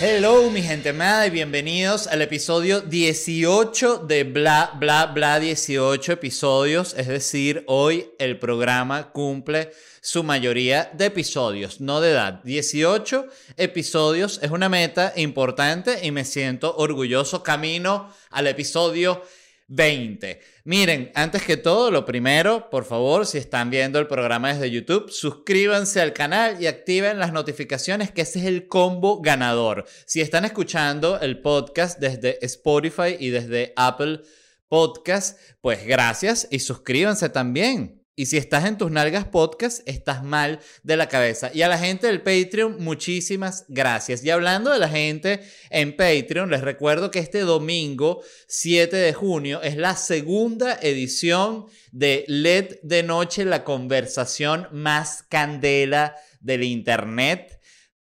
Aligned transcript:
Hello, 0.00 0.48
mi 0.48 0.62
gente 0.62 0.90
amada, 0.90 1.26
y 1.26 1.30
bienvenidos 1.30 2.06
al 2.06 2.22
episodio 2.22 2.80
18 2.80 4.04
de 4.06 4.22
Bla 4.22 4.70
Bla 4.78 5.06
Bla 5.06 5.40
18 5.40 6.12
episodios. 6.12 6.94
Es 6.96 7.08
decir, 7.08 7.64
hoy 7.66 8.08
el 8.20 8.38
programa 8.38 9.10
cumple 9.10 9.72
su 10.00 10.22
mayoría 10.22 10.88
de 10.94 11.06
episodios, 11.06 11.80
no 11.80 12.00
de 12.00 12.12
edad. 12.12 12.40
18 12.44 13.26
episodios 13.56 14.38
es 14.40 14.52
una 14.52 14.68
meta 14.68 15.14
importante 15.16 16.06
y 16.06 16.12
me 16.12 16.24
siento 16.24 16.76
orgulloso 16.76 17.42
camino 17.42 18.08
al 18.30 18.46
episodio 18.46 19.20
20. 19.68 20.40
Miren, 20.64 21.12
antes 21.14 21.42
que 21.42 21.58
todo, 21.58 21.90
lo 21.90 22.04
primero, 22.04 22.70
por 22.70 22.84
favor, 22.84 23.26
si 23.26 23.38
están 23.38 23.70
viendo 23.70 23.98
el 23.98 24.06
programa 24.06 24.52
desde 24.52 24.70
YouTube, 24.70 25.10
suscríbanse 25.10 26.00
al 26.00 26.14
canal 26.14 26.60
y 26.60 26.66
activen 26.66 27.18
las 27.18 27.32
notificaciones, 27.32 28.10
que 28.10 28.22
ese 28.22 28.40
es 28.40 28.46
el 28.46 28.66
combo 28.66 29.20
ganador. 29.20 29.84
Si 30.06 30.20
están 30.20 30.46
escuchando 30.46 31.20
el 31.20 31.40
podcast 31.40 32.00
desde 32.00 32.44
Spotify 32.44 33.16
y 33.18 33.28
desde 33.28 33.74
Apple 33.76 34.22
Podcast, 34.68 35.38
pues 35.60 35.86
gracias 35.86 36.48
y 36.50 36.60
suscríbanse 36.60 37.28
también. 37.28 37.97
Y 38.18 38.26
si 38.26 38.36
estás 38.36 38.64
en 38.64 38.76
tus 38.76 38.90
nalgas 38.90 39.26
podcast, 39.26 39.88
estás 39.88 40.24
mal 40.24 40.58
de 40.82 40.96
la 40.96 41.08
cabeza. 41.08 41.52
Y 41.54 41.62
a 41.62 41.68
la 41.68 41.78
gente 41.78 42.08
del 42.08 42.20
Patreon, 42.20 42.82
muchísimas 42.82 43.64
gracias. 43.68 44.24
Y 44.24 44.30
hablando 44.30 44.72
de 44.72 44.80
la 44.80 44.88
gente 44.88 45.40
en 45.70 45.94
Patreon, 45.94 46.50
les 46.50 46.62
recuerdo 46.62 47.12
que 47.12 47.20
este 47.20 47.42
domingo 47.42 48.20
7 48.48 48.96
de 48.96 49.12
junio 49.14 49.62
es 49.62 49.76
la 49.76 49.94
segunda 49.94 50.80
edición 50.82 51.66
de 51.92 52.24
LED 52.26 52.80
de 52.82 53.04
Noche, 53.04 53.44
la 53.44 53.62
conversación 53.62 54.66
más 54.72 55.22
candela 55.22 56.16
del 56.40 56.64
Internet 56.64 57.60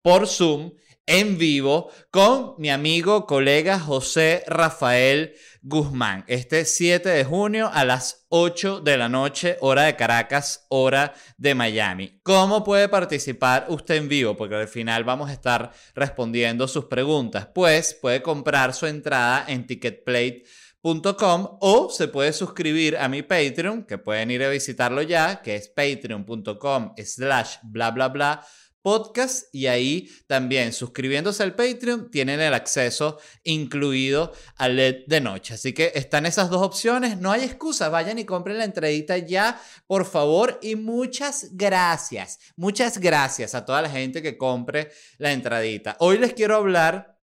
por 0.00 0.26
Zoom 0.26 0.72
en 1.04 1.36
vivo 1.36 1.90
con 2.10 2.54
mi 2.56 2.70
amigo, 2.70 3.26
colega 3.26 3.78
José 3.78 4.42
Rafael 4.46 5.34
Guzmán. 5.68 6.24
Este 6.28 6.64
7 6.64 7.10
de 7.10 7.24
junio 7.24 7.70
a 7.72 7.84
las 7.84 8.26
8 8.30 8.80
de 8.80 8.96
la 8.96 9.10
noche, 9.10 9.58
hora 9.60 9.82
de 9.82 9.96
Caracas, 9.96 10.64
hora 10.70 11.12
de 11.36 11.54
Miami. 11.54 12.20
¿Cómo 12.22 12.64
puede 12.64 12.88
participar 12.88 13.66
usted 13.68 13.96
en 13.96 14.08
vivo? 14.08 14.34
Porque 14.34 14.54
al 14.54 14.68
final 14.68 15.04
vamos 15.04 15.28
a 15.28 15.34
estar 15.34 15.70
respondiendo 15.94 16.66
sus 16.68 16.86
preguntas. 16.86 17.48
Pues 17.54 17.92
puede 17.92 18.22
comprar 18.22 18.72
su 18.72 18.86
entrada 18.86 19.44
en 19.46 19.66
ticketplate.com 19.66 21.58
o 21.60 21.90
se 21.90 22.08
puede 22.08 22.32
suscribir 22.32 22.96
a 22.96 23.08
mi 23.08 23.20
Patreon, 23.20 23.84
que 23.84 23.98
pueden 23.98 24.30
ir 24.30 24.42
a 24.44 24.48
visitarlo 24.48 25.02
ya, 25.02 25.42
que 25.42 25.56
es 25.56 25.68
patreon.com 25.68 26.94
slash 26.96 27.56
bla 27.62 27.90
bla 27.90 28.08
bla 28.08 28.42
podcast 28.88 29.54
y 29.54 29.66
ahí 29.66 30.08
también 30.26 30.72
suscribiéndose 30.72 31.42
al 31.42 31.54
Patreon 31.54 32.10
tienen 32.10 32.40
el 32.40 32.54
acceso 32.54 33.18
incluido 33.44 34.32
al 34.56 34.76
LED 34.76 35.04
de 35.06 35.20
noche. 35.20 35.52
Así 35.52 35.74
que 35.74 35.92
están 35.94 36.24
esas 36.24 36.48
dos 36.48 36.62
opciones, 36.62 37.18
no 37.18 37.30
hay 37.30 37.44
excusa, 37.44 37.90
vayan 37.90 38.18
y 38.18 38.24
compren 38.24 38.56
la 38.56 38.64
entradita 38.64 39.18
ya, 39.18 39.60
por 39.86 40.06
favor, 40.06 40.58
y 40.62 40.74
muchas 40.74 41.50
gracias, 41.52 42.38
muchas 42.56 42.96
gracias 42.96 43.54
a 43.54 43.66
toda 43.66 43.82
la 43.82 43.90
gente 43.90 44.22
que 44.22 44.38
compre 44.38 44.90
la 45.18 45.32
entradita. 45.32 45.98
Hoy 46.00 46.16
les 46.16 46.32
quiero 46.32 46.56
hablar 46.56 47.20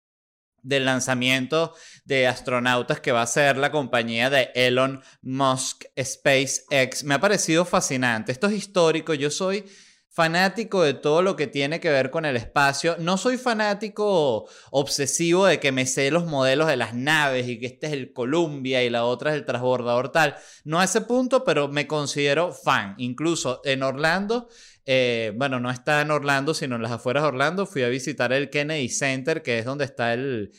del 0.63 0.87
lanzamiento 0.87 1.75
de 2.07 2.27
astronautas 2.27 3.01
que 3.01 3.13
va 3.13 3.21
a 3.21 3.27
ser 3.27 3.59
la 3.59 3.71
compañía 3.71 4.31
de 4.31 4.51
Elon 4.55 5.03
Musk 5.21 5.85
SpaceX. 6.03 7.05
Me 7.05 7.17
ha 7.17 7.21
parecido 7.21 7.67
fascinante. 7.67 8.33
Esto 8.33 8.47
es 8.47 8.55
histórico. 8.55 9.13
Yo 9.13 9.31
soy 9.31 9.67
fanático 10.13 10.83
de 10.83 10.95
todo 10.95 11.23
lo 11.23 11.37
que 11.37 11.47
tiene 11.47 11.79
que 11.79 11.89
ver 11.89 12.11
con 12.11 12.25
el 12.25 12.37
espacio. 12.37 12.97
No 12.99 13.17
soy 13.17 13.39
fanático 13.39 14.49
obsesivo 14.71 15.47
de 15.47 15.61
que 15.61 15.71
me 15.71 15.87
sé 15.87 16.11
los 16.11 16.27
modelos 16.27 16.67
de 16.67 16.77
las 16.77 16.95
naves 16.95 17.49
y 17.49 17.61
que 17.61 17.67
este 17.67 17.87
es 17.87 17.93
el 17.93 18.13
Columbia 18.13 18.83
y 18.83 18.91
la 18.91 19.05
otra 19.05 19.31
es 19.31 19.37
el 19.37 19.47
transbordador 19.47 20.11
tal. 20.11 20.37
No 20.65 20.81
a 20.81 20.85
ese 20.85 21.03
punto, 21.03 21.45
pero 21.45 21.69
me 21.69 21.87
considero 21.87 22.53
fan. 22.53 22.95
Incluso 22.99 23.61
en 23.65 23.85
Orlando, 23.85 24.49
eh, 24.85 25.33
bueno, 25.37 25.61
no 25.61 25.71
está 25.71 26.01
en 26.01 26.11
Orlando, 26.11 26.55
sino 26.55 26.75
en 26.75 26.83
las 26.83 26.93
afueras 26.93 27.23
de 27.23 27.29
Orlando, 27.29 27.65
fui 27.65 27.85
a 27.85 27.89
visitar 27.89 28.33
el 28.33 28.51
Kennedy 28.51 28.89
Center, 28.89 29.43
que 29.43 29.61
es 29.61 29.65
donde 29.65 29.85
está 29.85 30.13
el 30.13 30.51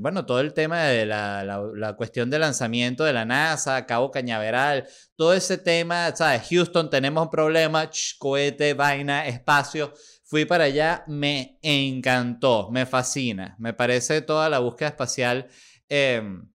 bueno, 0.00 0.26
todo 0.26 0.40
el 0.40 0.52
tema 0.52 0.84
de 0.84 1.06
la, 1.06 1.94
cuestión 1.96 2.28
de 2.30 2.38
lanzamiento 2.38 3.04
de 3.04 3.12
la 3.12 3.24
NASA, 3.24 3.86
Cabo 3.86 4.10
Cañaveral, 4.10 4.88
todo 5.16 5.32
ese 5.32 5.58
tema, 5.58 6.14
¿sabes? 6.16 6.48
Houston, 6.50 6.90
tenemos 6.90 7.24
un 7.24 7.30
problema, 7.30 7.88
cohete, 8.18 8.74
vaina, 8.74 9.26
espacio. 9.26 9.92
Fui 10.24 10.44
para 10.44 10.64
allá, 10.64 11.04
me 11.06 11.58
encantó, 11.62 12.68
me 12.72 12.86
fascina, 12.86 13.54
me 13.58 13.72
parece 13.72 14.22
toda 14.22 14.48
la 14.48 14.58
búsqueda 14.58 14.88
espacial. 14.88 15.46
Em, 15.88 16.48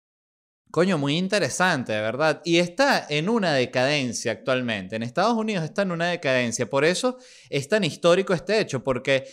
coño, 0.70 0.98
muy 0.98 1.16
interesante, 1.16 1.92
de 1.92 2.00
verdad. 2.00 2.42
Y 2.44 2.58
está 2.58 3.06
en 3.08 3.28
una 3.28 3.52
decadencia 3.52 4.32
actualmente. 4.32 4.96
En 4.96 5.04
Estados 5.04 5.34
Unidos 5.36 5.64
está 5.64 5.82
en 5.82 5.92
una 5.92 6.08
decadencia. 6.08 6.68
Por 6.68 6.84
eso 6.84 7.18
es 7.50 7.68
tan 7.68 7.84
histórico 7.84 8.34
este 8.34 8.58
hecho, 8.58 8.82
porque 8.82 9.28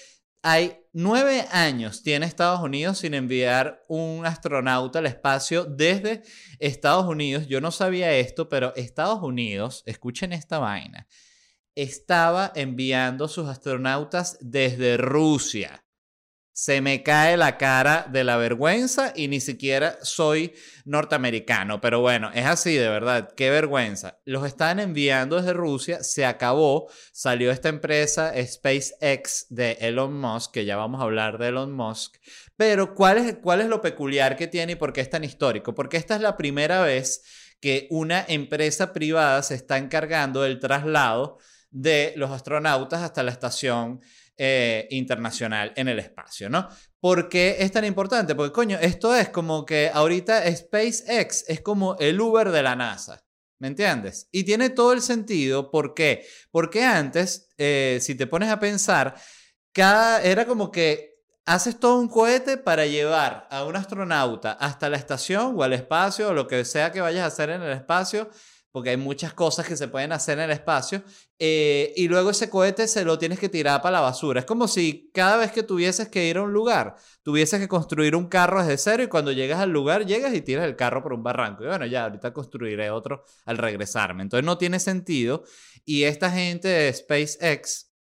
hay 0.48 0.78
nueve 0.94 1.48
años 1.52 2.04
tiene 2.04 2.28
Estados 2.28 2.62
Unidos 2.62 3.00
sin 3.00 3.16
enviar 3.16 3.84
un 3.88 4.28
astronauta 4.28 5.00
al 5.00 5.08
espacio 5.08 5.66
desde 5.66 6.22
Estados 6.60 7.08
Unidos. 7.08 7.48
Yo 7.48 7.62
no 7.62 7.72
sabía 7.72 8.14
esto, 8.14 8.48
pero 8.48 8.72
Estados 8.76 9.24
Unidos, 9.24 9.82
escuchen 9.88 10.34
esta 10.34 10.60
vaina, 10.60 11.08
estaba 11.74 12.52
enviando 12.54 13.28
sus 13.28 13.50
astronautas 13.50 14.38
desde 14.40 14.98
Rusia 14.98 15.85
se 16.56 16.80
me 16.80 17.04
cae 17.04 17.36
la 17.36 17.58
cara 17.58 18.08
de 18.10 18.24
la 18.24 18.38
vergüenza 18.38 19.12
y 19.14 19.28
ni 19.28 19.42
siquiera 19.42 19.98
soy 20.04 20.54
norteamericano. 20.86 21.82
Pero 21.82 22.00
bueno, 22.00 22.32
es 22.34 22.46
así 22.46 22.76
de 22.76 22.88
verdad, 22.88 23.34
qué 23.36 23.50
vergüenza. 23.50 24.20
Los 24.24 24.48
están 24.48 24.80
enviando 24.80 25.36
desde 25.36 25.52
Rusia, 25.52 26.02
se 26.02 26.26
acabó, 26.26 26.90
salió 27.12 27.52
esta 27.52 27.68
empresa 27.68 28.32
SpaceX 28.42 29.48
de 29.50 29.74
Elon 29.82 30.18
Musk, 30.18 30.52
que 30.52 30.64
ya 30.64 30.78
vamos 30.78 31.02
a 31.02 31.04
hablar 31.04 31.40
de 31.40 31.50
Elon 31.50 31.74
Musk. 31.74 32.16
Pero 32.56 32.96
¿cuál 32.96 33.18
es, 33.18 33.36
cuál 33.44 33.60
es 33.60 33.68
lo 33.68 33.82
peculiar 33.82 34.38
que 34.38 34.48
tiene 34.48 34.72
y 34.72 34.76
por 34.76 34.94
qué 34.94 35.02
es 35.02 35.10
tan 35.10 35.26
histórico? 35.26 35.76
Porque 35.76 35.98
esta 35.98 36.16
es 36.16 36.22
la 36.22 36.38
primera 36.38 36.82
vez 36.84 37.22
que 37.60 37.86
una 37.90 38.24
empresa 38.30 38.94
privada 38.94 39.44
se 39.44 39.56
está 39.56 39.78
encargando 39.78 40.44
del 40.44 40.62
traslado 40.62 41.38
de 41.70 42.14
los 42.16 42.32
astronautas 42.32 43.02
hasta 43.02 43.24
la 43.24 43.32
estación 43.32 44.00
eh, 44.38 44.88
internacional 44.92 45.74
en 45.76 45.88
el 45.88 46.00
espacio, 46.00 46.50
¿no? 46.50 46.68
¿Por 47.00 47.30
qué 47.30 47.58
es 47.60 47.72
tan 47.72 47.86
importante? 47.86 48.36
Porque, 48.36 48.52
coño, 48.52 48.78
esto 48.82 49.16
es 49.16 49.30
como 49.30 49.66
que 49.66 49.90
ahorita 49.94 50.44
SpaceX 50.56 51.46
es 51.48 51.62
como 51.62 51.96
el 52.00 52.20
Uber 52.20 52.52
de 52.52 52.64
la 52.64 52.76
NASA. 52.76 53.24
¿Me 53.60 53.70
entiendes? 53.70 54.28
Y 54.32 54.44
tiene 54.44 54.70
todo 54.70 54.92
el 54.92 55.02
sentido. 55.02 55.72
¿Por 55.72 55.94
qué? 55.94 56.26
Porque 56.52 56.84
antes, 56.84 57.50
eh, 57.58 58.00
si 58.02 58.16
te 58.16 58.28
pones 58.28 58.50
a 58.50 58.60
pensar, 58.60 59.16
cada, 59.72 60.22
era 60.22 60.46
como 60.46 60.72
que 60.72 61.16
haces 61.46 61.80
todo 61.80 62.00
un 62.00 62.10
cohete 62.10 62.58
para 62.58 62.86
llevar 62.86 63.48
a 63.50 63.64
un 63.66 63.76
astronauta 63.76 64.52
hasta 64.54 64.90
la 64.90 64.98
estación 64.98 65.54
o 65.56 65.64
al 65.64 65.74
espacio 65.74 66.30
o 66.30 66.34
lo 66.34 66.48
que 66.48 66.66
sea 66.66 66.92
que 66.92 67.02
vayas 67.02 67.24
a 67.24 67.28
hacer 67.28 67.52
en 67.52 67.62
el 67.62 67.72
espacio 67.72 68.30
porque 68.76 68.90
hay 68.90 68.98
muchas 68.98 69.34
cosas 69.34 69.66
que 69.66 69.78
se 69.78 69.88
pueden 69.88 70.12
hacer 70.12 70.38
en 70.38 70.44
el 70.44 70.52
espacio, 70.52 71.02
eh, 71.40 71.94
y 71.96 72.10
luego 72.10 72.32
ese 72.32 72.50
cohete 72.50 72.90
se 72.90 73.06
lo 73.06 73.18
tienes 73.18 73.40
que 73.40 73.48
tirar 73.48 73.82
para 73.82 73.94
la 73.94 74.02
basura. 74.02 74.42
Es 74.42 74.46
como 74.46 74.68
si 74.68 75.10
cada 75.14 75.38
vez 75.38 75.54
que 75.54 75.64
tuvieses 75.64 76.10
que 76.10 76.28
ir 76.28 76.36
a 76.36 76.42
un 76.42 76.52
lugar, 76.52 76.98
tuvieses 77.24 77.62
que 77.62 77.70
construir 77.70 78.18
un 78.18 78.28
carro 78.28 78.62
desde 78.62 78.78
cero 78.78 79.04
y 79.04 79.08
cuando 79.08 79.32
llegas 79.32 79.62
al 79.62 79.70
lugar 79.70 80.06
llegas 80.06 80.34
y 80.34 80.42
tiras 80.42 80.66
el 80.66 80.76
carro 80.76 81.02
por 81.02 81.14
un 81.14 81.24
barranco. 81.24 81.64
Y 81.64 81.68
bueno, 81.68 81.86
ya 81.86 82.04
ahorita 82.04 82.34
construiré 82.34 82.90
otro 82.90 83.24
al 83.46 83.58
regresarme. 83.58 84.24
Entonces 84.24 84.46
no 84.46 84.58
tiene 84.58 84.82
sentido. 84.82 85.46
Y 85.86 86.04
esta 86.04 86.30
gente 86.30 86.68
de 86.68 86.92
SpaceX 86.92 87.94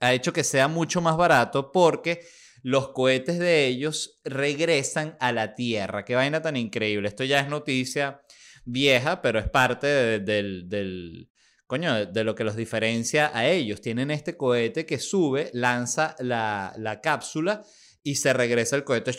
ha 0.00 0.12
hecho 0.12 0.34
que 0.34 0.44
sea 0.44 0.68
mucho 0.68 1.00
más 1.00 1.16
barato 1.16 1.72
porque 1.72 2.20
los 2.62 2.90
cohetes 2.90 3.38
de 3.38 3.68
ellos 3.68 4.20
regresan 4.22 5.16
a 5.18 5.32
la 5.32 5.54
Tierra. 5.54 6.04
Qué 6.04 6.14
vaina 6.14 6.42
tan 6.42 6.58
increíble. 6.58 7.08
Esto 7.08 7.24
ya 7.24 7.40
es 7.40 7.48
noticia 7.48 8.20
vieja, 8.68 9.22
pero 9.22 9.38
es 9.38 9.48
parte 9.48 9.86
del, 10.20 10.68
del, 10.68 11.30
coño, 11.66 12.06
de, 12.06 12.24
lo 12.24 12.34
que 12.34 12.44
los 12.44 12.56
diferencia 12.56 13.30
a 13.34 13.46
ellos. 13.46 13.80
Tienen 13.80 14.10
este 14.10 14.36
cohete 14.36 14.86
que 14.86 14.98
sube, 14.98 15.50
lanza 15.54 16.14
la, 16.18 16.72
la 16.76 17.00
cápsula 17.00 17.62
y 18.02 18.16
se 18.16 18.32
regresa 18.32 18.76
el 18.76 18.84
cohete 18.84 19.12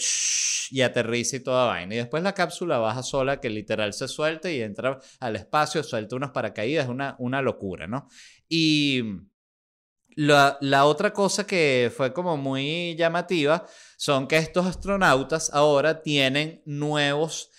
y 0.72 0.82
aterriza 0.82 1.38
y 1.38 1.40
toda 1.42 1.66
vaina. 1.66 1.96
Y 1.96 1.98
después 1.98 2.24
la 2.24 2.34
cápsula 2.34 2.78
baja 2.78 3.04
sola, 3.04 3.40
que 3.40 3.50
literal 3.50 3.94
se 3.94 4.08
suelta 4.08 4.52
y 4.52 4.62
entra 4.62 5.00
al 5.20 5.36
espacio, 5.36 5.84
suelta 5.84 6.16
unos 6.16 6.32
paracaídas, 6.32 6.88
una, 6.88 7.16
una 7.20 7.42
locura, 7.42 7.88
¿no? 7.88 8.08
Y 8.48 9.04
la, 10.16 10.58
la, 10.62 10.86
otra 10.86 11.12
cosa 11.12 11.46
que 11.48 11.92
fue 11.96 12.14
como 12.14 12.38
muy 12.38 12.96
llamativa 12.96 13.66
son 13.98 14.28
que 14.28 14.38
estos 14.38 14.66
astronautas 14.66 15.50
ahora 15.54 16.02
tienen 16.02 16.62
nuevos 16.66 17.50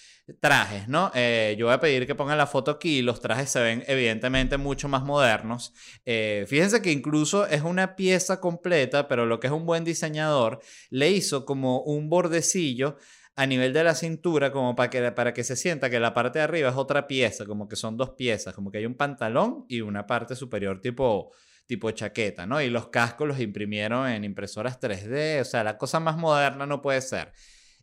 trajes, 0.40 0.88
¿no? 0.88 1.10
Eh, 1.14 1.56
yo 1.58 1.66
voy 1.66 1.74
a 1.74 1.80
pedir 1.80 2.06
que 2.06 2.14
pongan 2.14 2.38
la 2.38 2.46
foto 2.46 2.70
aquí. 2.70 3.02
Los 3.02 3.20
trajes 3.20 3.50
se 3.50 3.60
ven 3.60 3.84
evidentemente 3.86 4.56
mucho 4.56 4.88
más 4.88 5.02
modernos. 5.02 5.72
Eh, 6.04 6.44
fíjense 6.48 6.82
que 6.82 6.92
incluso 6.92 7.46
es 7.46 7.62
una 7.62 7.96
pieza 7.96 8.40
completa, 8.40 9.08
pero 9.08 9.26
lo 9.26 9.40
que 9.40 9.48
es 9.48 9.52
un 9.52 9.66
buen 9.66 9.84
diseñador 9.84 10.60
le 10.90 11.10
hizo 11.10 11.44
como 11.44 11.82
un 11.82 12.08
bordecillo 12.08 12.96
a 13.36 13.46
nivel 13.46 13.72
de 13.72 13.84
la 13.84 13.94
cintura 13.94 14.52
como 14.52 14.76
para 14.76 14.90
que, 14.90 15.12
para 15.12 15.32
que 15.32 15.44
se 15.44 15.56
sienta 15.56 15.88
que 15.88 15.98
la 16.00 16.12
parte 16.12 16.38
de 16.38 16.44
arriba 16.44 16.70
es 16.70 16.76
otra 16.76 17.06
pieza, 17.06 17.46
como 17.46 17.68
que 17.68 17.76
son 17.76 17.96
dos 17.96 18.10
piezas, 18.10 18.54
como 18.54 18.70
que 18.70 18.78
hay 18.78 18.86
un 18.86 18.96
pantalón 18.96 19.64
y 19.68 19.80
una 19.80 20.06
parte 20.06 20.36
superior 20.36 20.80
tipo 20.80 21.32
tipo 21.70 21.88
chaqueta, 21.92 22.46
¿no? 22.46 22.60
Y 22.60 22.68
los 22.68 22.88
cascos 22.88 23.28
los 23.28 23.38
imprimieron 23.38 24.08
en 24.08 24.24
impresoras 24.24 24.80
3D, 24.80 25.40
o 25.40 25.44
sea, 25.44 25.62
la 25.62 25.78
cosa 25.78 26.00
más 26.00 26.16
moderna 26.16 26.66
no 26.66 26.82
puede 26.82 27.00
ser. 27.00 27.32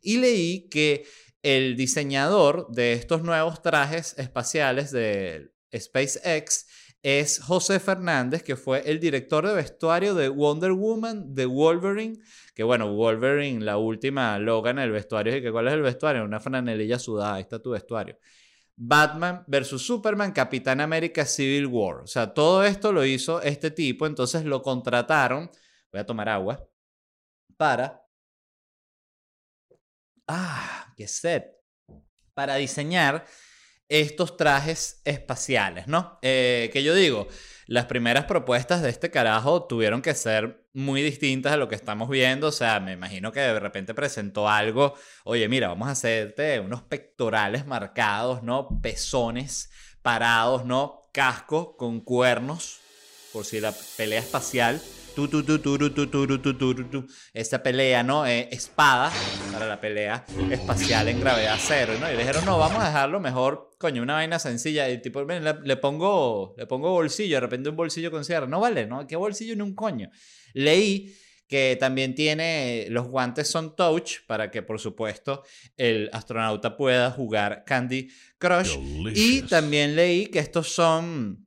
Y 0.01 0.17
leí 0.17 0.67
que 0.67 1.05
el 1.43 1.75
diseñador 1.75 2.67
de 2.69 2.93
estos 2.93 3.23
nuevos 3.23 3.61
trajes 3.61 4.17
espaciales 4.17 4.91
de 4.91 5.53
SpaceX 5.75 6.65
es 7.03 7.39
José 7.39 7.79
Fernández, 7.79 8.43
que 8.43 8.55
fue 8.55 8.81
el 8.89 8.99
director 8.99 9.47
de 9.47 9.53
vestuario 9.53 10.15
de 10.15 10.29
Wonder 10.29 10.71
Woman, 10.71 11.33
de 11.33 11.45
Wolverine, 11.45 12.17
que 12.53 12.63
bueno, 12.63 12.93
Wolverine, 12.93 13.63
la 13.63 13.77
última 13.77 14.37
Logan, 14.39 14.79
el 14.79 14.91
vestuario, 14.91 15.37
y 15.37 15.51
cuál 15.51 15.67
es 15.67 15.73
el 15.73 15.83
vestuario, 15.83 16.23
una 16.23 16.39
franelilla 16.39 16.99
sudada, 16.99 17.35
ahí 17.35 17.43
está 17.43 17.61
tu 17.61 17.71
vestuario. 17.71 18.17
Batman 18.75 19.43
versus 19.47 19.85
Superman, 19.85 20.31
Capitán 20.31 20.81
América 20.81 21.25
Civil 21.25 21.67
War. 21.67 22.01
O 22.01 22.07
sea, 22.07 22.33
todo 22.33 22.63
esto 22.63 22.91
lo 22.91 23.05
hizo 23.05 23.41
este 23.41 23.71
tipo, 23.71 24.05
entonces 24.05 24.43
lo 24.43 24.61
contrataron, 24.61 25.49
voy 25.91 26.01
a 26.01 26.05
tomar 26.05 26.29
agua, 26.29 26.67
para... 27.57 28.06
Ah, 30.27 30.93
qué 30.97 31.07
set. 31.07 31.55
Para 32.33 32.55
diseñar 32.55 33.25
estos 33.89 34.35
trajes 34.35 35.01
espaciales, 35.05 35.87
¿no? 35.87 36.19
Eh, 36.21 36.69
que 36.73 36.83
yo 36.83 36.93
digo, 36.93 37.27
las 37.67 37.85
primeras 37.85 38.25
propuestas 38.25 38.81
de 38.81 38.89
este 38.89 39.09
carajo 39.09 39.63
tuvieron 39.63 40.01
que 40.01 40.13
ser 40.13 40.67
muy 40.73 41.01
distintas 41.01 41.53
a 41.53 41.57
lo 41.57 41.69
que 41.69 41.75
estamos 41.75 42.09
viendo. 42.09 42.47
O 42.47 42.51
sea, 42.51 42.79
me 42.79 42.91
imagino 42.93 43.31
que 43.31 43.39
de 43.39 43.59
repente 43.59 43.93
presentó 43.93 44.49
algo. 44.49 44.93
Oye, 45.23 45.47
mira, 45.47 45.69
vamos 45.69 45.87
a 45.87 45.91
hacerte 45.91 46.59
unos 46.59 46.83
pectorales 46.83 47.65
marcados, 47.65 48.43
¿no? 48.43 48.81
Pezones 48.81 49.69
parados, 50.01 50.65
¿no? 50.65 51.01
Casco 51.13 51.77
con 51.77 52.01
cuernos, 52.01 52.79
por 53.33 53.45
si 53.45 53.59
la 53.59 53.73
pelea 53.95 54.19
espacial 54.19 54.81
esa 57.33 57.63
pelea, 57.63 58.03
¿no? 58.03 58.25
Eh, 58.25 58.49
espada 58.51 59.11
para 59.51 59.67
la 59.67 59.81
pelea 59.81 60.25
espacial 60.51 61.07
en 61.07 61.19
gravedad 61.19 61.57
cero, 61.59 61.93
¿no? 61.99 62.11
Y 62.11 62.17
dijeron, 62.17 62.45
no, 62.45 62.57
vamos 62.57 62.83
a 62.83 62.87
dejarlo 62.87 63.19
mejor, 63.19 63.71
coño, 63.77 64.01
una 64.03 64.13
vaina 64.13 64.39
sencilla. 64.39 64.89
Y 64.89 65.01
tipo, 65.01 65.23
le, 65.23 65.77
pongo, 65.77 66.53
le 66.57 66.67
pongo 66.67 66.91
bolsillo, 66.91 67.37
de 67.37 67.41
repente 67.41 67.69
un 67.69 67.75
bolsillo 67.75 68.11
con 68.11 68.23
cierre. 68.23 68.47
No 68.47 68.59
vale, 68.59 68.85
¿no? 68.85 69.07
¿Qué 69.07 69.15
bolsillo 69.15 69.55
ni 69.55 69.61
un 69.61 69.75
coño? 69.75 70.09
Leí 70.53 71.15
que 71.47 71.77
también 71.79 72.13
tiene, 72.13 72.87
los 72.89 73.07
guantes 73.07 73.47
son 73.47 73.75
touch 73.75 74.25
para 74.27 74.51
que 74.51 74.61
por 74.61 74.79
supuesto 74.79 75.43
el 75.77 76.09
astronauta 76.11 76.75
pueda 76.75 77.09
jugar 77.11 77.63
Candy 77.65 78.09
Crush. 78.37 78.77
Y 79.15 79.43
también 79.43 79.95
leí 79.95 80.27
que 80.27 80.39
estos 80.39 80.67
son 80.67 81.46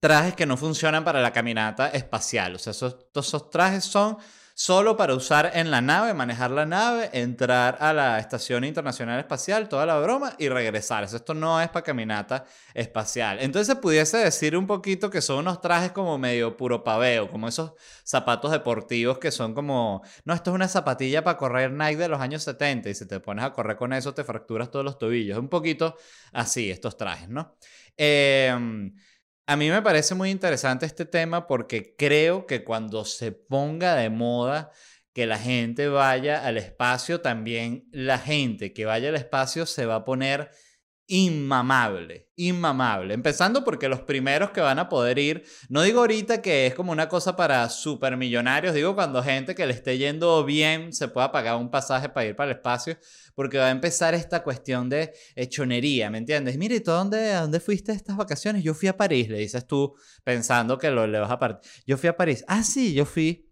trajes 0.00 0.34
que 0.34 0.46
no 0.46 0.56
funcionan 0.56 1.04
para 1.04 1.20
la 1.20 1.32
caminata 1.32 1.88
espacial. 1.88 2.54
O 2.56 2.58
sea, 2.58 2.72
esos, 2.72 2.96
esos 3.14 3.50
trajes 3.50 3.84
son 3.84 4.16
solo 4.54 4.94
para 4.94 5.14
usar 5.14 5.52
en 5.54 5.70
la 5.70 5.80
nave, 5.80 6.12
manejar 6.12 6.50
la 6.50 6.66
nave, 6.66 7.08
entrar 7.14 7.78
a 7.80 7.94
la 7.94 8.18
Estación 8.18 8.64
Internacional 8.64 9.18
Espacial, 9.18 9.70
toda 9.70 9.86
la 9.86 9.98
broma 9.98 10.34
y 10.38 10.50
regresar. 10.50 11.04
Esto 11.04 11.32
no 11.32 11.60
es 11.62 11.68
para 11.68 11.82
caminata 11.82 12.44
espacial. 12.74 13.38
Entonces 13.40 13.68
se 13.68 13.80
pudiese 13.80 14.18
decir 14.18 14.56
un 14.56 14.66
poquito 14.66 15.08
que 15.08 15.22
son 15.22 15.38
unos 15.38 15.62
trajes 15.62 15.92
como 15.92 16.18
medio 16.18 16.58
puro 16.58 16.84
paveo, 16.84 17.30
como 17.30 17.48
esos 17.48 17.72
zapatos 18.04 18.50
deportivos 18.50 19.18
que 19.18 19.30
son 19.30 19.54
como, 19.54 20.02
no, 20.24 20.34
esto 20.34 20.50
es 20.50 20.54
una 20.54 20.68
zapatilla 20.68 21.24
para 21.24 21.38
correr 21.38 21.72
Nike 21.72 21.96
de 21.96 22.08
los 22.08 22.20
años 22.20 22.42
70 22.42 22.90
y 22.90 22.94
si 22.94 23.06
te 23.06 23.18
pones 23.20 23.46
a 23.46 23.52
correr 23.52 23.76
con 23.76 23.94
eso 23.94 24.12
te 24.12 24.24
fracturas 24.24 24.70
todos 24.70 24.84
los 24.84 24.98
tobillos. 24.98 25.38
Un 25.38 25.48
poquito 25.48 25.96
así 26.32 26.70
estos 26.70 26.98
trajes, 26.98 27.30
¿no? 27.30 27.56
Eh, 27.96 28.54
a 29.50 29.56
mí 29.56 29.68
me 29.68 29.82
parece 29.82 30.14
muy 30.14 30.30
interesante 30.30 30.86
este 30.86 31.04
tema 31.04 31.48
porque 31.48 31.96
creo 31.96 32.46
que 32.46 32.62
cuando 32.62 33.04
se 33.04 33.32
ponga 33.32 33.96
de 33.96 34.08
moda 34.08 34.70
que 35.12 35.26
la 35.26 35.38
gente 35.38 35.88
vaya 35.88 36.46
al 36.46 36.56
espacio, 36.56 37.20
también 37.20 37.88
la 37.90 38.16
gente 38.16 38.72
que 38.72 38.84
vaya 38.84 39.08
al 39.08 39.16
espacio 39.16 39.66
se 39.66 39.86
va 39.86 39.96
a 39.96 40.04
poner 40.04 40.52
inmamable, 41.10 42.30
inmamable. 42.36 43.14
Empezando 43.14 43.64
porque 43.64 43.88
los 43.88 44.00
primeros 44.02 44.52
que 44.52 44.60
van 44.60 44.78
a 44.78 44.88
poder 44.88 45.18
ir, 45.18 45.42
no 45.68 45.82
digo 45.82 45.98
ahorita 45.98 46.40
que 46.40 46.68
es 46.68 46.74
como 46.76 46.92
una 46.92 47.08
cosa 47.08 47.34
para 47.34 47.68
supermillonarios, 47.68 48.74
digo 48.74 48.94
cuando 48.94 49.20
gente 49.20 49.56
que 49.56 49.66
le 49.66 49.72
esté 49.72 49.98
yendo 49.98 50.44
bien 50.44 50.92
se 50.92 51.08
pueda 51.08 51.32
pagar 51.32 51.56
un 51.56 51.68
pasaje 51.68 52.08
para 52.08 52.26
ir 52.26 52.36
para 52.36 52.52
el 52.52 52.56
espacio, 52.58 52.96
porque 53.34 53.58
va 53.58 53.66
a 53.66 53.70
empezar 53.70 54.14
esta 54.14 54.44
cuestión 54.44 54.88
de 54.88 55.12
hechonería, 55.34 56.10
¿me 56.10 56.18
entiendes? 56.18 56.56
Mire, 56.56 56.78
¿tú 56.78 56.92
dónde, 56.92 57.32
a 57.32 57.40
dónde 57.40 57.58
fuiste 57.58 57.90
estas 57.90 58.16
vacaciones? 58.16 58.62
Yo 58.62 58.72
fui 58.72 58.88
a 58.88 58.96
París, 58.96 59.28
le 59.28 59.38
dices 59.38 59.66
tú, 59.66 59.96
pensando 60.22 60.78
que 60.78 60.92
lo 60.92 61.08
le 61.08 61.18
vas 61.18 61.32
a 61.32 61.40
partir. 61.40 61.68
Yo 61.88 61.98
fui 61.98 62.08
a 62.08 62.16
París. 62.16 62.44
Ah, 62.46 62.62
sí, 62.62 62.94
yo 62.94 63.04
fui 63.04 63.49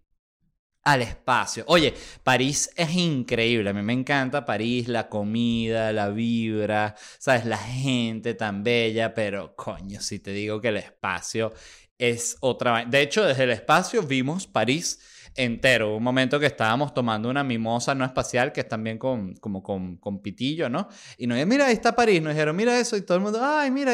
al 0.89 1.03
espacio. 1.03 1.63
Oye, 1.67 1.93
París 2.23 2.71
es 2.75 2.95
increíble, 2.95 3.69
a 3.69 3.73
mí 3.73 3.83
me 3.83 3.93
encanta 3.93 4.43
París, 4.43 4.87
la 4.87 5.07
comida, 5.07 5.93
la 5.93 6.09
vibra, 6.09 6.95
sabes, 7.19 7.45
la 7.45 7.59
gente 7.59 8.33
tan 8.33 8.63
bella, 8.63 9.13
pero 9.13 9.55
coño, 9.55 10.01
si 10.01 10.17
te 10.19 10.31
digo 10.31 10.59
que 10.59 10.69
el 10.69 10.77
espacio 10.77 11.53
es 11.99 12.37
otra... 12.39 12.85
De 12.85 13.01
hecho, 13.01 13.23
desde 13.23 13.43
el 13.43 13.51
espacio 13.51 14.01
vimos 14.01 14.47
París 14.47 14.99
entero. 15.35 15.95
Un 15.95 16.03
momento 16.03 16.39
que 16.39 16.47
estábamos 16.47 16.91
tomando 16.91 17.29
una 17.29 17.43
mimosa 17.43 17.93
no 17.93 18.03
espacial, 18.03 18.51
que 18.51 18.61
es 18.61 18.67
también 18.67 18.97
con, 18.97 19.35
como 19.35 19.61
con, 19.61 20.21
pitillo, 20.23 20.69
¿no? 20.69 20.87
Y 21.19 21.27
nos 21.27 21.35
dijeron, 21.35 21.49
mira, 21.49 21.67
ahí 21.67 21.73
está 21.73 21.95
París. 21.95 22.19
Nos 22.19 22.33
dijeron, 22.33 22.55
mira 22.55 22.79
eso. 22.79 22.97
Y 22.97 23.01
todo 23.01 23.17
el 23.17 23.23
mundo, 23.23 23.39
ay, 23.43 23.69
mira, 23.69 23.93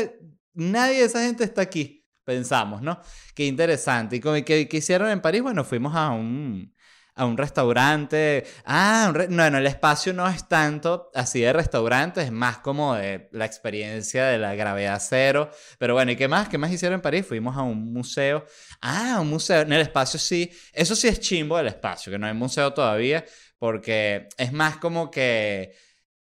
nadie 0.54 1.00
de 1.00 1.06
esa 1.06 1.22
gente 1.22 1.44
está 1.44 1.62
aquí. 1.62 2.06
Pensamos, 2.24 2.82
¿no? 2.82 3.02
Qué 3.36 3.46
interesante. 3.46 4.16
¿Y 4.16 4.20
qué, 4.44 4.68
qué 4.68 4.78
hicieron 4.78 5.10
en 5.10 5.22
París? 5.22 5.42
Bueno, 5.42 5.64
fuimos 5.64 5.94
a 5.96 6.10
un, 6.12 6.74
a 7.16 7.26
un 7.26 7.38
restaurante. 7.38 8.46
Ah, 8.66 9.12
un 9.14 9.36
no, 9.36 9.46
el 9.46 9.68
espacio 9.68 10.14
no 10.14 10.28
es 10.28 10.48
tanto 10.48 11.10
así 11.16 11.42
de 11.42 11.54
restaurante, 11.54 12.22
es 12.22 12.32
más 12.32 12.58
como 12.60 12.96
de 12.96 13.30
la 13.32 13.46
experiencia 13.46 14.26
de 14.26 14.38
la 14.38 14.56
gravedad 14.56 15.02
cero. 15.04 15.50
Pero 15.80 15.94
bueno, 15.94 16.12
¿y 16.12 16.16
qué 16.18 16.28
más? 16.28 16.50
¿Qué 16.50 16.58
más 16.58 16.72
hicieron 16.72 16.96
en 16.96 17.02
París? 17.02 17.26
Fuimos 17.26 17.56
a 17.58 17.62
un 17.62 17.94
museo. 17.94 18.46
Ah, 18.82 19.20
un 19.22 19.30
museo. 19.30 19.62
En 19.62 19.74
el 19.74 19.82
espacio 19.82 20.20
sí. 20.20 20.52
Eso 20.74 20.96
sí 20.96 21.08
es 21.08 21.20
chimbo 21.20 21.58
del 21.58 21.68
espacio, 21.68 22.12
que 22.12 22.20
no 22.20 22.28
hay 22.28 22.34
museo 22.34 22.74
todavía, 22.74 23.26
porque 23.58 24.28
es 24.38 24.52
más 24.52 24.78
como 24.78 25.10
que 25.10 25.74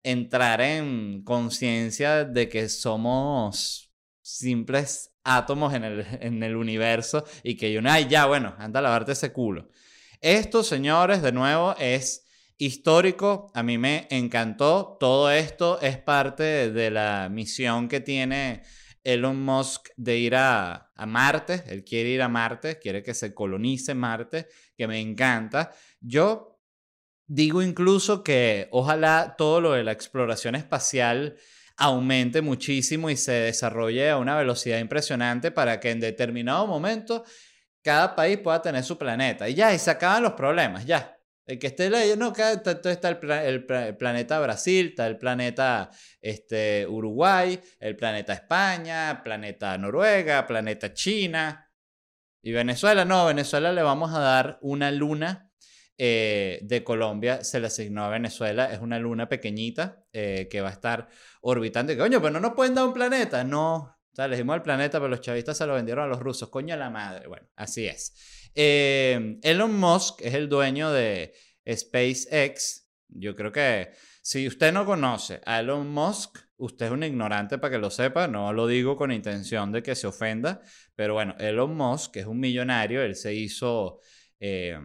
entrar 0.03 0.61
en 0.61 1.23
conciencia 1.23 2.23
de 2.23 2.47
que 2.47 2.69
somos 2.69 3.91
simples 4.21 5.11
átomos 5.23 5.73
en 5.73 5.83
el, 5.83 6.05
en 6.21 6.41
el 6.43 6.55
universo 6.55 7.25
y 7.43 7.57
que 7.57 7.71
yo, 7.73 7.81
ay, 7.85 8.07
ya, 8.09 8.25
bueno, 8.25 8.55
anda 8.57 8.79
a 8.79 8.83
lavarte 8.83 9.11
ese 9.11 9.33
culo. 9.33 9.69
Esto, 10.21 10.63
señores, 10.63 11.21
de 11.21 11.31
nuevo 11.31 11.75
es 11.77 12.25
histórico. 12.57 13.51
A 13.53 13.61
mí 13.61 13.77
me 13.77 14.07
encantó. 14.09 14.97
Todo 14.99 15.29
esto 15.29 15.79
es 15.81 15.97
parte 15.97 16.71
de 16.71 16.89
la 16.89 17.29
misión 17.31 17.87
que 17.87 17.99
tiene 17.99 18.63
Elon 19.03 19.39
Musk 19.43 19.89
de 19.95 20.17
ir 20.17 20.35
a, 20.35 20.91
Marte. 21.05 21.63
Él 21.67 21.83
quiere 21.83 22.09
ir 22.09 22.21
a 22.23 22.29
Marte, 22.29 22.79
quiere 22.79 23.03
que 23.03 23.13
se 23.13 23.35
colonice 23.35 23.93
Marte, 23.93 24.47
que 24.75 24.87
me 24.87 24.99
encanta. 24.99 25.71
Yo 26.01 26.59
digo 27.27 27.61
incluso 27.61 28.23
que 28.23 28.67
ojalá 28.71 29.35
todo 29.37 29.61
lo 29.61 29.71
de 29.73 29.83
la 29.83 29.91
exploración 29.91 30.55
espacial 30.55 31.37
aumente 31.77 32.41
muchísimo 32.41 33.11
y 33.11 33.17
se 33.17 33.33
desarrolle 33.33 34.09
a 34.09 34.17
una 34.17 34.35
velocidad 34.35 34.79
impresionante 34.79 35.51
para 35.51 35.79
que 35.79 35.91
en 35.91 35.99
determinado 35.99 36.65
momento 36.65 37.23
cada 37.87 38.15
país 38.15 38.37
pueda 38.39 38.61
tener 38.61 38.83
su 38.83 38.97
planeta. 38.97 39.47
Y 39.47 39.53
ya, 39.55 39.73
y 39.73 39.79
se 39.79 39.91
acaban 39.91 40.23
los 40.23 40.33
problemas, 40.33 40.85
ya. 40.85 41.13
El 41.45 41.57
que 41.59 41.67
esté 41.67 41.89
leyendo, 41.89 42.25
no, 42.25 42.31
está, 42.35 43.09
el, 43.09 43.19
pla- 43.19 43.45
el 43.45 43.65
pla- 43.65 43.87
el 43.87 43.95
planeta 43.95 44.37
Brasil, 44.41 44.87
está 44.87 45.07
el 45.07 45.17
planeta 45.17 45.89
este, 46.21 46.85
Uruguay, 46.85 47.57
el 47.79 47.95
planeta 47.95 48.33
España, 48.33 49.21
planeta 49.23 49.77
Noruega, 49.77 50.45
planeta 50.45 50.93
China. 50.93 51.71
Y 52.43 52.51
Venezuela, 52.51 53.05
no, 53.05 53.25
Venezuela 53.25 53.71
le 53.71 53.81
vamos 53.81 54.13
a 54.13 54.19
dar 54.19 54.57
una 54.61 54.91
luna 54.91 55.49
eh, 55.97 56.59
de 56.63 56.83
Colombia, 56.83 57.43
se 57.43 57.59
le 57.61 57.67
asignó 57.67 58.03
a 58.03 58.09
Venezuela, 58.09 58.65
es 58.71 58.79
una 58.79 58.99
luna 58.99 59.29
pequeñita 59.29 60.03
eh, 60.11 60.47
que 60.51 60.59
va 60.59 60.67
a 60.69 60.73
estar 60.73 61.07
orbitando. 61.41 61.93
Y 61.93 61.97
coño, 61.97 62.19
pero 62.21 62.33
no 62.33 62.41
nos 62.41 62.55
pueden 62.55 62.75
dar 62.75 62.85
un 62.85 62.93
planeta. 62.93 63.45
No, 63.45 63.96
sea, 64.17 64.27
les 64.27 64.39
dimos 64.39 64.55
el 64.55 64.63
planeta, 64.63 64.99
pero 64.99 65.09
los 65.09 65.21
chavistas 65.21 65.57
se 65.57 65.67
lo 65.67 65.75
vendieron 65.75 66.05
a 66.05 66.07
los 66.07 66.19
rusos. 66.19 66.49
Coño 66.49 66.73
a 66.73 66.77
la 66.77 66.89
madre. 66.89 67.27
Bueno, 67.27 67.47
así 67.55 67.85
es. 67.85 68.49
Eh, 68.55 69.37
Elon 69.43 69.79
Musk 69.79 70.21
es 70.21 70.33
el 70.33 70.49
dueño 70.49 70.91
de 70.91 71.33
SpaceX. 71.71 72.89
Yo 73.09 73.35
creo 73.35 73.51
que 73.51 73.91
si 74.23 74.47
usted 74.47 74.73
no 74.73 74.85
conoce 74.85 75.39
a 75.45 75.59
Elon 75.59 75.87
Musk, 75.87 76.39
usted 76.57 76.87
es 76.87 76.91
un 76.91 77.03
ignorante 77.03 77.59
para 77.59 77.75
que 77.75 77.77
lo 77.79 77.91
sepa. 77.91 78.27
No 78.27 78.51
lo 78.53 78.65
digo 78.65 78.97
con 78.97 79.11
intención 79.11 79.71
de 79.71 79.83
que 79.83 79.93
se 79.93 80.07
ofenda. 80.07 80.61
Pero 80.95 81.13
bueno, 81.13 81.35
Elon 81.37 81.75
Musk 81.75 82.17
es 82.17 82.25
un 82.25 82.39
millonario. 82.39 83.03
Él 83.03 83.15
se 83.15 83.35
hizo... 83.35 83.99
eh, 84.39 84.79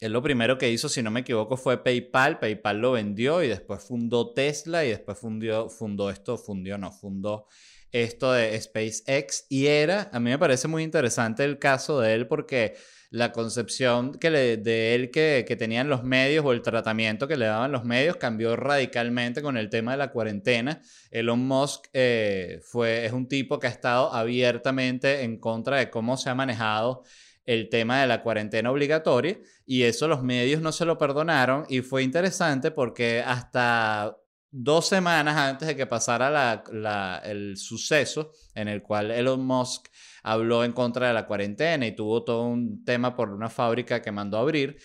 él 0.00 0.12
lo 0.12 0.20
primero 0.20 0.58
que 0.58 0.68
hizo, 0.68 0.88
si 0.88 1.00
no 1.00 1.12
me 1.12 1.20
equivoco, 1.20 1.56
fue 1.56 1.82
PayPal. 1.82 2.40
PayPal 2.40 2.78
lo 2.78 2.92
vendió 2.92 3.42
y 3.42 3.48
después 3.48 3.84
fundó 3.84 4.34
Tesla 4.34 4.84
y 4.84 4.90
después 4.90 5.16
fundió, 5.16 5.68
fundó 5.68 6.10
esto, 6.10 6.36
fundió, 6.36 6.76
no, 6.76 6.90
fundó 6.90 7.46
esto 7.92 8.32
de 8.32 8.60
SpaceX. 8.60 9.46
Y 9.48 9.66
era, 9.66 10.10
a 10.12 10.18
mí 10.20 10.30
me 10.30 10.38
parece 10.38 10.68
muy 10.68 10.82
interesante 10.82 11.44
el 11.44 11.58
caso 11.58 12.00
de 12.00 12.14
él 12.14 12.26
porque 12.26 12.74
la 13.10 13.30
concepción 13.30 14.14
que 14.14 14.30
le- 14.30 14.56
de 14.56 14.94
él 14.94 15.10
que, 15.10 15.44
que 15.46 15.54
tenían 15.54 15.88
los 15.90 16.02
medios 16.02 16.44
o 16.46 16.52
el 16.52 16.62
tratamiento 16.62 17.28
que 17.28 17.36
le 17.36 17.44
daban 17.44 17.70
los 17.70 17.84
medios 17.84 18.16
cambió 18.16 18.56
radicalmente 18.56 19.42
con 19.42 19.58
el 19.58 19.68
tema 19.68 19.92
de 19.92 19.98
la 19.98 20.10
cuarentena. 20.10 20.80
Elon 21.10 21.46
Musk 21.46 21.88
eh, 21.92 22.60
fue, 22.64 23.04
es 23.04 23.12
un 23.12 23.28
tipo 23.28 23.58
que 23.58 23.66
ha 23.66 23.70
estado 23.70 24.12
abiertamente 24.14 25.22
en 25.24 25.38
contra 25.38 25.76
de 25.76 25.90
cómo 25.90 26.16
se 26.16 26.30
ha 26.30 26.34
manejado 26.34 27.02
el 27.44 27.68
tema 27.68 28.00
de 28.00 28.06
la 28.06 28.22
cuarentena 28.22 28.70
obligatoria 28.70 29.38
y 29.66 29.82
eso 29.82 30.08
los 30.08 30.22
medios 30.22 30.62
no 30.62 30.72
se 30.72 30.84
lo 30.84 30.96
perdonaron 30.96 31.66
y 31.68 31.80
fue 31.80 32.02
interesante 32.04 32.70
porque 32.70 33.20
hasta 33.20 34.16
dos 34.52 34.86
semanas 34.86 35.36
antes 35.36 35.66
de 35.66 35.74
que 35.74 35.86
pasara 35.86 36.30
la- 36.30 36.62
la- 36.70 37.22
el 37.24 37.56
suceso 37.56 38.32
en 38.54 38.68
el 38.68 38.82
cual 38.82 39.10
Elon 39.10 39.44
Musk 39.44 39.88
habló 40.22 40.62
en 40.62 40.72
contra 40.72 41.08
de 41.08 41.14
la 41.14 41.26
cuarentena 41.26 41.86
y 41.86 41.96
tuvo 41.96 42.22
todo 42.22 42.44
un 42.44 42.84
tema 42.84 43.16
por 43.16 43.30
una 43.30 43.48
fábrica 43.48 44.02
que 44.02 44.12
mandó 44.12 44.36
a 44.36 44.42
abrir, 44.42 44.76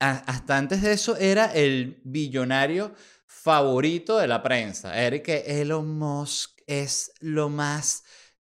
hasta 0.00 0.56
antes 0.56 0.82
de 0.82 0.92
eso 0.92 1.16
era 1.16 1.46
el 1.54 2.00
billonario 2.04 2.94
favorito 3.26 4.18
de 4.18 4.26
la 4.26 4.42
prensa. 4.42 5.00
Era 5.00 5.22
que 5.22 5.44
Elon 5.46 5.98
Musk 5.98 6.60
es 6.66 7.12
lo 7.20 7.48
más 7.48 8.04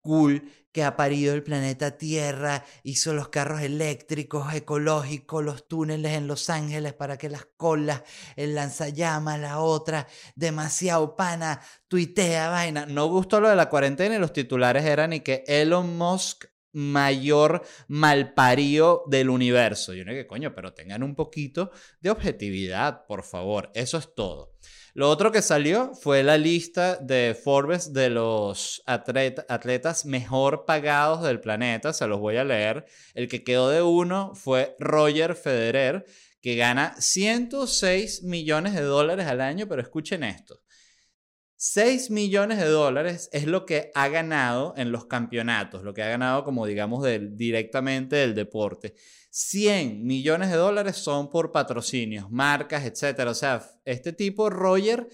cool 0.00 0.42
que 0.72 0.82
ha 0.82 0.96
parido 0.96 1.34
el 1.34 1.42
planeta 1.42 1.98
Tierra, 1.98 2.64
hizo 2.82 3.12
los 3.12 3.28
carros 3.28 3.60
eléctricos, 3.60 4.52
ecológicos, 4.54 5.44
los 5.44 5.68
túneles 5.68 6.12
en 6.12 6.26
Los 6.26 6.50
Ángeles 6.50 6.94
para 6.94 7.18
que 7.18 7.28
las 7.28 7.46
colas, 7.56 8.02
el 8.36 8.54
lanzallamas, 8.54 9.38
la 9.38 9.60
otra, 9.60 10.08
demasiado 10.34 11.14
pana, 11.14 11.60
tuitea, 11.88 12.48
vaina. 12.48 12.86
No 12.86 13.08
gustó 13.08 13.40
lo 13.40 13.48
de 13.48 13.56
la 13.56 13.68
cuarentena 13.68 14.16
y 14.16 14.18
los 14.18 14.32
titulares 14.32 14.84
eran 14.84 15.12
y 15.12 15.20
que 15.20 15.44
Elon 15.46 15.96
Musk 15.96 16.46
mayor 16.72 17.62
malparío 17.88 19.02
del 19.06 19.30
universo. 19.30 19.92
Yo 19.92 20.04
no 20.04 20.12
que 20.12 20.26
coño, 20.26 20.54
pero 20.54 20.72
tengan 20.72 21.02
un 21.02 21.14
poquito 21.14 21.70
de 22.00 22.10
objetividad, 22.10 23.06
por 23.06 23.22
favor. 23.22 23.70
Eso 23.74 23.98
es 23.98 24.14
todo. 24.14 24.54
Lo 24.94 25.08
otro 25.08 25.32
que 25.32 25.40
salió 25.40 25.94
fue 25.94 26.22
la 26.22 26.36
lista 26.36 26.96
de 26.96 27.34
Forbes 27.40 27.94
de 27.94 28.10
los 28.10 28.82
atleta- 28.86 29.46
atletas 29.48 30.04
mejor 30.04 30.64
pagados 30.66 31.22
del 31.22 31.40
planeta. 31.40 31.94
Se 31.94 32.06
los 32.06 32.20
voy 32.20 32.36
a 32.36 32.44
leer. 32.44 32.84
El 33.14 33.26
que 33.28 33.42
quedó 33.42 33.70
de 33.70 33.80
uno 33.82 34.34
fue 34.34 34.76
Roger 34.78 35.34
Federer, 35.34 36.04
que 36.42 36.56
gana 36.56 36.94
106 36.98 38.22
millones 38.22 38.74
de 38.74 38.82
dólares 38.82 39.26
al 39.28 39.40
año, 39.40 39.66
pero 39.66 39.80
escuchen 39.80 40.24
esto. 40.24 40.60
6 41.56 42.10
millones 42.10 42.58
de 42.58 42.66
dólares 42.66 43.30
es 43.32 43.46
lo 43.46 43.64
que 43.64 43.92
ha 43.94 44.08
ganado 44.08 44.74
en 44.76 44.90
los 44.90 45.06
campeonatos, 45.06 45.84
lo 45.84 45.94
que 45.94 46.02
ha 46.02 46.08
ganado 46.08 46.42
como 46.42 46.66
digamos 46.66 47.06
directamente 47.30 48.16
del 48.16 48.34
deporte. 48.34 48.94
100 49.34 50.04
millones 50.04 50.50
de 50.50 50.56
dólares 50.56 50.96
son 50.96 51.30
por 51.30 51.52
patrocinios, 51.52 52.30
marcas, 52.30 52.84
etc. 52.84 53.20
O 53.28 53.34
sea, 53.34 53.66
este 53.86 54.12
tipo, 54.12 54.50
Roger, 54.50 55.08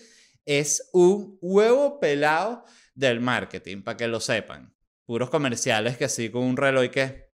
es 0.45 0.91
un 0.93 1.39
huevo 1.41 2.01
pelado 2.01 2.65
del 2.95 3.21
marketing, 3.21 3.83
para 3.83 3.97
que 3.97 4.09
lo 4.09 4.19
sepan. 4.19 4.75
Puros 5.07 5.31
comerciales 5.31 5.97
que 5.97 6.07
así 6.07 6.31
con 6.31 6.43
un 6.43 6.57
reloj 6.57 6.91
que... 6.91 7.29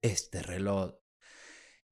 Este 0.00 0.42
reloj 0.42 0.94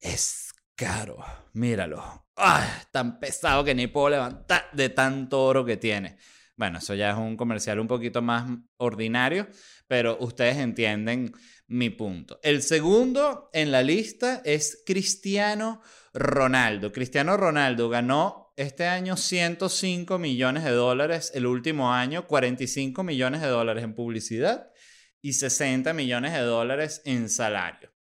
es 0.01 0.55
caro, 0.75 1.19
míralo. 1.53 2.27
¡Ah! 2.35 2.67
Tan 2.91 3.21
pesado 3.21 3.63
que 3.63 3.75
ni 3.75 3.89
puedo 3.89 4.09
levantar 4.09 4.71
de 4.73 4.89
tanto 4.89 5.45
oro 5.45 5.67
que 5.67 5.77
tiene. 5.77 6.17
Bueno, 6.57 6.79
eso 6.79 6.95
ya 6.95 7.11
es 7.11 7.17
un 7.19 7.37
comercial 7.37 7.79
un 7.79 7.87
poquito 7.87 8.23
más 8.23 8.49
ordinario, 8.79 9.49
pero 9.87 10.17
ustedes 10.19 10.57
entienden 10.57 11.31
mi 11.69 11.91
punto. 11.91 12.41
El 12.43 12.63
segundo 12.63 13.51
en 13.53 13.71
la 13.71 13.83
lista 13.83 14.43
es 14.45 14.83
Cristiano 14.85 15.83
Ronaldo. 16.15 16.91
Cristiano 16.93 17.37
Ronaldo 17.37 17.89
ganó 17.89 18.53
este 18.57 18.87
año 18.87 19.17
105 19.17 20.19
millones 20.19 20.65
de 20.65 20.71
dólares, 20.71 21.31
el 21.35 21.47
último 21.47 21.93
año 21.93 22.27
45 22.27 23.05
millones 23.05 23.43
de 23.43 23.47
dólares 23.49 23.85
en 23.85 23.95
publicidad 23.95 24.71
y 25.21 25.35
60 25.35 25.93
millones 25.93 26.33
de 26.33 26.41
dólares 26.41 27.03
en 27.05 27.29
salario. 27.29 27.93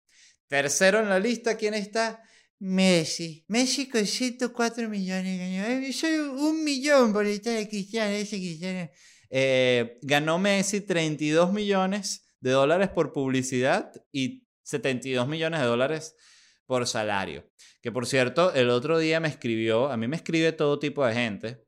Tercero 0.48 1.00
en 1.02 1.10
la 1.10 1.20
lista, 1.20 1.58
¿quién 1.58 1.74
está? 1.74 2.24
Messi. 2.60 3.46
Messi 3.50 3.90
con 3.90 4.06
104 4.06 4.90
millones 4.90 5.96
Soy 5.96 6.18
un 6.18 6.64
millón 6.64 7.14
por 7.14 7.26
estar 7.26 7.54
de 7.54 7.68
Cristiano, 7.68 8.12
ese 8.12 8.38
Cristiano. 8.38 8.90
Eh, 9.30 10.00
ganó 10.02 10.40
Messi 10.40 10.82
32 10.82 11.52
millones 11.52 12.27
de 12.40 12.52
dólares 12.52 12.90
por 12.90 13.14
publicidad 13.14 13.92
y 14.12 14.48
72 14.64 15.28
millones 15.28 15.62
de 15.62 15.66
dólares 15.66 16.16
por 16.66 16.86
salario. 16.86 17.50
Que 17.82 17.92
por 17.92 18.06
cierto, 18.06 18.54
el 18.54 18.70
otro 18.70 19.00
día 19.00 19.20
me 19.20 19.28
escribió, 19.28 19.90
a 19.90 19.98
mí 19.98 20.08
me 20.08 20.18
escribe 20.18 20.52
todo 20.52 20.80
tipo 20.80 21.06
de 21.06 21.14
gente, 21.14 21.66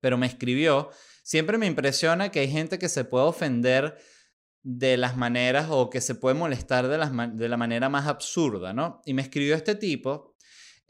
pero 0.00 0.16
me 0.16 0.26
escribió, 0.26 0.90
siempre 1.22 1.58
me 1.58 1.66
impresiona 1.66 2.30
que 2.30 2.40
hay 2.40 2.50
gente 2.50 2.78
que 2.78 2.88
se 2.88 3.04
puede 3.04 3.26
ofender 3.26 3.98
de 4.62 4.96
las 4.96 5.16
maneras 5.16 5.68
o 5.70 5.90
que 5.90 6.00
se 6.00 6.14
puede 6.14 6.34
molestar 6.34 6.88
de, 6.88 6.98
las 6.98 7.12
de 7.36 7.48
la 7.48 7.56
manera 7.56 7.88
más 7.88 8.06
absurda, 8.06 8.72
¿no? 8.72 9.00
Y 9.04 9.14
me 9.14 9.22
escribió 9.22 9.54
este 9.54 9.74
tipo, 9.74 10.34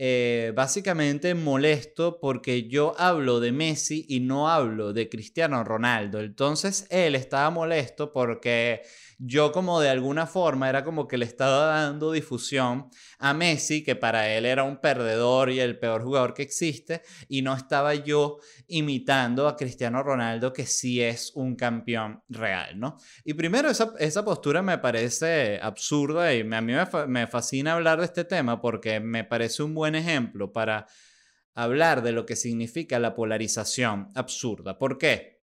eh, 0.00 0.52
básicamente 0.54 1.34
molesto 1.34 2.20
porque 2.20 2.68
yo 2.68 2.94
hablo 2.98 3.40
de 3.40 3.50
Messi 3.50 4.06
y 4.08 4.20
no 4.20 4.48
hablo 4.48 4.92
de 4.92 5.08
Cristiano 5.08 5.64
Ronaldo. 5.64 6.20
Entonces 6.20 6.86
él 6.90 7.16
estaba 7.16 7.50
molesto 7.50 8.12
porque 8.12 8.82
yo 9.18 9.50
como 9.50 9.80
de 9.80 9.90
alguna 9.90 10.26
forma 10.26 10.68
era 10.68 10.84
como 10.84 11.08
que 11.08 11.18
le 11.18 11.24
estaba 11.24 11.66
dando 11.66 12.12
difusión 12.12 12.88
a 13.18 13.34
Messi, 13.34 13.82
que 13.82 13.96
para 13.96 14.28
él 14.28 14.46
era 14.46 14.62
un 14.62 14.80
perdedor 14.80 15.50
y 15.50 15.58
el 15.58 15.78
peor 15.78 16.04
jugador 16.04 16.34
que 16.34 16.42
existe, 16.42 17.02
y 17.28 17.42
no 17.42 17.54
estaba 17.54 17.94
yo 17.94 18.38
imitando 18.68 19.48
a 19.48 19.56
Cristiano 19.56 20.04
Ronaldo, 20.04 20.52
que 20.52 20.66
sí 20.66 21.02
es 21.02 21.32
un 21.34 21.56
campeón 21.56 22.22
real, 22.28 22.78
¿no? 22.78 22.96
Y 23.24 23.34
primero, 23.34 23.68
esa, 23.68 23.92
esa 23.98 24.24
postura 24.24 24.62
me 24.62 24.78
parece 24.78 25.58
absurda 25.60 26.32
y 26.32 26.40
a 26.40 26.60
mí 26.60 26.72
me, 26.72 27.06
me 27.08 27.26
fascina 27.26 27.72
hablar 27.72 27.98
de 27.98 28.04
este 28.04 28.24
tema 28.24 28.60
porque 28.60 29.00
me 29.00 29.24
parece 29.24 29.64
un 29.64 29.74
buen 29.74 29.96
ejemplo 29.96 30.52
para 30.52 30.86
hablar 31.54 32.02
de 32.02 32.12
lo 32.12 32.24
que 32.24 32.36
significa 32.36 33.00
la 33.00 33.16
polarización 33.16 34.10
absurda. 34.14 34.78
¿Por 34.78 34.96
qué? 34.96 35.42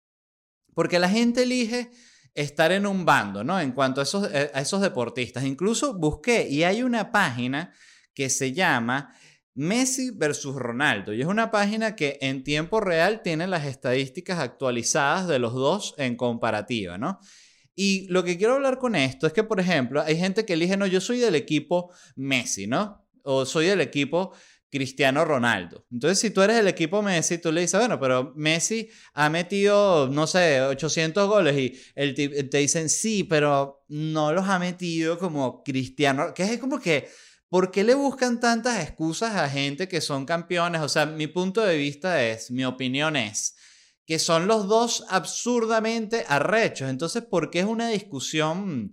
Porque 0.76 1.00
la 1.00 1.10
gente 1.10 1.42
elige 1.42 1.90
estar 2.34 2.72
en 2.72 2.86
un 2.86 3.06
bando, 3.06 3.44
¿no? 3.44 3.60
En 3.60 3.72
cuanto 3.72 4.02
a 4.02 4.04
esos, 4.04 4.30
eh, 4.32 4.52
a 4.54 4.62
esos 4.62 4.82
deportistas. 4.82 5.44
Incluso 5.44 5.98
busqué 5.98 6.48
y 6.50 6.64
hay 6.64 6.84
una 6.84 7.12
página 7.12 7.74
que 8.14 8.30
se 8.30 8.54
llama 8.54 9.14
Messi 9.56 10.12
versus 10.12 10.56
Ronaldo. 10.56 11.14
Y 11.14 11.22
es 11.22 11.28
una 11.28 11.52
página 11.52 11.96
que 11.96 12.18
en 12.22 12.44
tiempo 12.44 12.80
real 12.80 13.22
tiene 13.22 13.48
las 13.48 13.66
estadísticas 13.66 14.40
actualizadas 14.40 15.28
de 15.28 15.40
los 15.40 15.54
dos 15.54 15.94
en 15.98 16.16
comparativa, 16.16 16.98
¿no? 16.98 17.20
Y 17.76 18.08
lo 18.10 18.24
que 18.24 18.38
quiero 18.38 18.54
hablar 18.54 18.78
con 18.78 18.96
esto 18.96 19.26
es 19.26 19.34
que, 19.34 19.44
por 19.44 19.60
ejemplo, 19.60 20.02
hay 20.02 20.18
gente 20.18 20.46
que 20.46 20.54
elige, 20.54 20.78
no, 20.78 20.86
yo 20.86 21.02
soy 21.02 21.20
del 21.20 21.36
equipo 21.36 21.92
Messi, 22.16 22.68
¿no? 22.68 23.04
O 23.24 23.46
soy 23.46 23.68
del 23.68 23.82
equipo 23.82 24.34
Cristiano 24.74 25.24
Ronaldo. 25.24 25.86
Entonces, 25.92 26.18
si 26.18 26.32
tú 26.32 26.42
eres 26.42 26.56
del 26.56 26.68
equipo 26.68 27.04
Messi, 27.04 27.38
tú 27.38 27.52
le 27.52 27.62
dices, 27.62 27.80
bueno, 27.80 28.00
pero 28.00 28.34
Messi 28.36 28.90
ha 29.14 29.30
metido, 29.30 30.08
no 30.08 30.26
sé, 30.26 30.62
800 30.62 31.30
goles 31.30 31.56
y 31.56 31.80
el 31.94 32.16
te 32.16 32.58
dicen, 32.58 32.90
sí, 32.90 33.24
pero 33.24 33.86
no 33.88 34.34
los 34.34 34.50
ha 34.50 34.58
metido 34.58 35.20
como 35.20 35.62
Cristiano, 35.64 36.34
que 36.34 36.44
es 36.44 36.58
como 36.58 36.80
que 36.80 37.08
¿Por 37.50 37.70
qué 37.70 37.84
le 37.84 37.94
buscan 37.94 38.40
tantas 38.40 38.82
excusas 38.84 39.36
a 39.36 39.48
gente 39.48 39.88
que 39.88 40.02
son 40.02 40.26
campeones? 40.26 40.82
O 40.82 40.90
sea, 40.90 41.06
mi 41.06 41.28
punto 41.28 41.62
de 41.62 41.78
vista 41.78 42.24
es, 42.24 42.50
mi 42.50 42.66
opinión 42.66 43.16
es, 43.16 43.56
que 44.08 44.18
son 44.18 44.48
los 44.48 44.68
dos 44.68 45.06
absurdamente 45.08 46.26
arrechos. 46.28 46.90
Entonces, 46.90 47.22
¿por 47.22 47.52
qué 47.52 47.60
es 47.60 47.66
una 47.66 47.90
discusión 47.90 48.92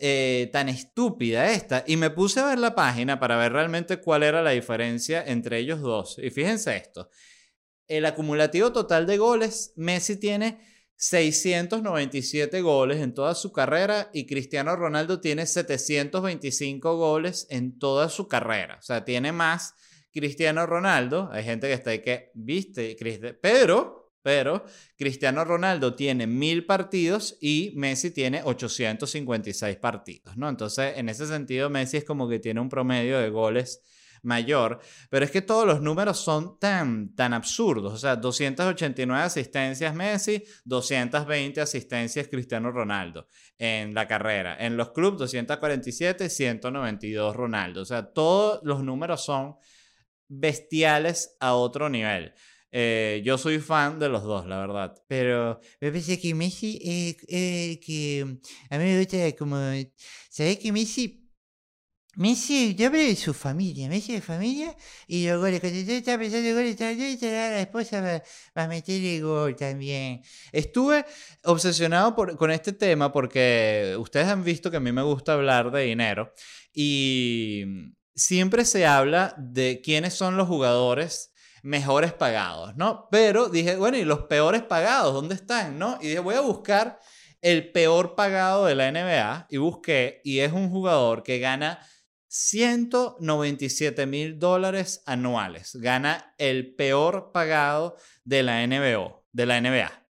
eh, 0.00 0.48
tan 0.52 0.68
estúpida 0.68 1.52
esta? 1.52 1.84
Y 1.86 1.96
me 1.96 2.10
puse 2.10 2.40
a 2.40 2.46
ver 2.46 2.58
la 2.58 2.74
página 2.74 3.18
para 3.20 3.36
ver 3.36 3.52
realmente 3.52 3.98
cuál 3.98 4.22
era 4.22 4.42
la 4.42 4.50
diferencia 4.50 5.22
entre 5.26 5.58
ellos 5.58 5.80
dos. 5.80 6.18
Y 6.18 6.30
fíjense 6.30 6.76
esto. 6.76 7.10
El 7.88 8.04
acumulativo 8.04 8.72
total 8.72 9.06
de 9.06 9.16
goles, 9.16 9.72
Messi 9.76 10.16
tiene 10.16 10.58
697 10.96 12.62
goles 12.62 13.00
en 13.00 13.14
toda 13.14 13.34
su 13.34 13.52
carrera 13.52 14.10
y 14.12 14.26
Cristiano 14.26 14.74
Ronaldo 14.76 15.20
tiene 15.20 15.46
725 15.46 16.96
goles 16.96 17.46
en 17.50 17.78
toda 17.78 18.08
su 18.08 18.28
carrera. 18.28 18.76
O 18.78 18.82
sea, 18.82 19.04
tiene 19.04 19.32
más 19.32 19.74
Cristiano 20.12 20.66
Ronaldo. 20.66 21.28
Hay 21.32 21.44
gente 21.44 21.68
que 21.68 21.74
está 21.74 21.90
ahí 21.90 22.00
que, 22.00 22.30
viste, 22.34 22.96
pero 23.40 24.05
pero 24.26 24.64
Cristiano 24.98 25.44
Ronaldo 25.44 25.94
tiene 25.94 26.26
mil 26.26 26.66
partidos 26.66 27.38
y 27.40 27.72
Messi 27.76 28.10
tiene 28.10 28.42
856 28.42 29.76
partidos, 29.76 30.36
¿no? 30.36 30.48
Entonces, 30.48 30.94
en 30.96 31.08
ese 31.08 31.28
sentido, 31.28 31.70
Messi 31.70 31.98
es 31.98 32.04
como 32.04 32.28
que 32.28 32.40
tiene 32.40 32.58
un 32.58 32.68
promedio 32.68 33.20
de 33.20 33.30
goles 33.30 33.84
mayor, 34.24 34.80
pero 35.10 35.24
es 35.24 35.30
que 35.30 35.42
todos 35.42 35.64
los 35.64 35.80
números 35.80 36.18
son 36.18 36.58
tan, 36.58 37.14
tan 37.14 37.34
absurdos, 37.34 37.92
o 37.92 37.98
sea, 37.98 38.16
289 38.16 39.22
asistencias 39.22 39.94
Messi, 39.94 40.42
220 40.64 41.60
asistencias 41.60 42.26
Cristiano 42.26 42.72
Ronaldo 42.72 43.28
en 43.58 43.94
la 43.94 44.08
carrera, 44.08 44.56
en 44.58 44.76
los 44.76 44.90
clubes 44.90 45.20
247, 45.20 46.28
192 46.28 47.36
Ronaldo, 47.36 47.82
o 47.82 47.84
sea, 47.84 48.12
todos 48.12 48.58
los 48.64 48.82
números 48.82 49.24
son 49.24 49.54
bestiales 50.26 51.36
a 51.38 51.54
otro 51.54 51.88
nivel. 51.88 52.34
Eh, 52.70 53.22
yo 53.24 53.38
soy 53.38 53.58
fan 53.58 53.98
de 53.98 54.08
los 54.08 54.22
dos, 54.24 54.46
la 54.46 54.58
verdad. 54.58 54.94
Pero 55.08 55.60
me 55.80 55.90
parece 55.90 56.18
que 56.20 56.34
Messi, 56.34 56.78
eh, 56.82 57.16
eh, 57.28 57.80
que 57.80 58.38
a 58.70 58.78
mí 58.78 58.84
me 58.84 58.98
gusta 58.98 59.36
como, 59.36 59.56
¿sabes 60.30 60.58
que 60.58 60.72
Messi? 60.72 61.22
Messi, 62.16 62.74
yo 62.74 62.86
hablo 62.86 62.98
de 62.98 63.14
su 63.14 63.34
familia, 63.34 63.90
Messi 63.90 64.14
de 64.14 64.22
familia, 64.22 64.74
y 65.06 65.28
los 65.28 65.38
goles, 65.38 65.60
cuando 65.60 65.78
yo 65.78 65.92
estaba 65.92 66.18
pensando 66.18 66.48
en 66.48 66.54
goles, 66.54 66.80
la 67.20 67.60
esposa 67.60 68.00
va, 68.00 68.22
va, 68.56 68.64
a 68.64 68.68
meter 68.68 69.04
el 69.04 69.22
gol 69.22 69.54
también. 69.54 70.22
Estuve 70.50 71.04
obsesionado 71.44 72.16
por, 72.16 72.36
con 72.38 72.50
este 72.50 72.72
tema 72.72 73.12
porque 73.12 73.94
ustedes 73.98 74.28
han 74.28 74.44
visto 74.44 74.70
que 74.70 74.78
a 74.78 74.80
mí 74.80 74.92
me 74.92 75.02
gusta 75.02 75.34
hablar 75.34 75.70
de 75.70 75.82
dinero 75.82 76.32
y 76.72 77.64
siempre 78.14 78.64
se 78.64 78.86
habla 78.86 79.34
de 79.36 79.82
quiénes 79.84 80.14
son 80.14 80.38
los 80.38 80.48
jugadores 80.48 81.34
mejores 81.66 82.12
pagados, 82.12 82.76
¿no? 82.76 83.08
Pero 83.10 83.48
dije, 83.48 83.74
bueno, 83.74 83.96
¿y 83.96 84.04
los 84.04 84.20
peores 84.20 84.62
pagados? 84.62 85.12
¿Dónde 85.12 85.34
están, 85.34 85.80
no? 85.80 85.98
Y 86.00 86.06
dije, 86.06 86.20
voy 86.20 86.36
a 86.36 86.40
buscar 86.40 87.00
el 87.42 87.72
peor 87.72 88.14
pagado 88.14 88.66
de 88.66 88.76
la 88.76 88.90
NBA 88.92 89.48
y 89.50 89.56
busqué, 89.56 90.20
y 90.22 90.38
es 90.38 90.52
un 90.52 90.70
jugador 90.70 91.24
que 91.24 91.40
gana 91.40 91.80
197 92.28 94.06
mil 94.06 94.38
dólares 94.38 95.02
anuales. 95.06 95.74
Gana 95.74 96.34
el 96.38 96.74
peor 96.76 97.32
pagado 97.32 97.96
de 98.24 98.44
la 98.44 98.64
NBA. 98.64 99.24
De 99.32 99.46
la 99.46 99.60
NBA. 99.60 100.08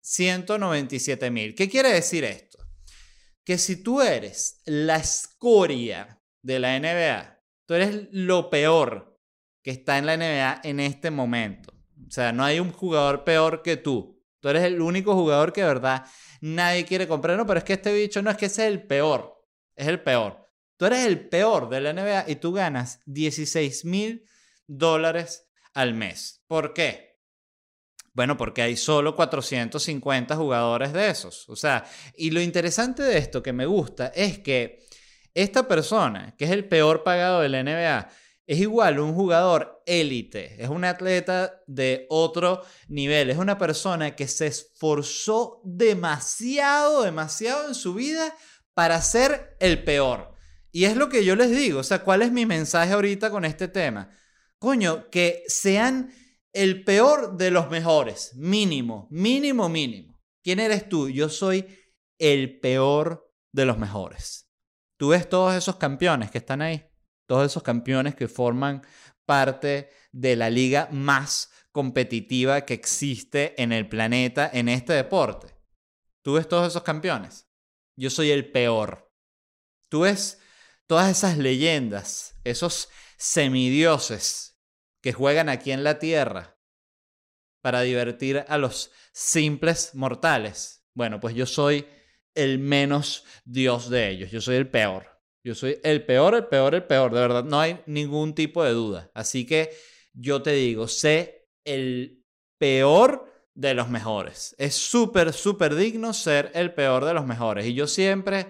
197 0.00 1.30
mil. 1.30 1.56
¿Qué 1.56 1.68
quiere 1.68 1.92
decir 1.92 2.22
esto? 2.22 2.58
Que 3.44 3.58
si 3.58 3.82
tú 3.82 4.00
eres 4.00 4.62
la 4.64 4.96
escoria 4.96 6.22
de 6.40 6.60
la 6.60 6.78
NBA, 6.78 7.42
tú 7.66 7.74
eres 7.74 8.08
lo 8.12 8.48
peor 8.48 9.07
que 9.68 9.72
está 9.72 9.98
en 9.98 10.06
la 10.06 10.16
NBA 10.16 10.62
en 10.64 10.80
este 10.80 11.10
momento. 11.10 11.74
O 12.06 12.10
sea, 12.10 12.32
no 12.32 12.42
hay 12.42 12.58
un 12.58 12.72
jugador 12.72 13.22
peor 13.22 13.60
que 13.60 13.76
tú. 13.76 14.18
Tú 14.40 14.48
eres 14.48 14.62
el 14.62 14.80
único 14.80 15.14
jugador 15.14 15.52
que 15.52 15.60
de 15.60 15.66
verdad 15.66 16.06
nadie 16.40 16.86
quiere 16.86 17.06
comprar. 17.06 17.36
No, 17.36 17.44
pero 17.44 17.58
es 17.58 17.64
que 17.64 17.74
este 17.74 17.92
bicho 17.92 18.22
no 18.22 18.30
es 18.30 18.38
que 18.38 18.46
es 18.46 18.58
el 18.58 18.86
peor. 18.86 19.44
Es 19.76 19.86
el 19.86 20.00
peor. 20.00 20.48
Tú 20.78 20.86
eres 20.86 21.04
el 21.04 21.28
peor 21.28 21.68
de 21.68 21.82
la 21.82 21.92
NBA 21.92 22.30
y 22.30 22.36
tú 22.36 22.54
ganas 22.54 23.02
16 23.04 23.84
mil 23.84 24.24
dólares 24.66 25.50
al 25.74 25.92
mes. 25.92 26.42
¿Por 26.46 26.72
qué? 26.72 27.20
Bueno, 28.14 28.38
porque 28.38 28.62
hay 28.62 28.74
solo 28.74 29.14
450 29.14 30.34
jugadores 30.34 30.94
de 30.94 31.10
esos. 31.10 31.46
O 31.50 31.56
sea, 31.56 31.84
y 32.16 32.30
lo 32.30 32.40
interesante 32.40 33.02
de 33.02 33.18
esto 33.18 33.42
que 33.42 33.52
me 33.52 33.66
gusta 33.66 34.06
es 34.14 34.38
que 34.38 34.86
esta 35.34 35.68
persona, 35.68 36.34
que 36.38 36.46
es 36.46 36.52
el 36.52 36.66
peor 36.66 37.04
pagado 37.04 37.42
de 37.42 37.50
la 37.50 37.62
NBA, 37.62 38.08
es 38.48 38.60
igual 38.60 38.98
un 38.98 39.14
jugador 39.14 39.82
élite, 39.84 40.56
es 40.60 40.70
un 40.70 40.82
atleta 40.84 41.62
de 41.66 42.06
otro 42.08 42.62
nivel, 42.88 43.28
es 43.28 43.36
una 43.36 43.58
persona 43.58 44.16
que 44.16 44.26
se 44.26 44.46
esforzó 44.46 45.60
demasiado, 45.64 47.02
demasiado 47.02 47.68
en 47.68 47.74
su 47.74 47.92
vida 47.92 48.34
para 48.72 49.02
ser 49.02 49.54
el 49.60 49.84
peor. 49.84 50.34
Y 50.72 50.84
es 50.84 50.96
lo 50.96 51.10
que 51.10 51.26
yo 51.26 51.36
les 51.36 51.50
digo, 51.50 51.80
o 51.80 51.82
sea, 51.82 52.02
¿cuál 52.02 52.22
es 52.22 52.32
mi 52.32 52.46
mensaje 52.46 52.94
ahorita 52.94 53.30
con 53.30 53.44
este 53.44 53.68
tema? 53.68 54.10
Coño, 54.58 55.10
que 55.10 55.42
sean 55.46 56.10
el 56.54 56.84
peor 56.84 57.36
de 57.36 57.50
los 57.50 57.68
mejores, 57.68 58.34
mínimo, 58.34 59.08
mínimo, 59.10 59.68
mínimo. 59.68 60.22
¿Quién 60.42 60.58
eres 60.58 60.88
tú? 60.88 61.10
Yo 61.10 61.28
soy 61.28 61.66
el 62.16 62.60
peor 62.60 63.30
de 63.52 63.66
los 63.66 63.76
mejores. 63.76 64.50
¿Tú 64.96 65.08
ves 65.08 65.28
todos 65.28 65.54
esos 65.54 65.76
campeones 65.76 66.30
que 66.30 66.38
están 66.38 66.62
ahí? 66.62 66.87
Todos 67.28 67.46
esos 67.46 67.62
campeones 67.62 68.14
que 68.14 68.26
forman 68.26 68.82
parte 69.26 69.90
de 70.12 70.34
la 70.34 70.48
liga 70.48 70.88
más 70.90 71.52
competitiva 71.70 72.62
que 72.62 72.72
existe 72.74 73.60
en 73.62 73.70
el 73.70 73.86
planeta 73.88 74.50
en 74.52 74.68
este 74.68 74.94
deporte. 74.94 75.54
Tú 76.22 76.32
ves 76.32 76.48
todos 76.48 76.66
esos 76.66 76.82
campeones. 76.82 77.46
Yo 77.96 78.08
soy 78.08 78.30
el 78.30 78.50
peor. 78.50 79.12
Tú 79.90 80.00
ves 80.00 80.40
todas 80.86 81.10
esas 81.10 81.36
leyendas, 81.36 82.34
esos 82.44 82.88
semidioses 83.18 84.58
que 85.02 85.12
juegan 85.12 85.50
aquí 85.50 85.70
en 85.70 85.84
la 85.84 85.98
tierra 85.98 86.58
para 87.60 87.82
divertir 87.82 88.44
a 88.48 88.56
los 88.56 88.90
simples 89.12 89.94
mortales. 89.94 90.86
Bueno, 90.94 91.20
pues 91.20 91.34
yo 91.34 91.44
soy 91.44 91.86
el 92.34 92.58
menos 92.58 93.24
dios 93.44 93.90
de 93.90 94.08
ellos. 94.08 94.30
Yo 94.30 94.40
soy 94.40 94.56
el 94.56 94.70
peor. 94.70 95.17
Yo 95.48 95.54
soy 95.54 95.80
el 95.82 96.04
peor, 96.04 96.34
el 96.34 96.44
peor, 96.44 96.74
el 96.74 96.84
peor. 96.84 97.10
De 97.10 97.20
verdad, 97.20 97.42
no 97.42 97.58
hay 97.58 97.80
ningún 97.86 98.34
tipo 98.34 98.62
de 98.62 98.72
duda. 98.72 99.10
Así 99.14 99.46
que 99.46 99.74
yo 100.12 100.42
te 100.42 100.52
digo, 100.52 100.88
sé 100.88 101.48
el 101.64 102.22
peor 102.58 103.32
de 103.54 103.72
los 103.72 103.88
mejores. 103.88 104.54
Es 104.58 104.74
súper, 104.74 105.32
súper 105.32 105.74
digno 105.74 106.12
ser 106.12 106.50
el 106.52 106.74
peor 106.74 107.06
de 107.06 107.14
los 107.14 107.24
mejores. 107.24 107.64
Y 107.64 107.72
yo 107.72 107.86
siempre 107.86 108.48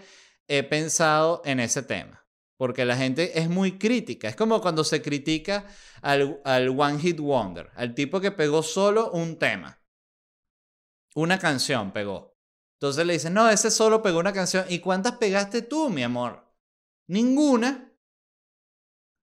he 0.49 0.65
pensado 0.65 1.41
en 1.45 1.61
ese 1.61 1.85
tema. 1.85 2.27
Porque 2.57 2.85
la 2.85 2.97
gente 2.97 3.39
es 3.39 3.49
muy 3.49 3.79
crítica. 3.79 4.29
Es 4.29 4.35
como 4.35 4.61
cuando 4.61 4.83
se 4.83 5.01
critica 5.01 5.67
al, 6.03 6.41
al 6.45 6.69
One 6.71 6.99
Hit 6.99 7.21
Wonder, 7.21 7.71
al 7.77 7.95
tipo 7.95 8.21
que 8.21 8.33
pegó 8.33 8.65
solo 8.65 9.13
un 9.13 9.39
tema. 9.39 9.81
Una 11.15 11.39
canción 11.39 11.93
pegó. 11.93 12.37
Entonces 12.73 13.07
le 13.07 13.13
dicen, 13.13 13.35
no, 13.35 13.49
ese 13.49 13.71
solo 13.71 14.03
pegó 14.03 14.19
una 14.19 14.33
canción. 14.33 14.65
¿Y 14.69 14.81
cuántas 14.81 15.19
pegaste 15.19 15.63
tú, 15.63 15.91
mi 15.91 16.03
amor? 16.03 16.48
Ninguna. 17.09 17.93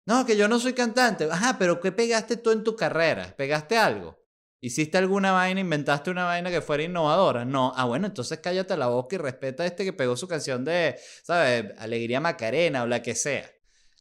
No, 0.07 0.27
que 0.27 0.37
yo 0.37 0.49
no 0.49 0.59
soy 0.59 0.73
cantante. 0.73 1.29
Ajá, 1.31 1.57
pero 1.59 1.81
¿qué 1.81 1.93
pegaste 1.93 2.37
tú 2.37 2.51
en 2.51 2.65
tu 2.65 2.75
carrera? 2.75 3.35
¿Pegaste 3.37 3.77
algo? 3.77 4.19
¿Hiciste 4.61 4.97
alguna 4.97 5.33
vaina, 5.33 5.61
inventaste 5.61 6.11
una 6.11 6.25
vaina 6.25 6.49
que 6.51 6.61
fuera 6.61 6.85
innovadora? 6.85 7.45
No. 7.45 7.73
Ah, 7.77 7.85
bueno, 7.85 8.07
entonces 8.07 8.39
cállate 8.41 8.77
la 8.77 8.87
boca 8.87 9.17
y 9.17 9.19
respeta 9.19 9.65
a 9.65 9.67
este 9.67 9.85
que 9.85 9.93
pegó 9.93 10.17
su 10.17 10.29
canción 10.29 10.65
de, 10.65 10.97
¿sabes? 11.25 11.73
Alegría 11.79 12.21
Macarena 12.21 12.85
o 12.85 12.87
la 12.87 13.03
que 13.03 13.17
sea. 13.17 13.51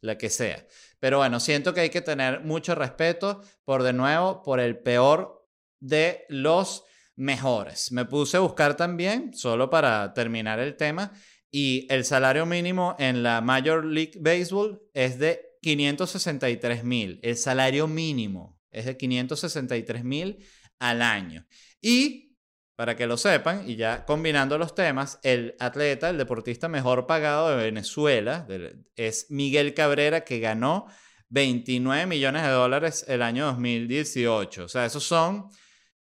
La 0.00 0.16
que 0.16 0.30
sea. 0.30 0.64
Pero 1.00 1.18
bueno, 1.18 1.40
siento 1.40 1.74
que 1.74 1.80
hay 1.80 1.90
que 1.90 2.00
tener 2.00 2.40
mucho 2.40 2.76
respeto 2.76 3.42
por, 3.64 3.82
de 3.82 3.92
nuevo, 3.92 4.42
por 4.42 4.60
el 4.60 4.78
peor 4.78 5.48
de 5.80 6.24
los 6.28 6.84
mejores. 7.16 7.90
Me 7.90 8.04
puse 8.04 8.36
a 8.36 8.40
buscar 8.40 8.76
también, 8.76 9.34
solo 9.34 9.68
para 9.68 10.14
terminar 10.14 10.60
el 10.60 10.76
tema, 10.76 11.12
y 11.54 11.86
el 11.90 12.06
salario 12.06 12.46
mínimo 12.46 12.96
en 12.98 13.22
la 13.22 13.42
Major 13.42 13.84
League 13.84 14.14
Baseball 14.18 14.82
es 14.94 15.18
de 15.18 15.58
563 15.60 16.82
mil. 16.82 17.20
El 17.22 17.36
salario 17.36 17.86
mínimo 17.86 18.58
es 18.70 18.86
de 18.86 18.96
563 18.96 20.02
mil 20.02 20.38
al 20.78 21.02
año. 21.02 21.46
Y, 21.82 22.38
para 22.74 22.96
que 22.96 23.06
lo 23.06 23.18
sepan, 23.18 23.68
y 23.68 23.76
ya 23.76 24.06
combinando 24.06 24.56
los 24.56 24.74
temas, 24.74 25.20
el 25.22 25.54
atleta, 25.60 26.08
el 26.08 26.16
deportista 26.16 26.68
mejor 26.68 27.06
pagado 27.06 27.50
de 27.50 27.62
Venezuela 27.64 28.48
es 28.96 29.26
Miguel 29.28 29.74
Cabrera, 29.74 30.24
que 30.24 30.40
ganó 30.40 30.86
29 31.28 32.06
millones 32.06 32.42
de 32.44 32.48
dólares 32.48 33.04
el 33.08 33.20
año 33.20 33.44
2018. 33.44 34.64
O 34.64 34.68
sea, 34.68 34.86
esos 34.86 35.04
son 35.04 35.50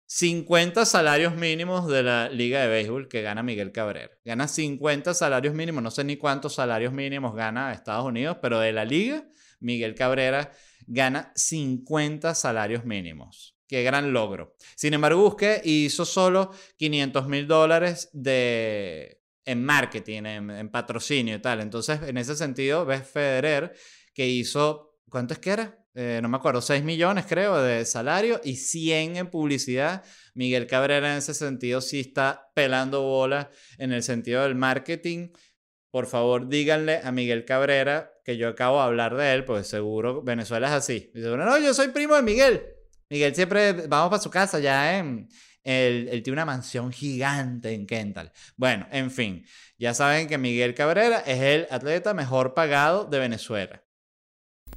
50 0.06 0.84
salarios 0.84 1.34
mínimos 1.34 1.88
de 1.88 2.02
la 2.02 2.28
Liga 2.28 2.60
de 2.60 2.68
Béisbol 2.68 3.08
que 3.08 3.22
gana 3.22 3.42
Miguel 3.42 3.72
Cabrera. 3.72 4.10
Gana 4.24 4.48
50 4.48 5.14
salarios 5.14 5.54
mínimos, 5.54 5.82
no 5.82 5.90
sé 5.90 6.04
ni 6.04 6.16
cuántos 6.16 6.54
salarios 6.54 6.92
mínimos 6.92 7.34
gana 7.34 7.72
Estados 7.72 8.04
Unidos, 8.04 8.38
pero 8.42 8.60
de 8.60 8.72
la 8.72 8.84
Liga, 8.84 9.26
Miguel 9.60 9.94
Cabrera 9.94 10.52
gana 10.86 11.32
50 11.34 12.34
salarios 12.34 12.84
mínimos. 12.84 13.56
Qué 13.66 13.82
gran 13.82 14.12
logro. 14.12 14.56
Sin 14.76 14.92
embargo, 14.92 15.22
busqué 15.22 15.62
y 15.64 15.86
hizo 15.86 16.04
solo 16.04 16.50
500 16.76 17.26
mil 17.28 17.46
dólares 17.46 18.10
de, 18.12 19.22
en 19.44 19.64
marketing, 19.64 20.24
en, 20.24 20.50
en, 20.50 20.68
patrocinio 20.68 21.36
y 21.36 21.38
tal. 21.38 21.60
Entonces, 21.60 22.02
en 22.02 22.18
ese 22.18 22.36
sentido, 22.36 22.84
ves 22.84 23.08
Federer 23.08 23.74
que 24.12 24.28
hizo, 24.28 24.98
¿cuánto 25.08 25.32
es 25.32 25.40
que 25.40 25.50
era? 25.50 25.83
Eh, 25.94 26.18
no 26.20 26.28
me 26.28 26.36
acuerdo, 26.36 26.60
6 26.60 26.82
millones 26.82 27.24
creo 27.28 27.62
de 27.62 27.84
salario 27.84 28.40
y 28.42 28.56
100 28.56 29.16
en 29.16 29.30
publicidad. 29.30 30.02
Miguel 30.34 30.66
Cabrera 30.66 31.12
en 31.12 31.18
ese 31.18 31.34
sentido 31.34 31.80
sí 31.80 32.00
está 32.00 32.50
pelando 32.54 33.02
bola 33.02 33.50
en 33.78 33.92
el 33.92 34.02
sentido 34.02 34.42
del 34.42 34.56
marketing. 34.56 35.28
Por 35.90 36.06
favor, 36.06 36.48
díganle 36.48 37.00
a 37.04 37.12
Miguel 37.12 37.44
Cabrera 37.44 38.10
que 38.24 38.36
yo 38.36 38.48
acabo 38.48 38.78
de 38.78 38.84
hablar 38.84 39.16
de 39.16 39.32
él, 39.32 39.44
pues 39.44 39.68
seguro 39.68 40.22
Venezuela 40.22 40.66
es 40.66 40.72
así. 40.72 41.12
Dice, 41.14 41.28
no, 41.36 41.58
yo 41.58 41.72
soy 41.72 41.88
primo 41.88 42.16
de 42.16 42.22
Miguel. 42.22 42.64
Miguel 43.08 43.34
siempre, 43.34 43.72
vamos 43.86 44.10
para 44.10 44.22
su 44.22 44.30
casa 44.30 44.58
ya 44.58 44.98
en... 44.98 45.28
Él, 45.62 46.22
tiene 46.22 46.34
una 46.34 46.44
mansión 46.44 46.92
gigante 46.92 47.72
en 47.72 47.86
Kental. 47.86 48.32
Bueno, 48.56 48.86
en 48.90 49.10
fin, 49.10 49.46
ya 49.78 49.94
saben 49.94 50.28
que 50.28 50.36
Miguel 50.36 50.74
Cabrera 50.74 51.20
es 51.20 51.40
el 51.40 51.66
atleta 51.70 52.12
mejor 52.12 52.52
pagado 52.52 53.06
de 53.06 53.18
Venezuela. 53.18 53.83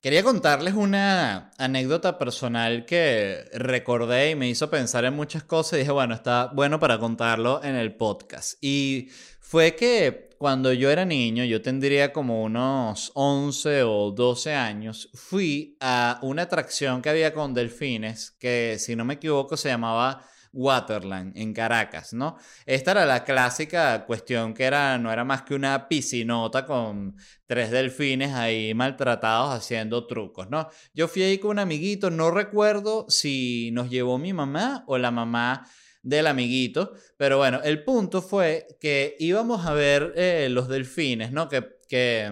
Quería 0.02 0.24
contarles 0.24 0.76
una 0.76 1.52
anécdota 1.58 2.20
personal 2.20 2.86
que 2.86 3.46
recordé 3.54 4.32
y 4.32 4.36
me 4.36 4.48
hizo 4.48 4.70
pensar 4.70 5.06
en 5.06 5.16
muchas 5.16 5.44
cosas 5.44 5.74
y 5.74 5.78
dije, 5.80 5.92
bueno, 5.92 6.14
está 6.14 6.52
bueno 6.54 6.80
para 6.80 7.00
contarlo 7.00 7.64
en 7.64 7.76
el 7.76 7.96
podcast. 7.96 8.58
Y 8.62 9.10
fue 9.40 9.76
que 9.76 10.30
cuando 10.38 10.72
yo 10.72 10.92
era 10.92 11.04
niño, 11.04 11.44
yo 11.46 11.64
tendría 11.64 12.14
como 12.14 12.44
unos 12.44 13.12
11 13.16 13.84
o 13.84 14.12
12 14.12 14.54
años, 14.54 15.10
fui 15.16 15.76
a 15.80 16.20
una 16.22 16.44
atracción 16.44 17.02
que 17.02 17.10
había 17.10 17.34
con 17.34 17.56
delfines 17.56 18.32
que, 18.40 18.78
si 18.80 18.96
no 18.96 19.04
me 19.04 19.16
equivoco, 19.16 19.58
se 19.58 19.70
llamaba 19.70 20.22
Waterland 20.54 21.38
en 21.38 21.54
Caracas, 21.54 22.14
¿no? 22.14 22.38
Esta 22.66 22.92
era 22.92 23.06
la 23.06 23.24
clásica 23.24 24.06
cuestión 24.06 24.54
que 24.54 24.64
era, 24.64 24.98
no 24.98 25.12
era 25.12 25.24
más 25.24 25.44
que 25.44 25.56
una 25.56 25.88
piscinota 25.88 26.66
con 26.66 27.16
tres 27.46 27.72
delfines 27.72 28.34
ahí 28.34 28.74
maltratados 28.74 29.54
haciendo 29.54 30.08
trucos, 30.08 30.50
¿no? 30.50 30.70
Yo 30.94 31.08
fui 31.08 31.24
ahí 31.24 31.38
con 31.38 31.52
un 31.52 31.60
amiguito, 31.60 32.10
no 32.10 32.32
recuerdo 32.32 33.06
si 33.10 33.72
nos 33.72 33.90
llevó 33.90 34.18
mi 34.18 34.34
mamá 34.34 34.84
o 34.88 34.98
la 34.98 35.12
mamá 35.12 35.68
del 36.02 36.28
amiguito, 36.28 36.94
pero 37.18 37.38
bueno, 37.38 37.62
el 37.64 37.84
punto 37.84 38.22
fue 38.22 38.68
que 38.80 39.16
íbamos 39.20 39.66
a 39.66 39.74
ver 39.74 40.14
eh, 40.16 40.48
los 40.50 40.68
delfines, 40.70 41.32
¿no? 41.32 41.50
Que, 41.50 41.78
que 41.90 42.32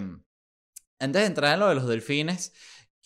antes 0.98 1.22
de 1.22 1.26
entrar 1.26 1.54
en 1.54 1.60
lo 1.60 1.68
de 1.68 1.74
los 1.74 1.86
delfines, 1.86 2.52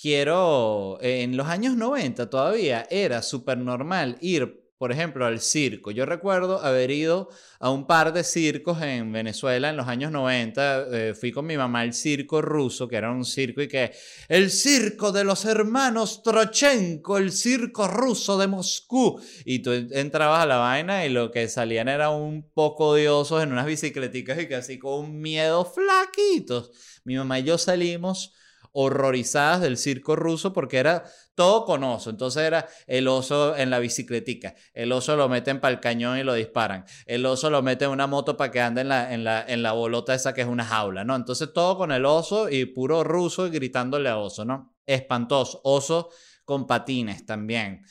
quiero, 0.00 0.98
en 1.02 1.36
los 1.36 1.48
años 1.48 1.76
90 1.76 2.30
todavía 2.30 2.86
era 2.90 3.22
súper 3.22 3.58
normal 3.58 4.16
ir 4.20 4.59
por 4.80 4.92
ejemplo, 4.92 5.26
al 5.26 5.42
circo. 5.42 5.90
Yo 5.90 6.06
recuerdo 6.06 6.62
haber 6.64 6.90
ido 6.90 7.28
a 7.58 7.68
un 7.68 7.86
par 7.86 8.14
de 8.14 8.24
circos 8.24 8.80
en 8.80 9.12
Venezuela 9.12 9.68
en 9.68 9.76
los 9.76 9.86
años 9.86 10.10
90. 10.10 10.86
Eh, 10.90 11.14
fui 11.14 11.32
con 11.32 11.44
mi 11.44 11.58
mamá 11.58 11.80
al 11.80 11.92
circo 11.92 12.40
ruso, 12.40 12.88
que 12.88 12.96
era 12.96 13.10
un 13.10 13.26
circo 13.26 13.60
y 13.60 13.68
que 13.68 13.92
el 14.26 14.50
circo 14.50 15.12
de 15.12 15.22
los 15.22 15.44
hermanos 15.44 16.22
Trochenko, 16.22 17.18
el 17.18 17.30
circo 17.30 17.88
ruso 17.88 18.38
de 18.38 18.46
Moscú. 18.46 19.20
Y 19.44 19.58
tú 19.58 19.70
entrabas 19.70 20.44
a 20.44 20.46
la 20.46 20.56
vaina 20.56 21.04
y 21.04 21.10
lo 21.10 21.30
que 21.30 21.46
salían 21.48 21.88
era 21.88 22.08
un 22.08 22.50
poco 22.50 22.88
odiosos 22.88 23.42
en 23.42 23.52
unas 23.52 23.66
bicicleticas 23.66 24.40
y 24.40 24.48
que 24.48 24.54
así 24.54 24.78
con 24.78 24.94
un 24.94 25.20
miedo 25.20 25.66
flaquitos. 25.66 26.70
Mi 27.04 27.16
mamá 27.16 27.38
y 27.38 27.42
yo 27.42 27.58
salimos 27.58 28.32
horrorizadas 28.72 29.60
del 29.60 29.76
circo 29.76 30.16
ruso 30.16 30.52
porque 30.52 30.78
era 30.78 31.04
todo 31.34 31.64
con 31.64 31.84
oso. 31.84 32.10
Entonces 32.10 32.42
era 32.42 32.68
el 32.86 33.08
oso 33.08 33.56
en 33.56 33.70
la 33.70 33.78
bicicletica. 33.78 34.54
El 34.74 34.92
oso 34.92 35.16
lo 35.16 35.28
meten 35.28 35.60
para 35.60 35.72
el 35.72 35.80
cañón 35.80 36.18
y 36.18 36.22
lo 36.22 36.34
disparan. 36.34 36.84
El 37.06 37.24
oso 37.26 37.50
lo 37.50 37.62
mete 37.62 37.84
en 37.84 37.90
una 37.90 38.06
moto 38.06 38.36
para 38.36 38.50
que 38.50 38.60
ande 38.60 38.82
en 38.82 38.88
la, 38.88 39.12
en, 39.12 39.24
la, 39.24 39.44
en 39.46 39.62
la 39.62 39.72
bolota 39.72 40.14
esa 40.14 40.34
que 40.34 40.42
es 40.42 40.46
una 40.46 40.64
jaula, 40.64 41.04
¿no? 41.04 41.16
Entonces 41.16 41.52
todo 41.52 41.76
con 41.76 41.92
el 41.92 42.04
oso 42.04 42.48
y 42.48 42.66
puro 42.66 43.04
ruso 43.04 43.46
y 43.46 43.50
gritándole 43.50 44.08
a 44.08 44.18
oso, 44.18 44.44
¿no? 44.44 44.74
Espantoso. 44.86 45.60
Oso 45.64 46.10
con 46.44 46.66
patines 46.66 47.24
también 47.24 47.84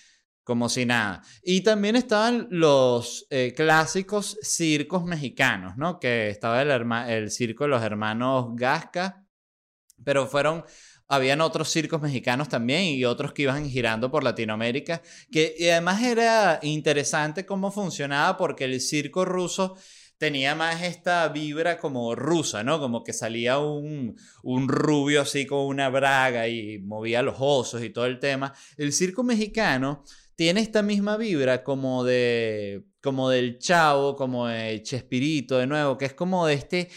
como 0.49 0.67
si 0.67 0.83
nada. 0.83 1.21
Y 1.43 1.61
también 1.61 1.95
estaban 1.95 2.47
los 2.49 3.27
eh, 3.29 3.53
clásicos 3.55 4.35
circos 4.41 5.05
mexicanos, 5.05 5.77
¿no? 5.77 5.99
Que 5.99 6.31
estaba 6.31 6.63
el, 6.63 6.71
el 6.71 7.29
circo 7.29 7.65
de 7.65 7.69
los 7.69 7.83
hermanos 7.83 8.47
Gasca, 8.55 9.28
pero 10.03 10.27
fueron 10.27 10.63
habían 11.11 11.41
otros 11.41 11.69
circos 11.69 12.01
mexicanos 12.01 12.49
también 12.49 12.83
y 12.83 13.03
otros 13.03 13.33
que 13.33 13.41
iban 13.41 13.67
girando 13.67 14.11
por 14.11 14.23
Latinoamérica, 14.23 15.01
que 15.31 15.55
además 15.71 16.03
era 16.03 16.59
interesante 16.61 17.47
cómo 17.47 17.71
funcionaba 17.71 18.37
porque 18.37 18.65
el 18.65 18.79
circo 18.79 19.25
ruso 19.25 19.75
tenía 20.19 20.53
más 20.53 20.83
esta 20.83 21.27
vibra 21.29 21.79
como 21.79 22.13
rusa, 22.13 22.63
¿no? 22.63 22.79
Como 22.79 23.03
que 23.03 23.13
salía 23.13 23.57
un, 23.57 24.15
un 24.43 24.67
rubio 24.67 25.21
así 25.21 25.47
con 25.47 25.61
una 25.61 25.89
braga 25.89 26.47
y 26.47 26.77
movía 26.77 27.23
los 27.23 27.37
osos 27.39 27.81
y 27.83 27.89
todo 27.89 28.05
el 28.05 28.19
tema. 28.19 28.53
El 28.77 28.93
circo 28.93 29.23
mexicano 29.23 30.03
tiene 30.35 30.61
esta 30.61 30.83
misma 30.83 31.17
vibra 31.17 31.63
como 31.63 32.03
de 32.03 32.83
como 33.01 33.29
del 33.29 33.59
chavo, 33.59 34.15
como 34.15 34.47
de 34.47 34.83
Chespirito 34.83 35.57
de 35.57 35.67
nuevo, 35.67 35.97
que 35.97 36.05
es 36.05 36.13
como 36.13 36.45
de 36.45 36.53
este 36.53 36.89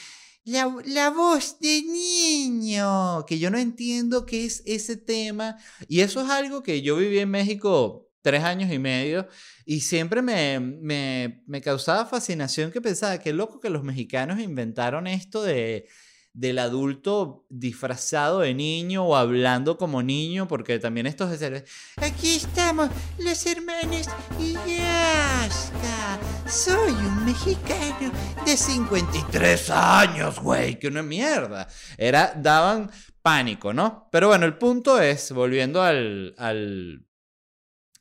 la, 0.44 1.10
voz 1.10 1.58
de 1.60 1.82
niño, 1.82 3.24
que 3.26 3.38
yo 3.38 3.50
no 3.50 3.58
entiendo 3.58 4.26
qué 4.26 4.44
es 4.44 4.62
ese 4.66 4.96
tema. 4.96 5.56
Y 5.88 6.00
eso 6.00 6.22
es 6.22 6.30
algo 6.30 6.62
que 6.62 6.82
yo 6.82 6.96
viví 6.96 7.18
en 7.18 7.30
México 7.30 8.08
tres 8.22 8.44
años 8.44 8.72
y 8.72 8.78
medio 8.78 9.26
y 9.64 9.80
siempre 9.80 10.22
me, 10.22 10.60
me, 10.60 11.42
me 11.46 11.60
causaba 11.60 12.06
fascinación 12.06 12.70
que 12.70 12.80
pensaba, 12.80 13.18
qué 13.18 13.32
loco 13.32 13.58
que 13.58 13.68
los 13.68 13.82
mexicanos 13.82 14.38
inventaron 14.38 15.08
esto 15.08 15.42
de 15.42 15.88
del 16.34 16.58
adulto 16.58 17.44
disfrazado 17.50 18.40
de 18.40 18.54
niño 18.54 19.04
o 19.04 19.16
hablando 19.16 19.76
como 19.76 20.02
niño, 20.02 20.48
porque 20.48 20.78
también 20.78 21.06
esto 21.06 21.30
es 21.30 21.64
Aquí 21.96 22.36
estamos, 22.36 22.88
los 23.18 23.46
hermanos 23.46 24.08
Yasca. 24.38 26.18
Soy 26.46 26.92
un 26.92 27.24
mexicano 27.24 28.10
de 28.44 28.56
53 28.56 29.70
años, 29.70 30.40
güey, 30.40 30.78
que 30.78 30.88
una 30.88 31.02
mierda. 31.02 31.68
Era, 31.96 32.32
daban 32.36 32.90
pánico, 33.22 33.72
¿no? 33.72 34.08
Pero 34.10 34.28
bueno, 34.28 34.46
el 34.46 34.58
punto 34.58 35.00
es, 35.00 35.32
volviendo 35.32 35.82
al, 35.82 36.34
al 36.38 37.06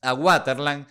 a 0.02 0.14
Waterland, 0.14 0.88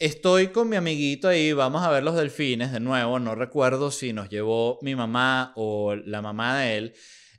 Estoy 0.00 0.48
con 0.48 0.70
mi 0.70 0.76
amiguito 0.76 1.28
ahí, 1.28 1.52
vamos 1.52 1.82
a 1.82 1.90
ver 1.90 2.02
los 2.02 2.16
delfines 2.16 2.72
de 2.72 2.80
nuevo, 2.80 3.18
no 3.18 3.34
recuerdo 3.34 3.90
si 3.90 4.14
nos 4.14 4.30
llevó 4.30 4.78
mi 4.80 4.94
mamá 4.94 5.52
o 5.56 5.94
la 5.94 6.22
mamá 6.22 6.58
de 6.58 6.78
él. 6.78 6.94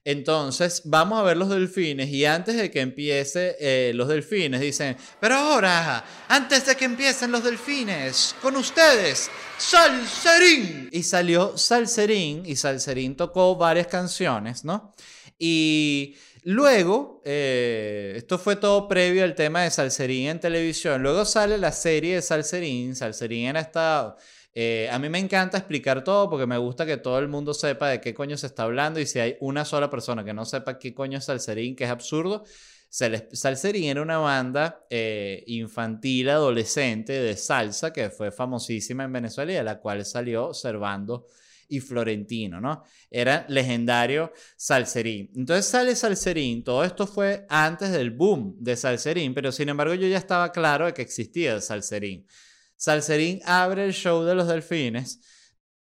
Entonces, 0.05 0.83
vamos 0.85 1.19
a 1.19 1.23
ver 1.23 1.37
los 1.37 1.49
delfines 1.49 2.09
y 2.09 2.23
antes 2.23 2.55
de 2.55 2.69
que 2.69 2.81
empiece 2.81 3.55
eh, 3.59 3.93
los 3.95 4.07
delfines, 4.07 4.61
dicen, 4.61 4.95
pero 5.19 5.37
ahora, 5.37 6.05
antes 6.27 6.67
de 6.67 6.75
que 6.75 6.85
empiecen 6.85 7.31
los 7.31 7.43
delfines, 7.43 8.35
con 8.43 8.55
ustedes, 8.55 9.31
Salserín. 9.57 10.87
Y 10.91 11.01
salió 11.01 11.57
Salserín 11.57 12.43
y 12.45 12.55
Salserín 12.55 13.15
tocó 13.15 13.55
varias 13.55 13.87
canciones, 13.87 14.63
¿no? 14.63 14.93
Y 15.39 16.15
Luego, 16.43 17.21
eh, 17.23 18.13
esto 18.15 18.39
fue 18.39 18.55
todo 18.55 18.87
previo 18.87 19.23
al 19.23 19.35
tema 19.35 19.61
de 19.61 19.69
Salserín 19.69 20.27
en 20.27 20.39
televisión. 20.39 21.03
Luego 21.03 21.23
sale 21.23 21.57
la 21.57 21.71
serie 21.71 22.15
de 22.15 22.21
Salserín. 22.21 22.95
Salserín 22.95 23.47
era 23.47 23.59
esta... 23.59 24.15
Eh, 24.53 24.89
a 24.91 24.99
mí 24.99 25.07
me 25.07 25.19
encanta 25.19 25.57
explicar 25.57 26.03
todo 26.03 26.29
porque 26.29 26.45
me 26.45 26.57
gusta 26.57 26.85
que 26.85 26.97
todo 26.97 27.19
el 27.19 27.29
mundo 27.29 27.53
sepa 27.53 27.87
de 27.89 28.01
qué 28.01 28.13
coño 28.13 28.35
se 28.37 28.47
está 28.47 28.63
hablando 28.63 28.99
y 28.99 29.05
si 29.05 29.17
hay 29.19 29.37
una 29.39 29.63
sola 29.63 29.89
persona 29.89 30.25
que 30.25 30.33
no 30.33 30.43
sepa 30.43 30.77
qué 30.77 30.93
coño 30.93 31.19
es 31.19 31.25
Salserín, 31.25 31.75
que 31.75 31.85
es 31.85 31.89
absurdo. 31.89 32.43
Salserín 32.89 33.85
era 33.85 34.01
una 34.01 34.17
banda 34.17 34.85
eh, 34.89 35.43
infantil, 35.47 36.29
adolescente 36.29 37.13
de 37.13 37.37
salsa 37.37 37.93
que 37.93 38.09
fue 38.09 38.31
famosísima 38.31 39.05
en 39.05 39.13
Venezuela 39.13 39.53
y 39.53 39.57
a 39.57 39.63
la 39.63 39.79
cual 39.79 40.03
salió 40.05 40.53
Servando 40.53 41.27
y 41.71 41.79
Florentino, 41.79 42.59
¿no? 42.59 42.83
Era 43.09 43.45
legendario 43.47 44.33
Salserín. 44.57 45.31
Entonces 45.35 45.65
sale 45.65 45.95
Salserín, 45.95 46.65
todo 46.65 46.83
esto 46.83 47.07
fue 47.07 47.45
antes 47.49 47.91
del 47.91 48.11
boom 48.11 48.57
de 48.59 48.75
Salserín, 48.75 49.33
pero 49.33 49.53
sin 49.53 49.69
embargo 49.69 49.93
yo 49.93 50.07
ya 50.07 50.17
estaba 50.17 50.51
claro 50.51 50.85
de 50.85 50.93
que 50.93 51.01
existía 51.01 51.61
Salserín. 51.61 52.27
Salserín 52.75 53.39
abre 53.45 53.85
el 53.85 53.93
show 53.93 54.23
de 54.23 54.35
los 54.35 54.49
delfines, 54.49 55.21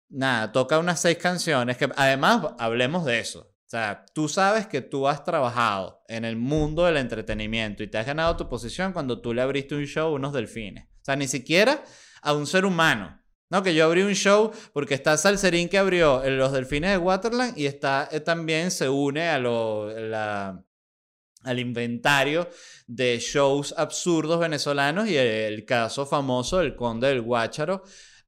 nada, 0.08 0.50
toca 0.50 0.80
unas 0.80 1.00
seis 1.00 1.18
canciones 1.18 1.76
que 1.76 1.88
además 1.94 2.54
hablemos 2.58 3.04
de 3.04 3.20
eso. 3.20 3.40
O 3.40 3.68
sea, 3.68 4.04
tú 4.12 4.28
sabes 4.28 4.66
que 4.66 4.80
tú 4.80 5.06
has 5.06 5.22
trabajado 5.24 6.02
en 6.08 6.24
el 6.24 6.36
mundo 6.36 6.84
del 6.84 6.96
entretenimiento 6.96 7.84
y 7.84 7.88
te 7.88 7.98
has 7.98 8.06
ganado 8.06 8.36
tu 8.36 8.48
posición 8.48 8.92
cuando 8.92 9.20
tú 9.20 9.32
le 9.32 9.42
abriste 9.42 9.76
un 9.76 9.86
show 9.86 10.08
a 10.08 10.12
unos 10.12 10.32
delfines. 10.32 10.86
O 10.86 11.04
sea, 11.04 11.14
ni 11.14 11.28
siquiera 11.28 11.84
a 12.22 12.32
un 12.32 12.46
ser 12.46 12.64
humano. 12.64 13.20
No, 13.48 13.62
que 13.62 13.74
yo 13.74 13.84
abrí 13.84 14.02
un 14.02 14.14
show 14.14 14.50
porque 14.72 14.94
está 14.94 15.16
Salserín 15.16 15.68
que 15.68 15.78
abrió 15.78 16.22
los 16.28 16.52
Delfines 16.52 16.90
de 16.90 16.98
Waterland 16.98 17.56
y 17.56 17.66
está 17.66 18.08
eh, 18.10 18.18
también 18.18 18.72
se 18.72 18.88
une 18.88 19.28
a 19.28 19.38
lo, 19.38 19.88
al 21.44 21.58
inventario 21.58 22.48
de 22.88 23.18
shows 23.20 23.72
absurdos 23.76 24.40
venezolanos 24.40 25.08
y 25.08 25.16
el 25.16 25.64
caso 25.64 26.06
famoso 26.06 26.58
del 26.58 26.74
Conde 26.74 27.06
del 27.08 27.22
Guácharo 27.22 27.84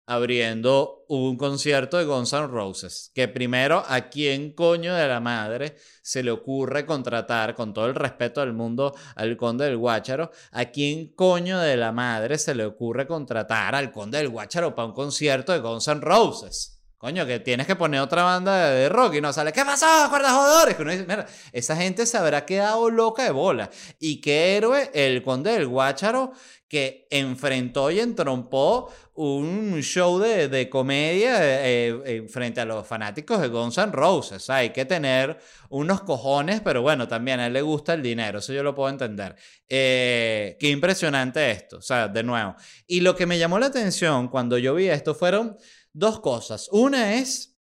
abriendo 0.09 1.05
un 1.07 1.37
concierto 1.37 1.99
de 1.99 2.07
Guns 2.07 2.33
N' 2.33 2.49
Roses. 2.49 3.13
Que 3.15 3.29
primero, 3.29 3.85
¿a 3.87 4.09
quién 4.09 4.53
coño 4.53 4.95
de 4.95 5.07
la 5.07 5.21
madre 5.21 5.77
se 6.03 6.23
le 6.23 6.31
ocurre 6.31 6.87
contratar, 6.87 7.55
con 7.55 7.75
todo 7.75 7.87
el 7.87 7.95
respeto 7.95 8.41
del 8.41 8.55
mundo, 8.55 8.95
al 9.17 9.37
Conde 9.37 9.67
del 9.67 9.77
Guácharo? 9.77 10.31
¿A 10.53 10.65
quién 10.67 11.13
coño 11.15 11.59
de 11.61 11.77
la 11.77 11.93
madre 11.93 12.39
se 12.39 12.55
le 12.55 12.65
ocurre 12.65 13.07
contratar 13.07 13.75
al 13.75 13.93
Conde 13.93 14.17
del 14.19 14.31
Guácharo 14.31 14.75
para 14.75 14.89
un 14.89 14.95
concierto 14.95 15.53
de 15.53 15.61
Guns 15.61 15.89
N' 15.89 16.01
Roses? 16.01 16.78
Coño, 16.99 17.25
que 17.27 17.39
tienes 17.39 17.69
que 17.69 17.77
poner 17.77 18.01
otra 18.01 18.25
banda 18.25 18.71
de, 18.71 18.89
rock 18.89 19.15
y 19.15 19.21
no 19.21 19.33
sale, 19.33 19.53
¿qué 19.53 19.65
pasó, 19.65 19.87
cuerdas 20.11 20.33
jodores? 20.33 20.75
Que 20.75 20.83
uno 20.83 20.91
dice, 20.91 21.07
mira, 21.09 21.27
esa 21.53 21.77
gente 21.77 22.05
se 22.07 22.19
habrá 22.19 22.45
quedado 22.45 22.91
loca 22.91 23.23
de 23.23 23.31
bola. 23.31 23.71
Y 24.01 24.21
qué 24.21 24.57
héroe 24.57 24.91
el 24.93 25.23
conde 25.23 25.53
del 25.53 25.69
Guácharo 25.69 26.33
que 26.69 27.07
enfrentó 27.11 27.91
y 27.91 28.01
entrompó 28.01 28.91
un 29.15 29.81
show 29.81 30.19
de, 30.19 30.49
de 30.49 30.69
comedia 30.69 31.39
eh, 31.41 32.03
eh, 32.05 32.27
frente 32.29 32.61
a 32.61 32.65
los 32.65 32.87
fanáticos 32.87 33.41
de 33.41 33.49
Guns 33.49 33.79
N' 33.79 33.91
Roses. 33.91 34.51
hay 34.51 34.71
que 34.71 34.85
tener 34.85 35.39
unos 35.71 36.03
cojones, 36.03 36.61
pero 36.61 36.83
bueno, 36.83 37.09
también 37.09 37.41
a 37.41 37.47
él 37.47 37.55
le 37.55 37.63
gusta 37.63 37.95
el 37.95 38.03
dinero, 38.03 38.41
eso 38.41 38.53
yo 38.53 38.63
lo 38.63 38.75
puedo 38.75 38.91
entender. 38.91 39.35
Eh, 39.69 40.57
qué 40.61 40.69
impresionante 40.69 41.51
esto, 41.51 41.79
o 41.79 41.83
sea, 41.83 42.07
de 42.07 42.23
nuevo. 42.23 42.55
Y 42.87 43.01
lo 43.01 43.17
que 43.17 43.27
me 43.27 43.39
llamó 43.39 43.59
la 43.59 43.67
atención 43.67 44.29
cuando 44.29 44.59
yo 44.59 44.75
vi 44.75 44.89
esto 44.89 45.15
fueron 45.15 45.57
dos 45.99 46.21
cosas. 46.21 46.69
Una 46.73 47.15
es 47.17 47.57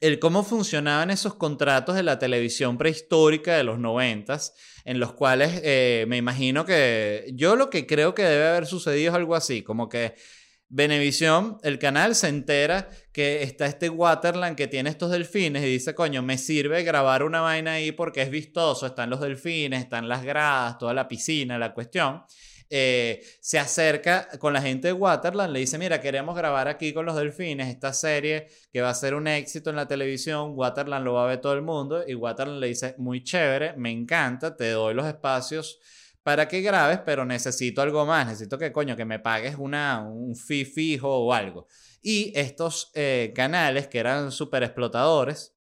el 0.00 0.18
cómo 0.18 0.44
funcionaban 0.44 1.10
esos 1.10 1.34
contratos 1.34 1.96
de 1.96 2.02
la 2.02 2.18
televisión 2.18 2.78
prehistórica 2.78 3.56
de 3.56 3.64
los 3.64 3.78
noventas, 3.78 4.54
en 4.84 5.00
los 5.00 5.12
cuales 5.12 5.60
eh, 5.64 6.04
me 6.08 6.16
imagino 6.16 6.64
que 6.64 7.30
yo 7.34 7.56
lo 7.56 7.70
que 7.70 7.86
creo 7.86 8.14
que 8.14 8.22
debe 8.22 8.48
haber 8.48 8.66
sucedido 8.66 9.10
es 9.10 9.16
algo 9.16 9.34
así, 9.34 9.62
como 9.62 9.88
que 9.88 10.14
Venevisión, 10.70 11.56
el 11.62 11.78
canal 11.78 12.14
se 12.14 12.28
entera 12.28 12.90
que 13.10 13.42
está 13.42 13.64
este 13.64 13.88
Waterland 13.88 14.54
que 14.54 14.66
tiene 14.66 14.90
estos 14.90 15.10
delfines 15.10 15.62
y 15.62 15.66
dice, 15.66 15.94
coño, 15.94 16.22
me 16.22 16.36
sirve 16.36 16.82
grabar 16.82 17.22
una 17.22 17.40
vaina 17.40 17.72
ahí 17.72 17.90
porque 17.90 18.20
es 18.20 18.30
vistoso, 18.30 18.86
están 18.86 19.08
los 19.08 19.20
delfines, 19.20 19.80
están 19.80 20.08
las 20.08 20.22
gradas, 20.22 20.76
toda 20.76 20.92
la 20.92 21.08
piscina, 21.08 21.56
la 21.56 21.72
cuestión. 21.72 22.22
Eh, 22.70 23.22
se 23.40 23.58
acerca 23.58 24.28
con 24.38 24.52
la 24.52 24.60
gente 24.60 24.88
de 24.88 24.92
Waterland, 24.92 25.52
le 25.52 25.60
dice, 25.60 25.78
mira, 25.78 26.00
queremos 26.00 26.36
grabar 26.36 26.68
aquí 26.68 26.92
con 26.92 27.06
los 27.06 27.16
delfines 27.16 27.68
esta 27.68 27.92
serie 27.92 28.48
que 28.72 28.82
va 28.82 28.90
a 28.90 28.94
ser 28.94 29.14
un 29.14 29.26
éxito 29.26 29.70
en 29.70 29.76
la 29.76 29.88
televisión, 29.88 30.52
Waterland 30.54 31.04
lo 31.04 31.14
va 31.14 31.24
a 31.24 31.28
ver 31.28 31.40
todo 31.40 31.54
el 31.54 31.62
mundo 31.62 32.04
y 32.06 32.14
Waterland 32.14 32.60
le 32.60 32.66
dice, 32.68 32.94
muy 32.98 33.24
chévere, 33.24 33.74
me 33.76 33.90
encanta, 33.90 34.54
te 34.54 34.70
doy 34.70 34.92
los 34.94 35.06
espacios 35.06 35.78
para 36.22 36.46
que 36.46 36.60
grabes, 36.60 37.00
pero 37.06 37.24
necesito 37.24 37.80
algo 37.80 38.04
más, 38.04 38.26
necesito 38.26 38.58
que 38.58 38.70
coño, 38.70 38.96
que 38.96 39.06
me 39.06 39.18
pagues 39.18 39.56
una, 39.56 40.00
un 40.06 40.36
fee 40.36 40.66
fijo 40.66 41.08
o 41.08 41.32
algo. 41.32 41.66
Y 42.02 42.32
estos 42.38 42.90
eh, 42.94 43.32
canales 43.34 43.88
que 43.88 43.98
eran 43.98 44.30
súper 44.30 44.62
explotadores, 44.62 45.57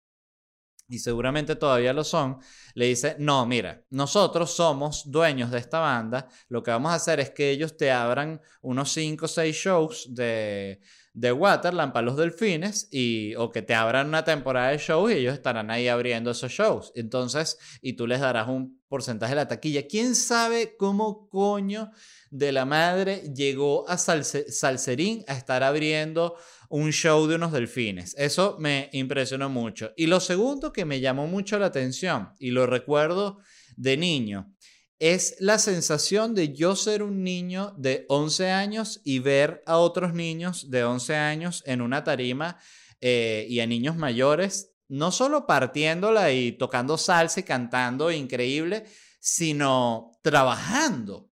y 0.88 0.98
seguramente 0.98 1.56
todavía 1.56 1.92
lo 1.92 2.04
son, 2.04 2.38
le 2.74 2.86
dice, 2.86 3.16
no, 3.18 3.46
mira, 3.46 3.84
nosotros 3.90 4.50
somos 4.54 5.10
dueños 5.10 5.50
de 5.50 5.58
esta 5.58 5.78
banda, 5.78 6.28
lo 6.48 6.62
que 6.62 6.70
vamos 6.70 6.92
a 6.92 6.96
hacer 6.96 7.20
es 7.20 7.30
que 7.30 7.50
ellos 7.50 7.76
te 7.76 7.90
abran 7.90 8.40
unos 8.62 8.92
5 8.92 9.24
o 9.24 9.28
6 9.28 9.56
shows 9.56 10.06
de, 10.10 10.80
de 11.14 11.30
Waterland 11.30 11.92
para 11.92 12.04
los 12.04 12.16
delfines 12.16 12.88
y, 12.90 13.36
o 13.36 13.50
que 13.50 13.62
te 13.62 13.74
abran 13.74 14.08
una 14.08 14.24
temporada 14.24 14.70
de 14.70 14.78
shows 14.78 15.12
y 15.12 15.14
ellos 15.14 15.34
estarán 15.34 15.70
ahí 15.70 15.86
abriendo 15.86 16.32
esos 16.32 16.50
shows. 16.50 16.92
Entonces, 16.96 17.56
y 17.80 17.92
tú 17.92 18.08
les 18.08 18.20
darás 18.20 18.48
un 18.48 18.82
porcentaje 18.88 19.30
de 19.32 19.36
la 19.36 19.48
taquilla. 19.48 19.86
¿Quién 19.86 20.16
sabe 20.16 20.76
cómo 20.76 21.28
coño 21.28 21.92
de 22.30 22.50
la 22.50 22.64
madre 22.64 23.32
llegó 23.32 23.88
a 23.88 23.96
Salserín 23.96 25.24
a 25.28 25.36
estar 25.36 25.62
abriendo 25.62 26.36
un 26.68 26.90
show 26.92 27.26
de 27.26 27.36
unos 27.36 27.52
delfines. 27.52 28.14
Eso 28.18 28.56
me 28.58 28.88
impresionó 28.92 29.48
mucho. 29.48 29.92
Y 29.96 30.06
lo 30.06 30.20
segundo 30.20 30.72
que 30.72 30.84
me 30.84 31.00
llamó 31.00 31.26
mucho 31.26 31.58
la 31.58 31.66
atención, 31.66 32.30
y 32.38 32.50
lo 32.50 32.66
recuerdo 32.66 33.38
de 33.76 33.96
niño, 33.96 34.54
es 34.98 35.36
la 35.40 35.58
sensación 35.58 36.34
de 36.34 36.54
yo 36.54 36.76
ser 36.76 37.02
un 37.02 37.22
niño 37.22 37.74
de 37.76 38.06
11 38.08 38.50
años 38.50 39.00
y 39.04 39.18
ver 39.18 39.62
a 39.66 39.76
otros 39.78 40.14
niños 40.14 40.70
de 40.70 40.84
11 40.84 41.16
años 41.16 41.62
en 41.66 41.82
una 41.82 42.04
tarima 42.04 42.58
eh, 43.00 43.46
y 43.48 43.60
a 43.60 43.66
niños 43.66 43.96
mayores, 43.96 44.72
no 44.88 45.10
solo 45.10 45.46
partiéndola 45.46 46.32
y 46.32 46.52
tocando 46.52 46.96
salsa 46.96 47.40
y 47.40 47.42
cantando 47.42 48.10
increíble, 48.10 48.84
sino 49.20 50.12
trabajando. 50.22 51.30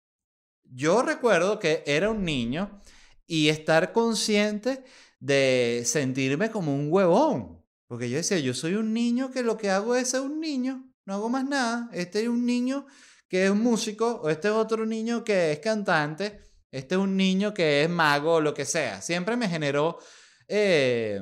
Yo 0.63 1.01
recuerdo 1.01 1.59
que 1.59 1.83
era 1.85 2.09
un 2.09 2.23
niño 2.23 2.81
y 3.27 3.49
estar 3.49 3.91
consciente 3.93 4.83
de 5.19 5.83
sentirme 5.85 6.49
como 6.49 6.73
un 6.73 6.91
huevón. 6.91 7.63
Porque 7.87 8.09
yo 8.09 8.17
decía, 8.17 8.39
yo 8.39 8.53
soy 8.53 8.75
un 8.75 8.93
niño 8.93 9.31
que 9.31 9.43
lo 9.43 9.57
que 9.57 9.69
hago 9.69 9.95
es 9.95 10.09
ser 10.09 10.21
un 10.21 10.39
niño, 10.39 10.93
no 11.05 11.15
hago 11.15 11.29
más 11.29 11.45
nada. 11.45 11.89
Este 11.91 12.21
es 12.21 12.27
un 12.27 12.45
niño 12.45 12.85
que 13.27 13.45
es 13.45 13.55
músico, 13.55 14.21
o 14.23 14.29
este 14.29 14.47
es 14.47 14.53
otro 14.53 14.85
niño 14.85 15.23
que 15.23 15.51
es 15.51 15.59
cantante, 15.59 16.41
este 16.71 16.95
es 16.95 17.01
un 17.01 17.17
niño 17.17 17.53
que 17.53 17.83
es 17.83 17.89
mago 17.89 18.35
o 18.35 18.41
lo 18.41 18.53
que 18.53 18.65
sea. 18.65 19.01
Siempre 19.01 19.37
me 19.37 19.49
generó 19.49 19.99
eh, 20.47 21.21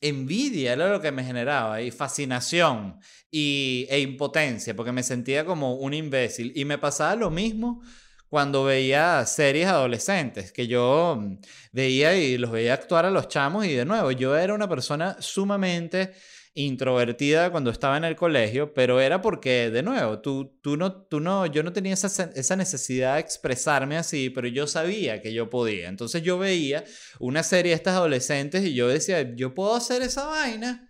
envidia, 0.00 0.72
era 0.72 0.90
lo 0.90 1.00
que 1.00 1.12
me 1.12 1.24
generaba, 1.24 1.82
y 1.82 1.90
fascinación 1.90 2.98
y, 3.30 3.86
e 3.90 4.00
impotencia, 4.00 4.74
porque 4.74 4.92
me 4.92 5.02
sentía 5.02 5.44
como 5.44 5.76
un 5.76 5.94
imbécil. 5.94 6.52
Y 6.54 6.64
me 6.64 6.78
pasaba 6.78 7.14
lo 7.16 7.30
mismo 7.30 7.82
cuando 8.30 8.64
veía 8.64 9.26
series 9.26 9.66
adolescentes, 9.66 10.52
que 10.52 10.68
yo 10.68 11.18
mm, 11.20 11.38
veía 11.72 12.16
y 12.16 12.38
los 12.38 12.52
veía 12.52 12.74
actuar 12.74 13.04
a 13.04 13.10
los 13.10 13.28
chamos 13.28 13.66
y 13.66 13.74
de 13.74 13.84
nuevo, 13.84 14.12
yo 14.12 14.36
era 14.36 14.54
una 14.54 14.68
persona 14.68 15.16
sumamente 15.20 16.12
introvertida 16.54 17.50
cuando 17.50 17.70
estaba 17.70 17.96
en 17.96 18.04
el 18.04 18.16
colegio, 18.16 18.72
pero 18.72 19.00
era 19.00 19.20
porque, 19.20 19.70
de 19.70 19.82
nuevo, 19.82 20.20
tú, 20.20 20.58
tú 20.62 20.76
no, 20.76 20.92
tú 21.02 21.20
no, 21.20 21.46
yo 21.46 21.62
no 21.62 21.72
tenía 21.72 21.94
esa, 21.94 22.30
esa 22.34 22.56
necesidad 22.56 23.14
de 23.14 23.20
expresarme 23.20 23.96
así, 23.96 24.30
pero 24.30 24.48
yo 24.48 24.66
sabía 24.66 25.20
que 25.20 25.32
yo 25.32 25.50
podía. 25.50 25.88
Entonces 25.88 26.22
yo 26.22 26.38
veía 26.38 26.84
una 27.18 27.42
serie 27.42 27.70
de 27.70 27.76
estas 27.76 27.94
adolescentes 27.94 28.64
y 28.64 28.74
yo 28.74 28.88
decía, 28.88 29.34
yo 29.34 29.54
puedo 29.54 29.74
hacer 29.74 30.02
esa 30.02 30.26
vaina 30.26 30.89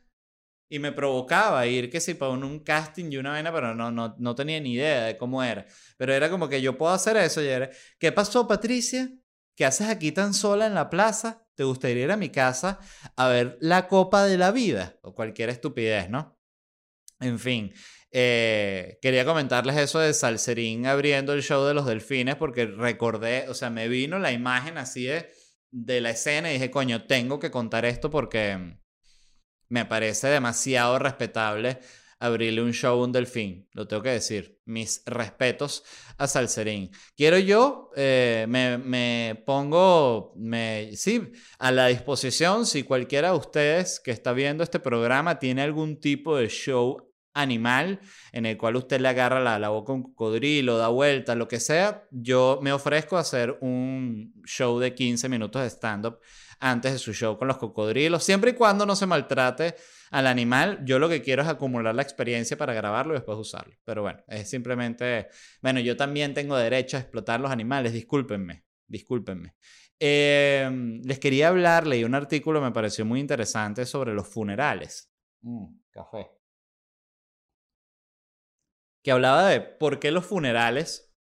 y 0.72 0.78
me 0.78 0.92
provocaba 0.92 1.66
ir 1.66 1.90
que 1.90 2.00
si 2.00 2.14
para 2.14 2.30
un, 2.30 2.60
casting 2.60 3.10
y 3.10 3.16
una 3.16 3.30
vaina, 3.30 3.52
pero 3.52 3.74
no, 3.74 3.90
no, 3.90 4.14
no 4.16 4.34
tenía 4.36 4.60
ni 4.60 4.74
idea 4.74 5.04
de 5.06 5.18
cómo 5.18 5.42
era. 5.42 5.66
Pero 5.98 6.14
era 6.14 6.30
como 6.30 6.48
que 6.48 6.62
yo 6.62 6.78
puedo 6.78 6.92
hacer 6.92 7.16
eso. 7.16 7.42
Y 7.42 7.48
era, 7.48 7.68
¿qué 7.98 8.12
pasó, 8.12 8.46
Patricia? 8.46 9.10
¿Qué 9.56 9.64
haces 9.64 9.88
aquí 9.88 10.12
tan 10.12 10.32
sola 10.32 10.66
en 10.66 10.74
la 10.74 10.88
plaza? 10.88 11.44
¿Te 11.56 11.64
gustaría 11.64 12.04
ir 12.04 12.12
a 12.12 12.16
mi 12.16 12.30
casa 12.30 12.78
a 13.16 13.28
ver 13.28 13.58
la 13.60 13.88
copa 13.88 14.24
de 14.24 14.38
la 14.38 14.52
vida? 14.52 14.96
O 15.02 15.12
cualquier 15.12 15.50
estupidez, 15.50 16.08
¿no? 16.08 16.38
En 17.18 17.40
fin, 17.40 17.74
eh, 18.12 18.98
quería 19.02 19.24
comentarles 19.24 19.76
eso 19.76 19.98
de 19.98 20.14
Salserín 20.14 20.86
abriendo 20.86 21.32
el 21.32 21.42
show 21.42 21.64
de 21.66 21.74
los 21.74 21.84
delfines 21.84 22.36
porque 22.36 22.66
recordé, 22.66 23.48
o 23.48 23.54
sea, 23.54 23.70
me 23.70 23.88
vino 23.88 24.20
la 24.20 24.30
imagen 24.32 24.78
así 24.78 25.04
de, 25.04 25.30
de 25.72 26.00
la 26.00 26.10
escena 26.10 26.48
y 26.50 26.54
dije, 26.54 26.70
coño, 26.70 27.06
tengo 27.06 27.40
que 27.40 27.50
contar 27.50 27.84
esto 27.84 28.08
porque 28.08 28.79
me 29.70 29.86
parece 29.86 30.28
demasiado 30.28 30.98
respetable 30.98 31.78
abrirle 32.18 32.62
un 32.62 32.72
show 32.72 33.00
a 33.00 33.04
un 33.04 33.12
delfín, 33.12 33.66
lo 33.72 33.88
tengo 33.88 34.02
que 34.02 34.10
decir. 34.10 34.60
Mis 34.66 35.02
respetos 35.06 35.82
a 36.18 36.28
Salserín. 36.28 36.90
Quiero 37.16 37.38
yo, 37.38 37.90
eh, 37.96 38.44
me, 38.46 39.42
pongo, 39.46 40.34
me, 40.36 40.90
sí, 40.94 41.32
a 41.58 41.72
la 41.72 41.86
disposición 41.86 42.66
si 42.66 42.82
cualquiera 42.82 43.32
de 43.32 43.38
ustedes 43.38 44.00
que 44.00 44.10
está 44.10 44.32
viendo 44.32 44.62
este 44.62 44.78
programa 44.78 45.38
tiene 45.38 45.62
algún 45.62 45.98
tipo 45.98 46.36
de 46.36 46.48
show 46.48 47.10
animal 47.32 48.00
en 48.32 48.44
el 48.44 48.58
cual 48.58 48.76
usted 48.76 49.00
le 49.00 49.08
agarra 49.08 49.40
la, 49.40 49.58
la 49.58 49.70
boca 49.70 49.92
a 49.92 49.96
un 49.96 50.02
cocodrilo, 50.02 50.76
da 50.76 50.88
vuelta, 50.88 51.34
lo 51.34 51.48
que 51.48 51.58
sea, 51.58 52.04
yo 52.10 52.58
me 52.62 52.72
ofrezco 52.72 53.16
a 53.16 53.20
hacer 53.20 53.56
un 53.60 54.34
show 54.44 54.78
de 54.78 54.94
15 54.94 55.28
minutos 55.28 55.62
de 55.62 55.70
stand-up 55.70 56.18
antes 56.60 56.92
de 56.92 56.98
su 56.98 57.12
show 57.12 57.36
con 57.36 57.48
los 57.48 57.56
cocodrilos, 57.56 58.22
siempre 58.22 58.50
y 58.50 58.54
cuando 58.54 58.86
no 58.86 58.94
se 58.94 59.06
maltrate 59.06 59.74
al 60.10 60.26
animal. 60.26 60.80
Yo 60.84 60.98
lo 60.98 61.08
que 61.08 61.22
quiero 61.22 61.42
es 61.42 61.48
acumular 61.48 61.94
la 61.94 62.02
experiencia 62.02 62.56
para 62.56 62.74
grabarlo 62.74 63.14
y 63.14 63.16
después 63.16 63.38
usarlo. 63.38 63.74
Pero 63.84 64.02
bueno, 64.02 64.22
es 64.28 64.48
simplemente, 64.48 65.28
bueno, 65.62 65.80
yo 65.80 65.96
también 65.96 66.34
tengo 66.34 66.56
derecho 66.56 66.96
a 66.96 67.00
explotar 67.00 67.40
los 67.40 67.50
animales, 67.50 67.92
discúlpenme, 67.92 68.64
discúlpenme. 68.86 69.54
Em, 69.98 71.02
les 71.02 71.18
quería 71.18 71.48
hablar, 71.48 71.86
leí 71.86 72.04
un 72.04 72.14
artículo, 72.14 72.60
me 72.60 72.72
pareció 72.72 73.04
muy 73.04 73.20
interesante 73.20 73.86
sobre 73.86 74.14
los 74.14 74.28
funerales. 74.28 75.10
Mm, 75.42 75.66
café. 75.90 76.30
Que 79.02 79.12
hablaba 79.12 79.48
de 79.48 79.60
por 79.60 79.98
qué 79.98 80.10
los 80.10 80.26
funerales 80.26 81.14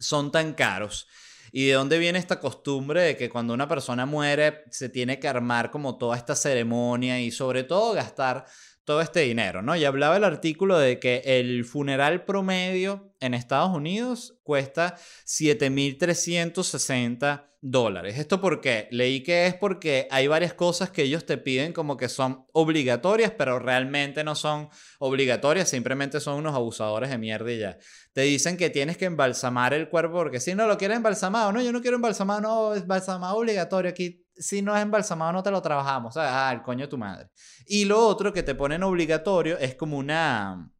son 0.00 0.32
tan 0.32 0.54
caros 0.54 1.08
y 1.52 1.66
de 1.66 1.74
dónde 1.74 1.98
viene 1.98 2.18
esta 2.18 2.40
costumbre 2.40 3.02
de 3.02 3.16
que 3.16 3.28
cuando 3.28 3.54
una 3.54 3.68
persona 3.68 4.06
muere 4.06 4.64
se 4.70 4.88
tiene 4.88 5.18
que 5.18 5.28
armar 5.28 5.70
como 5.70 5.98
toda 5.98 6.16
esta 6.16 6.34
ceremonia 6.34 7.20
y 7.20 7.30
sobre 7.30 7.64
todo 7.64 7.94
gastar 7.94 8.46
todo 8.88 9.00
este 9.02 9.20
dinero, 9.20 9.60
¿no? 9.60 9.76
Y 9.76 9.84
hablaba 9.84 10.16
el 10.16 10.24
artículo 10.24 10.78
de 10.78 10.98
que 10.98 11.20
el 11.26 11.66
funeral 11.66 12.24
promedio 12.24 13.12
en 13.20 13.34
Estados 13.34 13.76
Unidos 13.76 14.38
cuesta 14.44 14.96
7.360 15.26 17.50
dólares. 17.60 18.18
¿Esto 18.18 18.40
por 18.40 18.62
qué? 18.62 18.88
Leí 18.90 19.22
que 19.22 19.46
es 19.46 19.52
porque 19.52 20.08
hay 20.10 20.26
varias 20.26 20.54
cosas 20.54 20.88
que 20.88 21.02
ellos 21.02 21.26
te 21.26 21.36
piden 21.36 21.74
como 21.74 21.98
que 21.98 22.08
son 22.08 22.46
obligatorias, 22.54 23.30
pero 23.36 23.58
realmente 23.58 24.24
no 24.24 24.34
son 24.34 24.70
obligatorias, 25.00 25.68
simplemente 25.68 26.18
son 26.18 26.36
unos 26.36 26.54
abusadores 26.54 27.10
de 27.10 27.18
mierda 27.18 27.52
y 27.52 27.58
ya. 27.58 27.76
Te 28.14 28.22
dicen 28.22 28.56
que 28.56 28.70
tienes 28.70 28.96
que 28.96 29.04
embalsamar 29.04 29.74
el 29.74 29.90
cuerpo 29.90 30.14
porque 30.14 30.40
si 30.40 30.54
no 30.54 30.66
lo 30.66 30.78
quieres 30.78 30.96
embalsamado, 30.96 31.52
no, 31.52 31.60
yo 31.60 31.72
no 31.72 31.82
quiero 31.82 31.96
embalsamado, 31.96 32.40
no, 32.40 32.74
embalsamado 32.74 33.36
obligatorio 33.36 33.90
aquí 33.90 34.24
si 34.38 34.62
no 34.62 34.76
es 34.76 34.82
embalsamado 34.82 35.32
no 35.32 35.42
te 35.42 35.50
lo 35.50 35.62
trabajamos, 35.62 36.14
¿sabes? 36.14 36.30
Ah, 36.32 36.52
el 36.52 36.62
coño 36.62 36.86
de 36.86 36.88
tu 36.88 36.98
madre. 36.98 37.28
Y 37.66 37.84
lo 37.84 38.06
otro 38.06 38.32
que 38.32 38.42
te 38.42 38.54
ponen 38.54 38.82
obligatorio 38.82 39.58
es 39.58 39.74
como 39.74 39.98
una, 39.98 40.70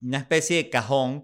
una 0.00 0.18
especie 0.18 0.56
de 0.56 0.70
cajón 0.70 1.22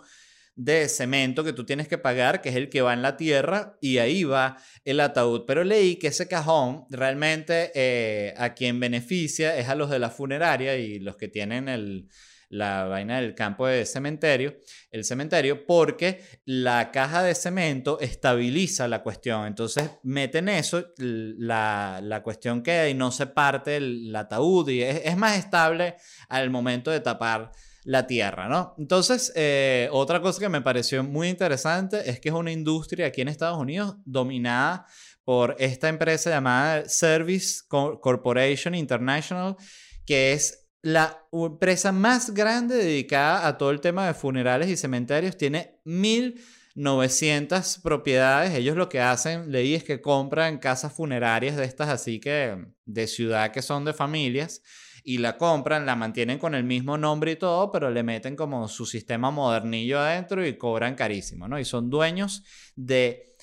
de 0.55 0.89
cemento 0.89 1.45
que 1.45 1.53
tú 1.53 1.67
tienes 1.67 1.87
que 1.87 1.99
pagar, 1.99 2.41
que 2.41 2.49
es 2.49 2.57
el 2.57 2.71
que 2.71 2.81
va 2.81 2.95
en 2.95 3.03
la 3.03 3.19
tierra, 3.19 3.77
y 3.81 3.99
ahí 3.99 4.25
va 4.25 4.57
el 4.85 5.01
ataúd. 5.01 5.45
Pero 5.47 5.65
leí 5.65 5.97
que 5.97 6.09
ese 6.09 6.29
cajón 6.29 6.87
realmente 6.89 7.73
eh, 7.75 8.33
a 8.39 8.55
quien 8.55 8.81
beneficia 8.81 9.57
es 9.59 9.69
a 9.69 9.75
los 9.75 9.91
de 9.91 9.99
la 9.99 10.11
funeraria 10.11 10.77
y 10.77 10.99
los 10.99 11.17
que 11.17 11.29
tienen 11.29 11.69
el, 11.69 12.09
la 12.49 12.85
vaina 12.85 13.21
del 13.21 13.35
campo 13.35 13.67
de 13.67 13.85
cementerio, 13.87 14.57
el 14.91 15.05
cementerio, 15.05 15.67
porque 15.67 16.25
la 16.45 16.91
caja 16.91 17.23
de 17.23 17.35
cemento 17.35 17.99
estabiliza 18.01 18.89
la 18.89 19.03
cuestión. 19.03 19.47
Entonces 19.47 19.91
meten 20.03 20.49
eso, 20.49 20.85
la, 20.99 22.01
la 22.03 22.23
cuestión 22.23 22.63
queda 22.63 22.89
y 22.89 22.95
no 22.95 23.11
se 23.11 23.27
parte 23.27 23.77
el, 23.77 24.15
ataúd 24.15 24.69
y 24.69 24.83
es, 24.83 25.17
más 25.17 25.37
estable 25.37 25.97
al 26.29 26.51
momento 26.51 26.91
de 26.91 27.01
tapar 27.01 27.53
la 27.85 28.07
tierra, 28.07 28.49
¿no? 28.49 28.75
Entonces, 28.79 29.33
eh, 29.37 29.89
otra 29.93 30.21
cosa 30.21 30.41
que 30.41 30.49
me 30.49 30.61
pareció 30.61 31.05
muy 31.05 31.29
interesante 31.29 32.11
es 32.11 32.19
que 32.19 32.31
es 32.31 32.35
una 32.35 32.51
industria 32.51 33.07
aquí 33.07 33.21
en 33.21 33.29
Estados 33.29 33.59
Unidos 33.59 33.97
dominada 34.05 34.87
por 35.25 35.57
esta 35.59 35.89
empresa 35.89 36.31
llamada 36.31 36.89
Service 36.89 37.63
Corporation 37.69 38.75
International, 38.75 39.57
que 40.05 40.33
es 40.33 40.66
la 40.87 41.27
empresa 41.33 41.91
más 41.91 42.33
grande 42.33 42.77
dedicada 42.77 43.49
a 43.49 43.59
todo 43.59 43.73
el 43.73 43.81
tema 43.81 44.07
de 44.07 44.15
funerales 44.15 44.69
y 44.69 44.77
cementerios 44.77 45.37
tiene 45.37 45.81
1900 45.83 47.81
propiedades. 47.83 48.55
Ellos 48.55 48.77
lo 48.77 48.89
que 48.89 49.01
hacen, 49.01 49.51
leí, 49.51 49.75
es 49.75 49.83
que 49.83 50.01
compran 50.01 50.59
casas 50.59 50.93
funerarias 50.93 51.57
de 51.57 51.65
estas 51.65 51.89
así 51.89 52.21
que 52.21 52.69
de 52.85 53.07
ciudad 53.09 53.51
que 53.51 53.63
son 53.63 53.85
de 53.85 53.95
familias 53.95 54.63
y 55.03 55.19
la 55.19 55.37
compran, 55.37 55.87
la 55.87 55.97
mantienen 55.97 56.39
con 56.39 56.55
el 56.55 56.63
mismo 56.63 56.97
nombre 56.97 57.33
y 57.33 57.37
todo, 57.37 57.73
pero 57.73 57.91
le 57.91 58.05
meten 58.05 58.37
como 58.37 58.69
su 58.69 58.87
sistema 58.87 59.33
modernillo 59.33 59.99
adentro 59.99 60.47
y 60.47 60.57
cobran 60.57 60.95
carísimo, 60.95 61.49
¿no? 61.49 61.59
Y 61.59 61.65
son 61.65 61.91
dueños 61.91 62.45
de 62.77 63.35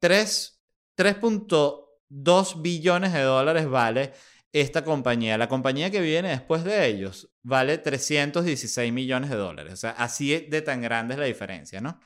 3.2 0.00 2.62
billones 2.62 3.12
de 3.12 3.22
dólares, 3.22 3.68
vale 3.68 4.12
esta 4.54 4.84
compañía. 4.84 5.36
La 5.36 5.48
compañía 5.48 5.90
que 5.90 6.00
viene 6.00 6.28
después 6.30 6.62
de 6.62 6.86
ellos 6.86 7.28
vale 7.42 7.76
316 7.76 8.92
millones 8.92 9.30
de 9.30 9.36
dólares. 9.36 9.72
O 9.74 9.76
sea, 9.76 9.90
así 9.90 10.46
de 10.46 10.62
tan 10.62 10.80
grande 10.80 11.14
es 11.14 11.20
la 11.20 11.26
diferencia, 11.26 11.80
¿no? 11.80 12.00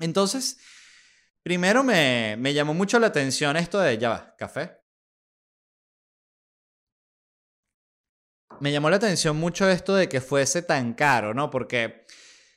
Entonces, 0.00 0.58
primero 1.44 1.84
me, 1.84 2.36
me 2.38 2.54
llamó 2.54 2.74
mucho 2.74 2.98
la 2.98 3.06
atención 3.06 3.56
esto 3.56 3.78
de, 3.78 3.98
ya 3.98 4.08
va, 4.10 4.34
café. 4.36 4.78
Me 8.58 8.72
llamó 8.72 8.90
la 8.90 8.96
atención 8.96 9.36
mucho 9.36 9.68
esto 9.68 9.94
de 9.94 10.08
que 10.08 10.20
fuese 10.20 10.62
tan 10.62 10.94
caro, 10.94 11.34
¿no? 11.34 11.50
Porque, 11.50 12.04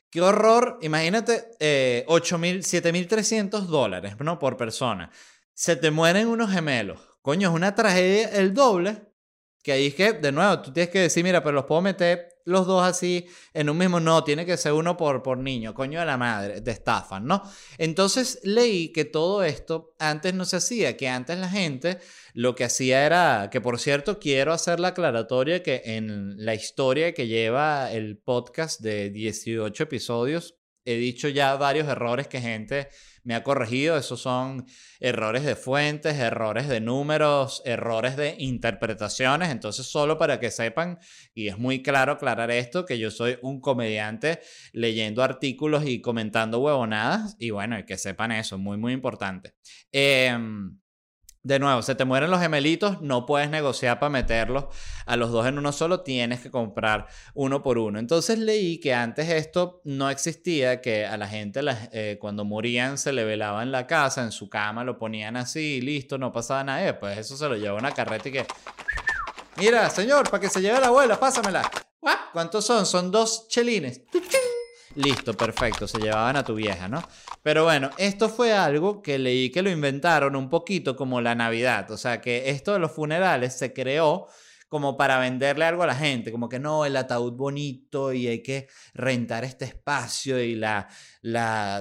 qué 0.10 0.22
horror, 0.22 0.80
imagínate, 0.82 1.52
eh, 1.60 2.04
7.300 2.08 3.68
dólares, 3.68 4.16
¿no? 4.20 4.40
Por 4.40 4.58
persona. 4.58 5.12
Se 5.54 5.76
te 5.76 5.92
mueren 5.92 6.28
unos 6.28 6.52
gemelos 6.52 7.13
Coño, 7.24 7.50
es 7.50 7.56
una 7.56 7.74
tragedia 7.74 8.28
el 8.38 8.54
doble. 8.54 9.02
Que 9.64 9.72
ahí 9.72 9.88
es 9.88 9.96
que, 9.96 10.12
de 10.12 10.34
nuevo, 10.34 10.62
tú 10.62 10.74
tienes 10.74 10.92
que 10.92 11.00
decir, 11.00 11.24
mira, 11.24 11.42
pero 11.42 11.54
los 11.54 11.64
puedo 11.64 11.82
meter 11.82 12.28
los 12.44 12.68
dos 12.68 12.84
así 12.84 13.26
en 13.54 13.70
un 13.70 13.78
mismo. 13.78 14.02
No, 14.02 14.26
tiene 14.26 14.46
que 14.46 14.58
ser 14.58 14.74
uno 14.74 14.98
por, 14.98 15.24
por 15.24 15.38
niño, 15.38 15.74
coño 15.74 16.02
de 16.02 16.06
la 16.06 16.18
madre, 16.18 16.60
te 16.60 16.72
estafan, 16.72 17.26
¿no? 17.26 17.42
Entonces 17.78 18.42
leí 18.44 18.92
que 18.92 19.06
todo 19.06 19.42
esto 19.42 19.96
antes 20.00 20.34
no 20.34 20.44
se 20.44 20.58
hacía, 20.58 20.98
que 20.98 21.08
antes 21.08 21.38
la 21.38 21.48
gente 21.48 22.00
lo 22.34 22.56
que 22.56 22.66
hacía 22.66 23.06
era, 23.06 23.50
que 23.50 23.62
por 23.62 23.80
cierto, 23.80 24.20
quiero 24.20 24.52
hacer 24.52 24.82
la 24.82 24.90
aclaratoria 24.90 25.64
que 25.64 25.82
en 25.86 26.44
la 26.44 26.56
historia 26.56 27.14
que 27.14 27.28
lleva 27.28 27.90
el 27.94 28.18
podcast 28.18 28.82
de 28.82 29.12
18 29.12 29.84
episodios, 29.84 30.58
he 30.86 30.96
dicho 30.96 31.30
ya 31.30 31.56
varios 31.56 31.88
errores 31.88 32.28
que 32.28 32.42
gente 32.42 32.90
me 33.24 33.36
ha 33.36 33.44
corregido. 33.44 33.98
Esos 33.98 34.22
son 34.22 34.66
errores 35.00 35.44
de 35.44 35.56
fuentes, 35.56 36.18
errores 36.18 36.68
de 36.68 36.82
números, 36.82 37.62
errores 37.66 38.18
de 38.18 38.36
interpretaciones. 38.40 39.50
Entonces, 39.50 39.86
solo 39.86 40.18
para 40.18 40.40
que 40.40 40.52
sepan, 40.52 41.00
y 41.34 41.48
es 41.48 41.58
muy 41.58 41.82
claro 41.82 42.14
aclarar 42.14 42.52
esto, 42.52 42.86
que 42.86 43.00
yo 43.00 43.12
soy 43.12 43.38
un 43.42 43.62
comediante 43.62 44.40
leyendo 44.74 45.24
artículos 45.24 45.86
y 45.86 46.02
comentando 46.02 46.60
huevonadas. 46.60 47.36
Y 47.40 47.52
bueno, 47.52 47.78
que 47.86 47.98
sepan 47.98 48.32
eso, 48.32 48.58
muy, 48.58 48.78
muy 48.78 48.94
importante. 48.94 49.54
Eh, 49.92 50.38
de 51.44 51.60
nuevo, 51.60 51.82
se 51.82 51.94
te 51.94 52.06
mueren 52.06 52.32
los 52.32 52.40
gemelitos, 52.40 53.02
no 53.02 53.26
puedes 53.26 53.50
negociar 53.50 54.00
para 54.00 54.10
meterlos 54.10 54.66
a 55.06 55.18
los 55.18 55.32
dos 55.32 55.46
en 55.46 55.58
uno 55.58 55.74
solo, 55.74 56.00
tienes 56.00 56.40
que 56.40 56.50
comprar 56.50 57.08
uno 57.34 57.62
por 57.62 57.78
uno. 57.78 58.00
Entonces 58.00 58.40
leí 58.40 58.80
que 58.80 58.94
antes 58.94 59.28
esto 59.28 59.82
no 59.84 60.10
existía, 60.10 60.80
que 60.80 61.06
a 61.06 61.18
la 61.18 61.28
gente 61.28 61.60
eh, 61.92 62.18
cuando 62.20 62.46
morían 62.46 62.98
se 62.98 63.12
le 63.12 63.26
velaba 63.26 63.62
en 63.62 63.74
la 63.74 63.88
casa, 63.88 64.24
en 64.24 64.32
su 64.32 64.50
cama, 64.50 64.86
lo 64.86 64.98
ponían 64.98 65.36
así, 65.36 65.82
listo, 65.82 66.18
no 66.18 66.32
pasaba 66.32 66.64
nada. 66.64 66.98
Pues 66.98 67.18
eso 67.18 67.36
se 67.36 67.50
lo 67.50 67.56
lleva 67.58 67.78
una 67.78 67.92
carreta 67.92 68.30
y 68.30 68.32
que... 68.32 68.46
Mira, 69.58 69.90
señor, 69.90 70.30
para 70.30 70.40
que 70.40 70.50
se 70.50 70.62
lleve 70.62 70.80
la 70.80 70.88
abuela, 70.88 71.20
pásamela. 71.20 71.70
¿Cuántos 72.32 72.66
son? 72.66 72.86
Son 72.86 73.12
dos 73.12 73.48
chelines. 73.50 74.02
Listo, 74.96 75.34
perfecto, 75.34 75.88
se 75.88 75.98
llevaban 75.98 76.36
a 76.36 76.44
tu 76.44 76.54
vieja, 76.54 76.88
¿no? 76.88 77.02
Pero 77.42 77.64
bueno, 77.64 77.90
esto 77.98 78.30
fue 78.30 78.54
algo 78.54 79.02
que 79.02 79.18
leí 79.18 79.50
que 79.50 79.64
lo 79.64 79.72
inventaron 79.72 80.36
un 80.36 80.50
poquito 80.50 80.96
como 80.96 81.20
la 81.20 81.34
Navidad, 81.34 81.90
o 81.90 81.98
sea 81.98 82.22
que 82.22 82.52
esto 82.52 82.74
de 82.74 82.80
los 82.80 82.92
funerales 82.92 83.58
se 83.58 83.74
creó 83.74 84.28
como 84.70 84.96
para 84.96 85.18
venderle 85.18 85.66
algo 85.66 85.82
a 85.82 85.88
la 85.88 85.96
gente, 85.96 86.32
como 86.32 86.48
que 86.48 86.60
no, 86.60 86.86
el 86.86 86.96
ataúd 86.96 87.34
bonito 87.34 88.14
y 88.14 88.28
hay 88.28 88.44
que 88.44 88.68
rentar 88.94 89.44
este 89.44 89.66
espacio 89.66 90.40
y 90.40 90.56
la, 90.56 90.88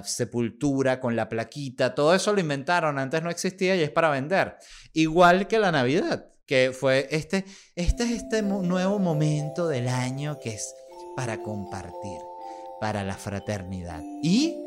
sepultura 0.05 0.99
con 0.99 1.15
la 1.15 1.29
plaquita, 1.29 1.95
todo 1.95 2.15
eso 2.15 2.33
lo 2.33 2.41
inventaron, 2.41 2.99
antes 2.99 3.23
no 3.23 3.31
existía 3.31 3.77
y 3.77 3.83
es 3.83 3.91
para 3.91 4.11
vender. 4.11 4.57
Igual 4.95 5.49
que 5.49 5.59
la 5.59 5.71
Navidad, 5.71 6.31
que 6.47 6.73
fue 6.79 7.09
este, 7.11 7.45
este 7.77 8.05
es 8.05 8.11
este 8.11 8.43
nuevo 8.43 8.99
momento 8.99 9.69
del 9.69 9.89
año 9.89 10.39
que 10.39 10.55
es 10.55 10.75
para 11.15 11.43
compartir 11.43 12.32
para 12.83 13.05
la 13.05 13.15
fraternidad 13.15 14.03
y 14.25 14.59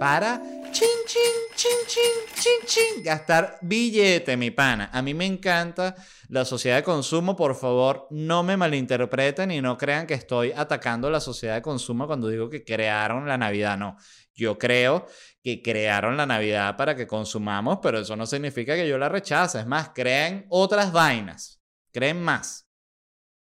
para 0.00 0.40
chin, 0.72 0.88
chin, 1.06 1.20
chin, 1.54 1.70
chin, 1.86 2.02
chin, 2.34 2.52
chin, 2.64 3.02
gastar 3.02 3.58
billete, 3.60 4.38
mi 4.38 4.50
pana. 4.50 4.88
A 4.90 5.02
mí 5.02 5.12
me 5.12 5.26
encanta 5.26 5.94
la 6.30 6.46
sociedad 6.46 6.76
de 6.76 6.82
consumo. 6.82 7.36
Por 7.36 7.54
favor, 7.54 8.06
no 8.10 8.42
me 8.42 8.56
malinterpreten 8.56 9.50
y 9.50 9.60
no 9.60 9.76
crean 9.76 10.06
que 10.06 10.14
estoy 10.14 10.50
atacando 10.50 11.10
la 11.10 11.20
sociedad 11.20 11.56
de 11.56 11.60
consumo 11.60 12.06
cuando 12.06 12.28
digo 12.28 12.48
que 12.48 12.64
crearon 12.64 13.28
la 13.28 13.36
Navidad. 13.36 13.76
No, 13.76 13.98
yo 14.32 14.56
creo 14.56 15.04
que 15.42 15.60
crearon 15.60 16.16
la 16.16 16.24
Navidad 16.24 16.74
para 16.74 16.96
que 16.96 17.06
consumamos, 17.06 17.80
pero 17.82 17.98
eso 17.98 18.16
no 18.16 18.24
significa 18.24 18.76
que 18.76 18.88
yo 18.88 18.96
la 18.96 19.10
rechace. 19.10 19.60
Es 19.60 19.66
más, 19.66 19.90
creen 19.94 20.46
otras 20.48 20.90
vainas, 20.90 21.60
creen 21.92 22.22
más. 22.22 22.66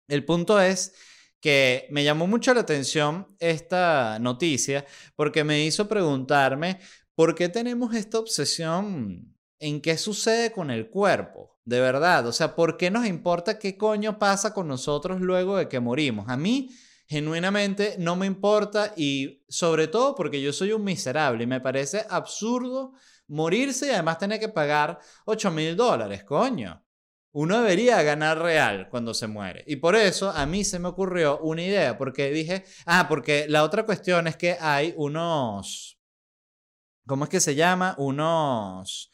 El 0.09 0.25
punto 0.25 0.59
es 0.59 0.93
que 1.39 1.87
me 1.89 2.03
llamó 2.03 2.27
mucho 2.27 2.53
la 2.53 2.61
atención 2.61 3.35
esta 3.39 4.19
noticia 4.19 4.85
porque 5.15 5.43
me 5.43 5.63
hizo 5.63 5.87
preguntarme 5.87 6.79
por 7.15 7.35
qué 7.35 7.49
tenemos 7.49 7.95
esta 7.95 8.19
obsesión 8.19 9.35
en 9.59 9.81
qué 9.81 9.97
sucede 9.97 10.51
con 10.51 10.71
el 10.71 10.89
cuerpo, 10.89 11.57
de 11.65 11.79
verdad. 11.81 12.27
O 12.27 12.31
sea, 12.31 12.55
¿por 12.55 12.77
qué 12.77 12.91
nos 12.91 13.05
importa 13.05 13.59
qué 13.59 13.77
coño 13.77 14.17
pasa 14.17 14.53
con 14.53 14.67
nosotros 14.67 15.21
luego 15.21 15.57
de 15.57 15.67
que 15.67 15.79
morimos? 15.79 16.29
A 16.29 16.37
mí, 16.37 16.69
genuinamente, 17.07 17.95
no 17.99 18.15
me 18.15 18.25
importa 18.25 18.93
y 18.95 19.43
sobre 19.49 19.87
todo 19.87 20.15
porque 20.15 20.41
yo 20.41 20.53
soy 20.53 20.71
un 20.71 20.83
miserable 20.83 21.43
y 21.43 21.47
me 21.47 21.61
parece 21.61 22.05
absurdo 22.09 22.93
morirse 23.27 23.87
y 23.87 23.89
además 23.91 24.17
tener 24.17 24.39
que 24.39 24.49
pagar 24.49 24.99
8 25.25 25.51
mil 25.51 25.75
dólares, 25.75 26.23
coño 26.23 26.83
uno 27.31 27.61
debería 27.61 28.01
ganar 28.03 28.39
real 28.39 28.89
cuando 28.89 29.13
se 29.13 29.27
muere. 29.27 29.63
Y 29.67 29.77
por 29.77 29.95
eso 29.95 30.31
a 30.31 30.45
mí 30.45 30.63
se 30.63 30.79
me 30.79 30.87
ocurrió 30.87 31.39
una 31.39 31.61
idea, 31.61 31.97
porque 31.97 32.31
dije, 32.31 32.65
ah, 32.85 33.07
porque 33.07 33.45
la 33.47 33.63
otra 33.63 33.85
cuestión 33.85 34.27
es 34.27 34.35
que 34.35 34.57
hay 34.59 34.93
unos, 34.97 35.99
¿cómo 37.05 37.25
es 37.25 37.29
que 37.29 37.39
se 37.39 37.55
llama? 37.55 37.95
Unos, 37.97 39.11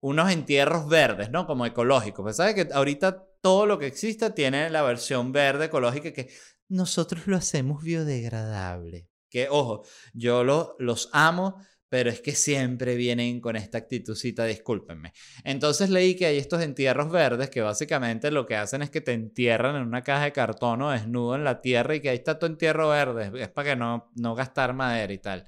unos 0.00 0.30
entierros 0.30 0.88
verdes, 0.88 1.30
¿no? 1.30 1.46
Como 1.46 1.66
ecológicos. 1.66 2.22
Pues 2.22 2.36
sabes 2.36 2.54
que 2.54 2.68
ahorita 2.72 3.24
todo 3.40 3.66
lo 3.66 3.78
que 3.78 3.86
exista 3.86 4.34
tiene 4.34 4.70
la 4.70 4.82
versión 4.82 5.32
verde 5.32 5.66
ecológica 5.66 6.12
que 6.12 6.30
nosotros 6.68 7.26
lo 7.26 7.36
hacemos 7.36 7.82
biodegradable. 7.82 9.08
Que, 9.30 9.48
ojo, 9.50 9.84
yo 10.14 10.44
lo, 10.44 10.76
los 10.78 11.10
amo, 11.12 11.60
pero 11.88 12.10
es 12.10 12.20
que 12.20 12.32
siempre 12.32 12.96
vienen 12.96 13.40
con 13.40 13.56
esta 13.56 13.78
actitudcita, 13.78 14.44
discúlpenme. 14.44 15.12
Entonces 15.44 15.90
leí 15.90 16.16
que 16.16 16.26
hay 16.26 16.38
estos 16.38 16.62
entierros 16.62 17.10
verdes 17.10 17.48
que 17.50 17.60
básicamente 17.60 18.30
lo 18.30 18.46
que 18.46 18.56
hacen 18.56 18.82
es 18.82 18.90
que 18.90 19.00
te 19.00 19.12
entierran 19.12 19.76
en 19.76 19.82
una 19.82 20.02
caja 20.02 20.24
de 20.24 20.32
cartón 20.32 20.82
o 20.82 20.90
desnudo 20.90 21.36
en 21.36 21.44
la 21.44 21.60
tierra 21.60 21.94
y 21.94 22.00
que 22.00 22.10
ahí 22.10 22.16
está 22.16 22.38
tu 22.38 22.46
entierro 22.46 22.88
verde, 22.88 23.30
es 23.40 23.48
para 23.48 23.70
que 23.70 23.76
no, 23.76 24.10
no 24.16 24.34
gastar 24.34 24.74
madera 24.74 25.12
y 25.12 25.18
tal. 25.18 25.46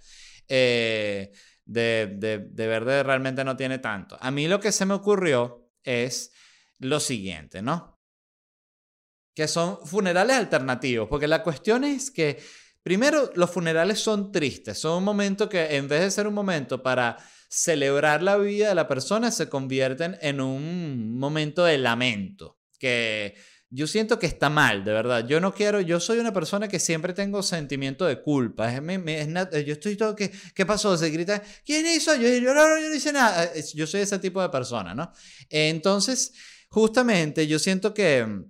Eh, 0.49 1.33
de, 1.65 2.15
de, 2.17 2.39
de 2.39 2.67
verde 2.67 3.03
realmente 3.03 3.45
no 3.45 3.57
tiene 3.57 3.79
tanto. 3.79 4.17
A 4.21 4.31
mí 4.31 4.49
lo 4.49 4.61
que 4.61 4.73
se 4.73 4.87
me 4.87 4.95
ocurrió 4.95 5.71
es 5.83 6.33
lo 6.79 7.01
siguiente, 7.01 7.63
¿no? 7.63 8.01
Que 9.35 9.49
son 9.49 9.85
funerales 9.87 10.37
alternativos, 10.37 11.09
porque 11.09 11.29
la 11.29 11.43
cuestión 11.43 11.85
es 11.85 12.11
que 12.11 12.39
Primero, 12.89 13.31
los 13.35 13.51
funerales 13.51 14.01
son 14.01 14.33
tristes, 14.33 14.79
son 14.79 14.97
un 14.97 15.05
momento 15.05 15.47
que 15.47 15.77
en 15.77 15.89
vez 15.89 16.01
de 16.01 16.11
ser 16.11 16.27
un 16.27 16.33
momento 16.33 16.83
para 16.83 17.19
celebrar 17.47 18.23
la 18.23 18.39
vida 18.39 18.71
de 18.71 18.75
la 18.75 18.89
persona, 18.89 19.31
se 19.31 19.51
convierten 19.51 20.17
en 20.23 20.41
un 20.41 21.19
momento 21.19 21.67
de 21.67 21.77
lamento, 21.77 22.59
que 22.79 23.35
yo 23.69 23.87
siento 23.87 24.19
que 24.19 24.25
está 24.25 24.49
mal, 24.49 24.87
de 24.87 24.93
verdad. 24.95 25.29
Yo 25.29 25.39
no 25.39 25.53
quiero, 25.53 25.83
yo 25.83 26.01
soy 26.01 26.19
una 26.19 26.33
persona 26.33 26.67
que 26.67 26.79
siempre 26.79 27.13
tengo 27.13 27.43
sentimiento 27.43 28.07
de 28.07 28.23
culpa. 28.23 28.73
yo 28.73 29.73
estoy 29.75 29.95
todo, 29.95 30.17
¿qué, 30.17 30.33
¿qué 30.55 30.65
pasó? 30.65 30.97
Se 30.97 31.11
grita, 31.11 31.43
¿quién 31.67 31.85
hizo? 31.85 32.15
Yo, 32.15 32.27
yo, 32.27 32.55
no, 32.55 32.81
yo 32.81 32.89
no 32.89 32.95
hice 32.95 33.13
nada. 33.13 33.53
Yo 33.75 33.87
soy 33.87 34.01
ese 34.01 34.19
tipo 34.19 34.41
de 34.41 34.49
persona, 34.49 34.95
¿no? 34.95 35.13
Entonces, 35.51 36.33
justamente 36.71 37.47
yo 37.47 37.59
siento 37.59 37.93
que 37.93 38.47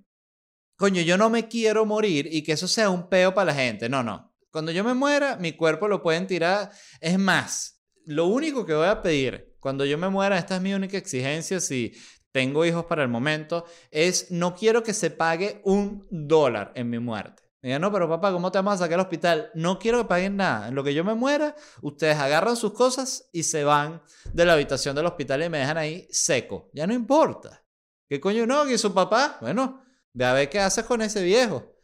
coño, 0.77 1.03
yo 1.03 1.19
no 1.19 1.29
me 1.29 1.49
quiero 1.49 1.85
morir 1.85 2.29
y 2.31 2.43
que 2.45 2.53
eso 2.53 2.69
sea 2.69 2.89
un 2.89 3.09
peo 3.09 3.35
para 3.35 3.47
la 3.47 3.55
gente. 3.55 3.89
No, 3.89 4.05
no. 4.05 4.28
Cuando 4.51 4.73
yo 4.73 4.83
me 4.85 4.95
muera, 4.95 5.37
mi 5.37 5.53
cuerpo 5.53 5.89
lo 5.89 6.03
pueden 6.03 6.27
tirar. 6.27 6.71
Es 7.01 7.19
más, 7.19 7.83
lo 8.05 8.27
único 8.27 8.65
que 8.65 8.75
voy 8.75 8.89
a 8.89 9.03
pedir 9.03 9.57
cuando 9.61 9.85
yo 9.85 9.99
me 9.99 10.09
muera, 10.09 10.39
esta 10.39 10.57
es 10.57 10.63
mi 10.63 10.73
única 10.73 10.97
exigencia, 10.97 11.61
si 11.61 11.93
tengo 12.33 12.65
hijos 12.65 12.85
para 12.87 13.03
el 13.03 13.09
momento, 13.09 13.65
es 13.91 14.31
no 14.31 14.55
quiero 14.55 14.83
que 14.83 14.95
se 14.95 15.11
pague 15.11 15.61
un 15.65 16.07
dólar 16.11 16.73
en 16.75 16.91
mi 16.91 16.99
muerte. 16.99 17.43
Diga, 17.61 17.79
no, 17.79 17.91
pero 17.91 18.09
papá, 18.09 18.31
¿cómo 18.31 18.53
te 18.53 18.59
vamos 18.59 18.75
a 18.75 18.79
sacar 18.79 18.95
al 18.95 19.01
hospital? 19.01 19.51
No 19.55 19.79
quiero 19.79 19.99
que 19.99 20.05
paguen 20.05 20.37
nada. 20.37 20.69
En 20.69 20.77
lo 20.77 20.85
que 20.85 20.95
yo 20.95 21.05
me 21.05 21.15
muera, 21.15 21.57
ustedes 21.83 22.17
agarran 22.17 22.57
sus 22.57 22.73
cosas 22.73 23.29
y 23.33 23.43
se 23.43 23.65
van 23.65 24.01
de 24.33 24.45
la 24.45 24.53
habitación 24.53 24.95
del 24.95 25.07
hospital 25.07 25.43
y 25.43 25.49
me 25.49 25.59
dejan 25.59 25.77
ahí 25.77 26.07
seco. 26.11 26.71
Ya 26.73 26.87
no 26.87 26.95
importa. 26.95 27.65
¿Qué 28.09 28.21
coño 28.21 28.47
no? 28.47 28.65
¿Que 28.65 28.79
su 28.79 28.95
papá? 28.95 29.39
Bueno, 29.41 29.83
Ve 30.19 30.25
a 30.25 30.33
ver 30.33 30.49
qué 30.51 30.59
haces 30.59 30.85
con 30.85 31.01
ese 31.01 31.23
viejo. 31.23 31.78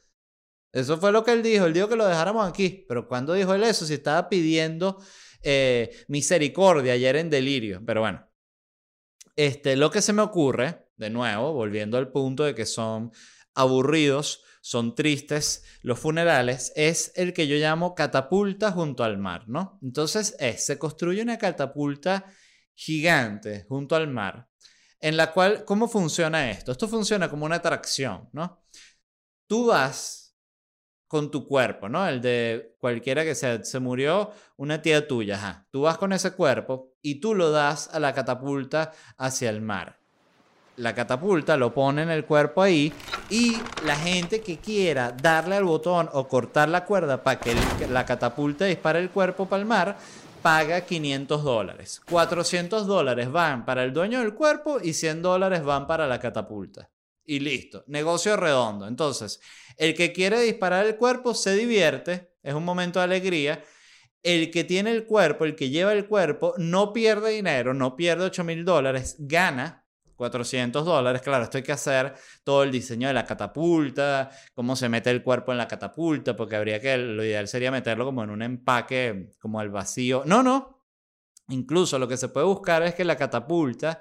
Eso 0.75 0.99
fue 0.99 1.12
lo 1.12 1.25
que 1.25 1.33
él 1.33 1.43
dijo. 1.43 1.66
Él 1.66 1.72
dijo 1.72 1.89
que 1.89 1.97
lo 1.97 2.07
dejáramos 2.07 2.47
aquí. 2.47 2.85
Pero 2.89 3.09
cuando 3.09 3.33
dijo 3.33 3.55
eso? 3.55 3.87
Si 3.87 3.95
estaba 3.95 4.29
pidiendo 4.29 5.03
eh, 5.43 6.05
misericordia 6.09 6.93
ayer 6.93 7.16
en 7.16 7.31
delirio. 7.31 7.83
Pero 7.87 8.03
bueno. 8.03 8.29
Este, 9.37 9.77
lo 9.77 9.91
que 9.91 10.03
se 10.03 10.12
me 10.12 10.22
ocurre, 10.22 10.89
de 10.97 11.11
nuevo, 11.11 11.53
volviendo 11.53 11.99
al 11.99 12.12
punto 12.12 12.45
de 12.45 12.55
que 12.55 12.66
son 12.66 13.11
aburridos, 13.55 14.43
son 14.61 14.95
tristes 14.95 15.64
los 15.83 15.99
funerales, 15.99 16.72
es 16.77 17.12
el 17.16 17.33
que 17.33 17.49
yo 17.49 17.57
llamo 17.57 17.95
catapulta 17.95 18.70
junto 18.70 19.03
al 19.03 19.18
mar, 19.18 19.49
¿no? 19.49 19.79
Entonces 19.83 20.37
se 20.57 20.79
construye 20.79 21.20
una 21.20 21.37
catapulta 21.37 22.27
gigante 22.75 23.66
junto 23.68 23.97
al 23.97 24.09
mar 24.09 24.49
en 25.05 25.18
la 25.18 25.33
cual, 25.33 25.66
¿cómo 25.66 25.87
funciona 25.87 26.51
esto? 26.51 26.72
Esto 26.72 26.89
funciona 26.89 27.29
como 27.29 27.45
una 27.45 27.57
atracción, 27.57 28.31
¿no? 28.33 28.64
Tú 29.47 29.66
vas 29.66 30.24
con 31.09 31.31
tu 31.31 31.47
cuerpo, 31.47 31.89
¿no? 31.89 32.07
El 32.07 32.21
de 32.21 32.75
cualquiera 32.79 33.25
que 33.25 33.35
sea, 33.35 33.63
se 33.63 33.81
murió 33.81 34.33
una 34.57 34.83
tía 34.83 35.07
tuya. 35.07 35.67
Tú 35.71 35.83
vas 35.83 35.99
con 35.99 36.13
ese 36.13 36.33
cuerpo 36.33 36.93
y 37.03 37.21
tú 37.21 37.35
lo 37.35 37.51
das 37.51 37.91
a 37.93 38.01
la 38.01 38.13
catapulta 38.15 38.93
hacia 39.17 39.51
el 39.51 39.61
mar. 39.61 39.99
La 40.77 40.93
catapulta 40.93 41.57
lo 41.57 41.73
pone 41.73 42.03
en 42.03 42.11
el 42.11 42.25
cuerpo 42.25 42.63
ahí 42.63 42.93
y 43.31 43.57
la 43.85 43.95
gente 43.95 44.41
que 44.41 44.59
quiera 44.59 45.13
darle 45.13 45.55
al 45.55 45.65
botón 45.65 46.09
o 46.13 46.27
cortar 46.27 46.69
la 46.69 46.85
cuerda 46.85 47.23
para 47.23 47.39
que 47.39 47.55
la 47.89 48.05
catapulta 48.05 48.65
dispare 48.65 48.99
el 48.99 49.11
cuerpo 49.11 49.47
para 49.47 49.61
el 49.61 49.69
mar, 49.69 49.97
paga 50.43 50.81
500 50.81 51.45
dólares. 51.45 52.03
400 52.11 52.87
dólares 52.87 53.31
van 53.31 53.65
para 53.65 53.85
el 53.85 53.93
dueño 53.93 54.19
del 54.19 54.35
cuerpo 54.35 54.79
y 54.83 54.95
100 54.95 55.23
dólares 55.23 55.63
van 55.63 55.87
para 55.87 56.09
la 56.09 56.19
catapulta. 56.19 56.91
Y 57.25 57.41
listo, 57.41 57.85
negocio 57.87 58.37
redondo. 58.37 58.87
Entonces, 58.87 59.41
el 59.77 59.95
que 59.95 60.12
quiere 60.12 60.41
disparar 60.41 60.87
el 60.87 60.97
cuerpo 60.97 61.35
se 61.35 61.55
divierte, 61.55 62.35
es 62.43 62.55
un 62.55 62.64
momento 62.64 62.99
de 62.99 63.05
alegría. 63.05 63.62
El 64.22 64.51
que 64.51 64.64
tiene 64.64 64.91
el 64.91 65.07
cuerpo, 65.07 65.45
el 65.45 65.55
que 65.55 65.70
lleva 65.70 65.93
el 65.93 66.07
cuerpo, 66.07 66.55
no 66.59 66.93
pierde 66.93 67.31
dinero, 67.31 67.75
no 67.75 67.97
pierde 67.97 68.25
8 68.25 68.45
mil 68.45 68.64
dólares, 68.64 69.16
gana 69.18 69.85
400 70.16 70.85
dólares, 70.85 71.22
claro, 71.22 71.45
esto 71.45 71.59
hay 71.59 71.64
que 71.64 71.72
hacer 71.72 72.14
todo 72.45 72.62
el 72.62 72.70
diseño 72.70 73.09
de 73.09 73.14
la 73.14 73.25
catapulta, 73.25 74.31
cómo 74.55 74.77
se 74.77 74.89
mete 74.89 75.11
el 75.11 75.22
cuerpo 75.22 75.53
en 75.53 75.59
la 75.59 75.68
catapulta, 75.68 76.37
porque 76.37 76.57
habría 76.57 76.81
que, 76.81 76.97
lo 76.97 77.25
ideal 77.25 77.49
sería 77.49 77.70
meterlo 77.70 78.05
como 78.05 78.22
en 78.22 78.31
un 78.31 78.43
empaque, 78.43 79.35
como 79.39 79.61
al 79.61 79.70
vacío. 79.70 80.22
No, 80.27 80.43
no. 80.43 80.85
Incluso 81.49 81.99
lo 81.99 82.09
que 82.09 82.16
se 82.16 82.29
puede 82.29 82.47
buscar 82.47 82.83
es 82.85 82.95
que 82.95 83.05
la 83.05 83.16
catapulta 83.16 84.01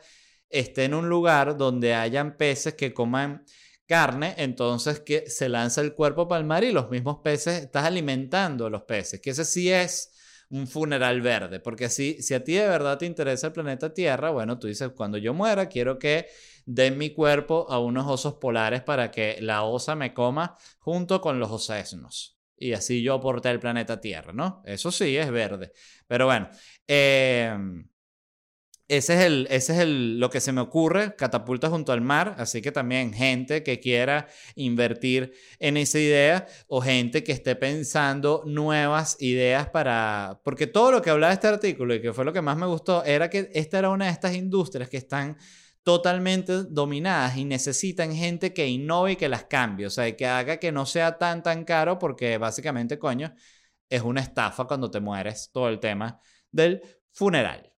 esté 0.54 0.86
en 0.86 0.94
un 0.94 1.10
lugar 1.10 1.58
donde 1.58 1.94
hayan 1.94 2.38
peces 2.38 2.76
que 2.76 2.94
coman 2.94 3.44
carne, 3.86 4.36
entonces 4.38 5.02
que 5.02 5.30
se 5.30 5.50
lanza 5.50 5.82
el 5.82 5.94
cuerpo 5.94 6.28
para 6.28 6.40
el 6.40 6.48
mar 6.48 6.64
y 6.64 6.72
los 6.72 6.90
mismos 6.90 7.18
peces, 7.24 7.64
estás 7.64 7.86
alimentando 7.86 8.66
a 8.66 8.70
los 8.70 8.84
peces, 8.84 9.20
que 9.20 9.32
ese 9.32 9.44
sí 9.46 9.72
es 9.72 10.12
un 10.50 10.68
funeral 10.68 11.22
verde, 11.22 11.60
porque 11.60 11.90
si, 11.90 12.22
si 12.22 12.34
a 12.34 12.44
ti 12.44 12.54
de 12.54 12.68
verdad 12.68 12.98
te 12.98 13.06
interesa 13.06 13.48
el 13.48 13.54
planeta 13.54 13.94
Tierra, 13.94 14.30
bueno, 14.30 14.60
tú 14.60 14.68
dices, 14.68 14.92
cuando 14.96 15.18
yo 15.18 15.34
muera, 15.34 15.68
quiero 15.68 15.98
que 15.98 16.28
den 16.66 16.98
mi 16.98 17.10
cuerpo 17.10 17.66
a 17.70 17.80
unos 17.80 18.08
osos 18.08 18.36
polares 18.36 18.84
para 18.84 19.12
que 19.12 19.38
la 19.42 19.64
osa 19.64 19.96
me 19.96 20.14
coma 20.14 20.56
junto 20.80 21.22
con 21.22 21.40
los 21.40 21.52
osesnos. 21.52 22.38
Y 22.56 22.74
así 22.74 23.02
yo 23.02 23.16
aporte 23.16 23.50
el 23.50 23.60
planeta 23.60 24.00
Tierra, 24.00 24.32
¿no? 24.32 24.62
Eso 24.66 24.92
sí, 24.92 25.18
es 25.18 25.30
verde. 25.32 25.74
Pero 26.08 26.28
bueno, 26.28 26.50
eh, 26.88 27.58
ese 28.88 29.14
es, 29.16 29.22
el, 29.22 29.48
ese 29.50 29.74
es 29.74 29.80
el, 29.80 30.20
lo 30.20 30.30
que 30.30 30.42
se 30.42 30.52
me 30.52 30.62
ocurre, 30.62 31.16
catapulta 31.16 31.70
junto 31.70 31.94
al 31.94 32.02
mar, 32.02 32.36
así 32.38 32.62
que 32.62 32.72
también 32.72 33.14
gente 33.14 33.64
que 33.64 33.80
quiera 33.80 34.28
invertir 34.56 35.34
en 35.60 35.78
esa 35.78 36.00
idea 36.00 36.48
o 36.68 36.82
gente 36.82 37.24
que 37.24 37.32
esté 37.32 37.56
pensando 37.56 38.44
nuevas 38.46 39.16
ideas 39.22 39.70
para... 39.70 40.42
Porque 40.44 40.68
todo 40.68 40.92
lo 40.92 41.02
que 41.02 41.10
hablaba 41.10 41.34
este 41.34 41.48
artículo 41.48 41.96
y 41.96 42.02
que 42.02 42.14
fue 42.14 42.26
lo 42.26 42.34
que 42.34 42.42
más 42.42 42.58
me 42.58 42.66
gustó 42.66 43.04
era 43.06 43.30
que 43.30 43.50
esta 43.54 43.80
era 43.80 43.90
una 43.90 44.06
de 44.06 44.12
estas 44.12 44.36
industrias 44.36 44.90
que 44.90 44.98
están 44.98 45.38
totalmente 45.84 46.64
dominadas 46.64 47.38
y 47.38 47.46
necesitan 47.46 48.14
gente 48.14 48.54
que 48.54 48.68
innove 48.68 49.14
y 49.14 49.16
que 49.16 49.30
las 49.30 49.46
cambie, 49.46 49.86
o 49.86 49.90
sea, 49.90 50.16
que 50.16 50.26
haga 50.26 50.58
que 50.58 50.72
no 50.72 50.86
sea 50.86 51.18
tan 51.18 51.44
tan 51.44 51.66
caro 51.66 52.00
porque 52.00 52.38
básicamente, 52.38 52.98
coño, 53.00 53.34
es 53.90 54.02
una 54.02 54.22
estafa 54.22 54.66
cuando 54.66 54.90
te 54.90 55.00
mueres 55.00 55.52
todo 55.52 55.70
el 55.70 55.80
tema 55.80 56.20
del 56.52 56.82
funeral. 57.12 57.73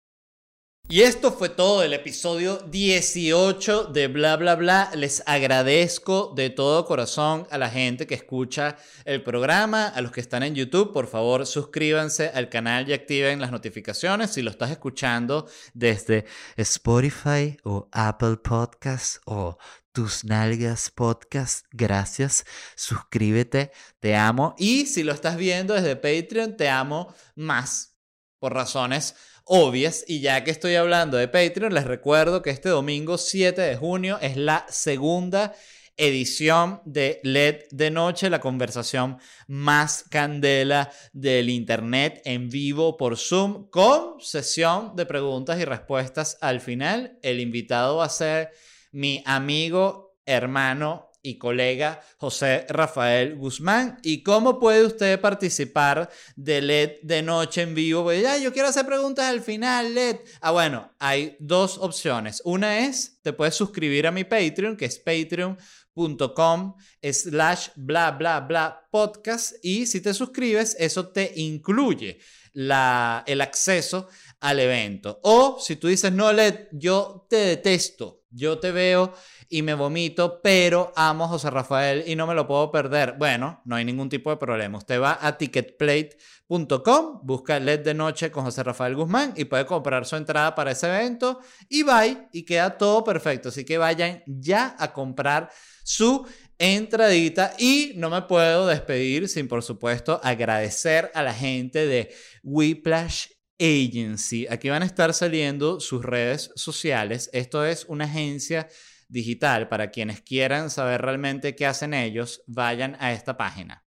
Y 0.86 1.00
esto 1.00 1.32
fue 1.32 1.48
todo 1.48 1.82
el 1.82 1.94
episodio 1.94 2.58
18 2.58 3.86
de 3.86 4.06
Bla 4.08 4.36
Bla 4.36 4.54
Bla. 4.54 4.90
Les 4.94 5.22
agradezco 5.24 6.34
de 6.36 6.50
todo 6.50 6.84
corazón 6.84 7.46
a 7.50 7.56
la 7.56 7.70
gente 7.70 8.06
que 8.06 8.14
escucha 8.14 8.76
el 9.06 9.22
programa, 9.22 9.86
a 9.86 10.02
los 10.02 10.12
que 10.12 10.20
están 10.20 10.42
en 10.42 10.54
YouTube, 10.54 10.92
por 10.92 11.06
favor 11.06 11.46
suscríbanse 11.46 12.28
al 12.34 12.50
canal 12.50 12.86
y 12.86 12.92
activen 12.92 13.40
las 13.40 13.50
notificaciones 13.50 14.32
si 14.32 14.42
lo 14.42 14.50
estás 14.50 14.70
escuchando 14.72 15.48
desde 15.72 16.26
Spotify 16.56 17.56
o 17.64 17.88
Apple 17.90 18.36
Podcasts 18.36 19.22
o 19.24 19.56
tus 19.90 20.22
nalgas 20.24 20.90
podcast. 20.90 21.64
Gracias. 21.72 22.44
Suscríbete. 22.76 23.72
Te 24.00 24.16
amo. 24.16 24.54
Y 24.58 24.84
si 24.84 25.02
lo 25.02 25.14
estás 25.14 25.38
viendo 25.38 25.72
desde 25.72 25.96
Patreon, 25.96 26.58
te 26.58 26.68
amo 26.68 27.14
más 27.36 27.94
por 28.38 28.52
razones 28.52 29.14
obvias. 29.44 30.04
Y 30.06 30.20
ya 30.20 30.44
que 30.44 30.50
estoy 30.50 30.74
hablando 30.74 31.16
de 31.16 31.28
Patreon, 31.28 31.74
les 31.74 31.84
recuerdo 31.84 32.42
que 32.42 32.50
este 32.50 32.68
domingo 32.68 33.18
7 33.18 33.60
de 33.60 33.76
junio 33.76 34.18
es 34.20 34.36
la 34.36 34.66
segunda 34.68 35.54
edición 35.96 36.80
de 36.84 37.20
LED 37.22 37.66
de 37.70 37.90
Noche, 37.90 38.28
la 38.28 38.40
conversación 38.40 39.18
más 39.46 40.04
candela 40.10 40.90
del 41.12 41.50
Internet 41.50 42.20
en 42.24 42.48
vivo 42.48 42.96
por 42.96 43.16
Zoom, 43.16 43.68
con 43.70 44.20
sesión 44.20 44.96
de 44.96 45.06
preguntas 45.06 45.60
y 45.60 45.64
respuestas 45.64 46.36
al 46.40 46.60
final. 46.60 47.18
El 47.22 47.40
invitado 47.40 47.98
va 47.98 48.06
a 48.06 48.08
ser 48.08 48.50
mi 48.90 49.22
amigo, 49.24 50.16
hermano 50.26 51.10
y 51.24 51.38
colega 51.38 52.02
José 52.18 52.66
Rafael 52.68 53.34
Guzmán. 53.34 53.98
¿Y 54.02 54.22
cómo 54.22 54.60
puede 54.60 54.84
usted 54.84 55.18
participar 55.20 56.10
de 56.36 56.60
LED 56.60 56.90
de 57.02 57.22
noche 57.22 57.62
en 57.62 57.74
vivo? 57.74 58.12
Yo 58.12 58.52
quiero 58.52 58.68
hacer 58.68 58.84
preguntas 58.84 59.24
al 59.24 59.40
final, 59.40 59.94
LED. 59.94 60.18
Ah, 60.42 60.50
bueno, 60.50 60.92
hay 60.98 61.36
dos 61.40 61.78
opciones. 61.78 62.42
Una 62.44 62.86
es, 62.86 63.18
te 63.22 63.32
puedes 63.32 63.54
suscribir 63.54 64.06
a 64.06 64.12
mi 64.12 64.24
Patreon, 64.24 64.76
que 64.76 64.84
es 64.84 64.98
patreon.com 64.98 66.74
slash 67.02 67.68
bla 67.74 68.10
bla 68.10 68.40
bla 68.40 68.86
podcast. 68.90 69.54
Y 69.62 69.86
si 69.86 70.02
te 70.02 70.12
suscribes, 70.12 70.76
eso 70.78 71.08
te 71.08 71.32
incluye 71.36 72.18
la, 72.52 73.24
el 73.26 73.40
acceso 73.40 74.08
al 74.40 74.60
evento. 74.60 75.20
O 75.22 75.58
si 75.58 75.76
tú 75.76 75.88
dices, 75.88 76.12
no, 76.12 76.30
LED, 76.30 76.68
yo 76.72 77.26
te 77.30 77.36
detesto, 77.36 78.24
yo 78.30 78.58
te 78.58 78.72
veo 78.72 79.14
y 79.54 79.62
me 79.62 79.74
vomito, 79.74 80.40
pero 80.42 80.92
amo 80.96 81.26
a 81.26 81.28
José 81.28 81.48
Rafael 81.48 82.02
y 82.08 82.16
no 82.16 82.26
me 82.26 82.34
lo 82.34 82.44
puedo 82.44 82.72
perder. 82.72 83.14
Bueno, 83.16 83.62
no 83.64 83.76
hay 83.76 83.84
ningún 83.84 84.08
tipo 84.08 84.30
de 84.30 84.36
problema. 84.36 84.78
Usted 84.78 85.00
va 85.00 85.16
a 85.20 85.38
ticketplate.com, 85.38 87.20
busca 87.22 87.60
LED 87.60 87.84
de 87.84 87.94
noche 87.94 88.32
con 88.32 88.42
José 88.42 88.64
Rafael 88.64 88.96
Guzmán 88.96 89.32
y 89.36 89.44
puede 89.44 89.64
comprar 89.64 90.06
su 90.06 90.16
entrada 90.16 90.56
para 90.56 90.72
ese 90.72 90.88
evento 90.88 91.38
y 91.68 91.84
va 91.84 92.04
y 92.04 92.44
queda 92.44 92.76
todo 92.76 93.04
perfecto. 93.04 93.50
Así 93.50 93.64
que 93.64 93.78
vayan 93.78 94.24
ya 94.26 94.74
a 94.76 94.92
comprar 94.92 95.50
su 95.84 96.26
entradita 96.58 97.54
y 97.56 97.92
no 97.94 98.10
me 98.10 98.22
puedo 98.22 98.66
despedir 98.66 99.28
sin 99.28 99.46
por 99.46 99.62
supuesto 99.62 100.20
agradecer 100.24 101.12
a 101.14 101.22
la 101.22 101.32
gente 101.32 101.86
de 101.86 102.12
Whiplash 102.42 103.28
Agency. 103.60 104.48
Aquí 104.50 104.68
van 104.68 104.82
a 104.82 104.86
estar 104.86 105.14
saliendo 105.14 105.78
sus 105.78 106.04
redes 106.04 106.50
sociales. 106.56 107.30
Esto 107.32 107.64
es 107.64 107.84
una 107.84 108.06
agencia 108.06 108.68
digital. 109.14 109.68
Para 109.68 109.90
quienes 109.90 110.20
quieran 110.20 110.68
saber 110.68 111.00
realmente 111.00 111.54
qué 111.54 111.64
hacen 111.64 111.94
ellos, 111.94 112.42
vayan 112.46 112.96
a 113.00 113.12
esta 113.12 113.36
página. 113.38 113.86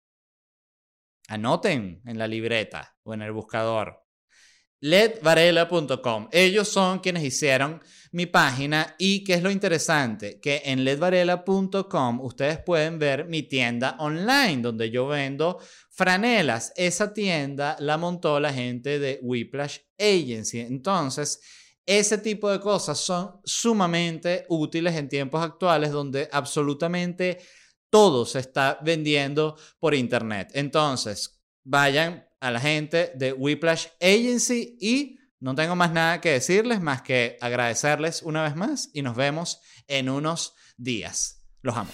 Anoten 1.27 2.03
en 2.05 2.19
la 2.19 2.29
libreta 2.29 2.97
o 3.03 3.15
en 3.15 3.23
el 3.23 3.33
buscador. 3.33 4.03
ledvarela.com. 4.81 6.29
Ellos 6.31 6.69
son 6.69 6.99
quienes 6.99 7.25
hicieron 7.25 7.81
mi 8.13 8.27
página 8.27 8.95
y 8.99 9.25
qué 9.25 9.35
es 9.35 9.43
lo 9.43 9.51
interesante, 9.51 10.41
que 10.41 10.61
en 10.67 10.85
ledvarela.com 10.85 12.21
ustedes 12.21 12.59
pueden 12.59 12.99
ver 12.99 13.25
mi 13.27 13.45
tienda 13.45 13.97
online 13.99 14.61
donde 14.61 14.91
yo 14.91 15.07
vendo 15.07 15.59
franelas. 15.89 16.75
Esa 16.77 17.15
tienda 17.15 17.77
la 17.79 17.97
montó 17.97 18.39
la 18.41 18.53
gente 18.53 18.99
de 18.99 19.21
Whiplash 19.23 19.79
Agency. 19.99 20.61
Entonces, 20.61 21.41
ese 21.87 22.19
tipo 22.19 22.51
de 22.51 22.61
cosas 22.61 22.99
son 22.99 23.41
sumamente 23.45 24.47
útiles 24.49 24.95
en 24.97 25.09
tiempos 25.09 25.43
actuales 25.43 25.91
donde 25.91 26.29
absolutamente 26.33 27.39
todo 27.91 28.27
se 28.27 28.41
está 28.41 28.79
vendiendo 28.83 29.57
por 29.79 29.95
internet. 29.95 30.51
Entonces, 30.55 31.41
vayan 31.63 32.27
a 32.41 32.51
la 32.51 32.61
gente 32.61 33.13
de 33.15 33.33
Whiplash 33.33 33.87
Agency 34.01 34.77
y 34.81 35.19
no 35.41 35.55
tengo 35.55 35.77
más 35.77 35.93
nada 35.93 36.21
que 36.21 36.31
decirles 36.31 36.81
más 36.81 37.03
que 37.03 37.37
agradecerles 37.41 38.23
una 38.23 38.43
vez 38.43 38.57
más 38.57 38.91
y 38.93 39.03
nos 39.03 39.15
vemos 39.15 39.61
en 39.87 40.09
unos 40.09 40.55
días. 40.77 41.45
Los 41.63 41.77
amo. 41.77 41.91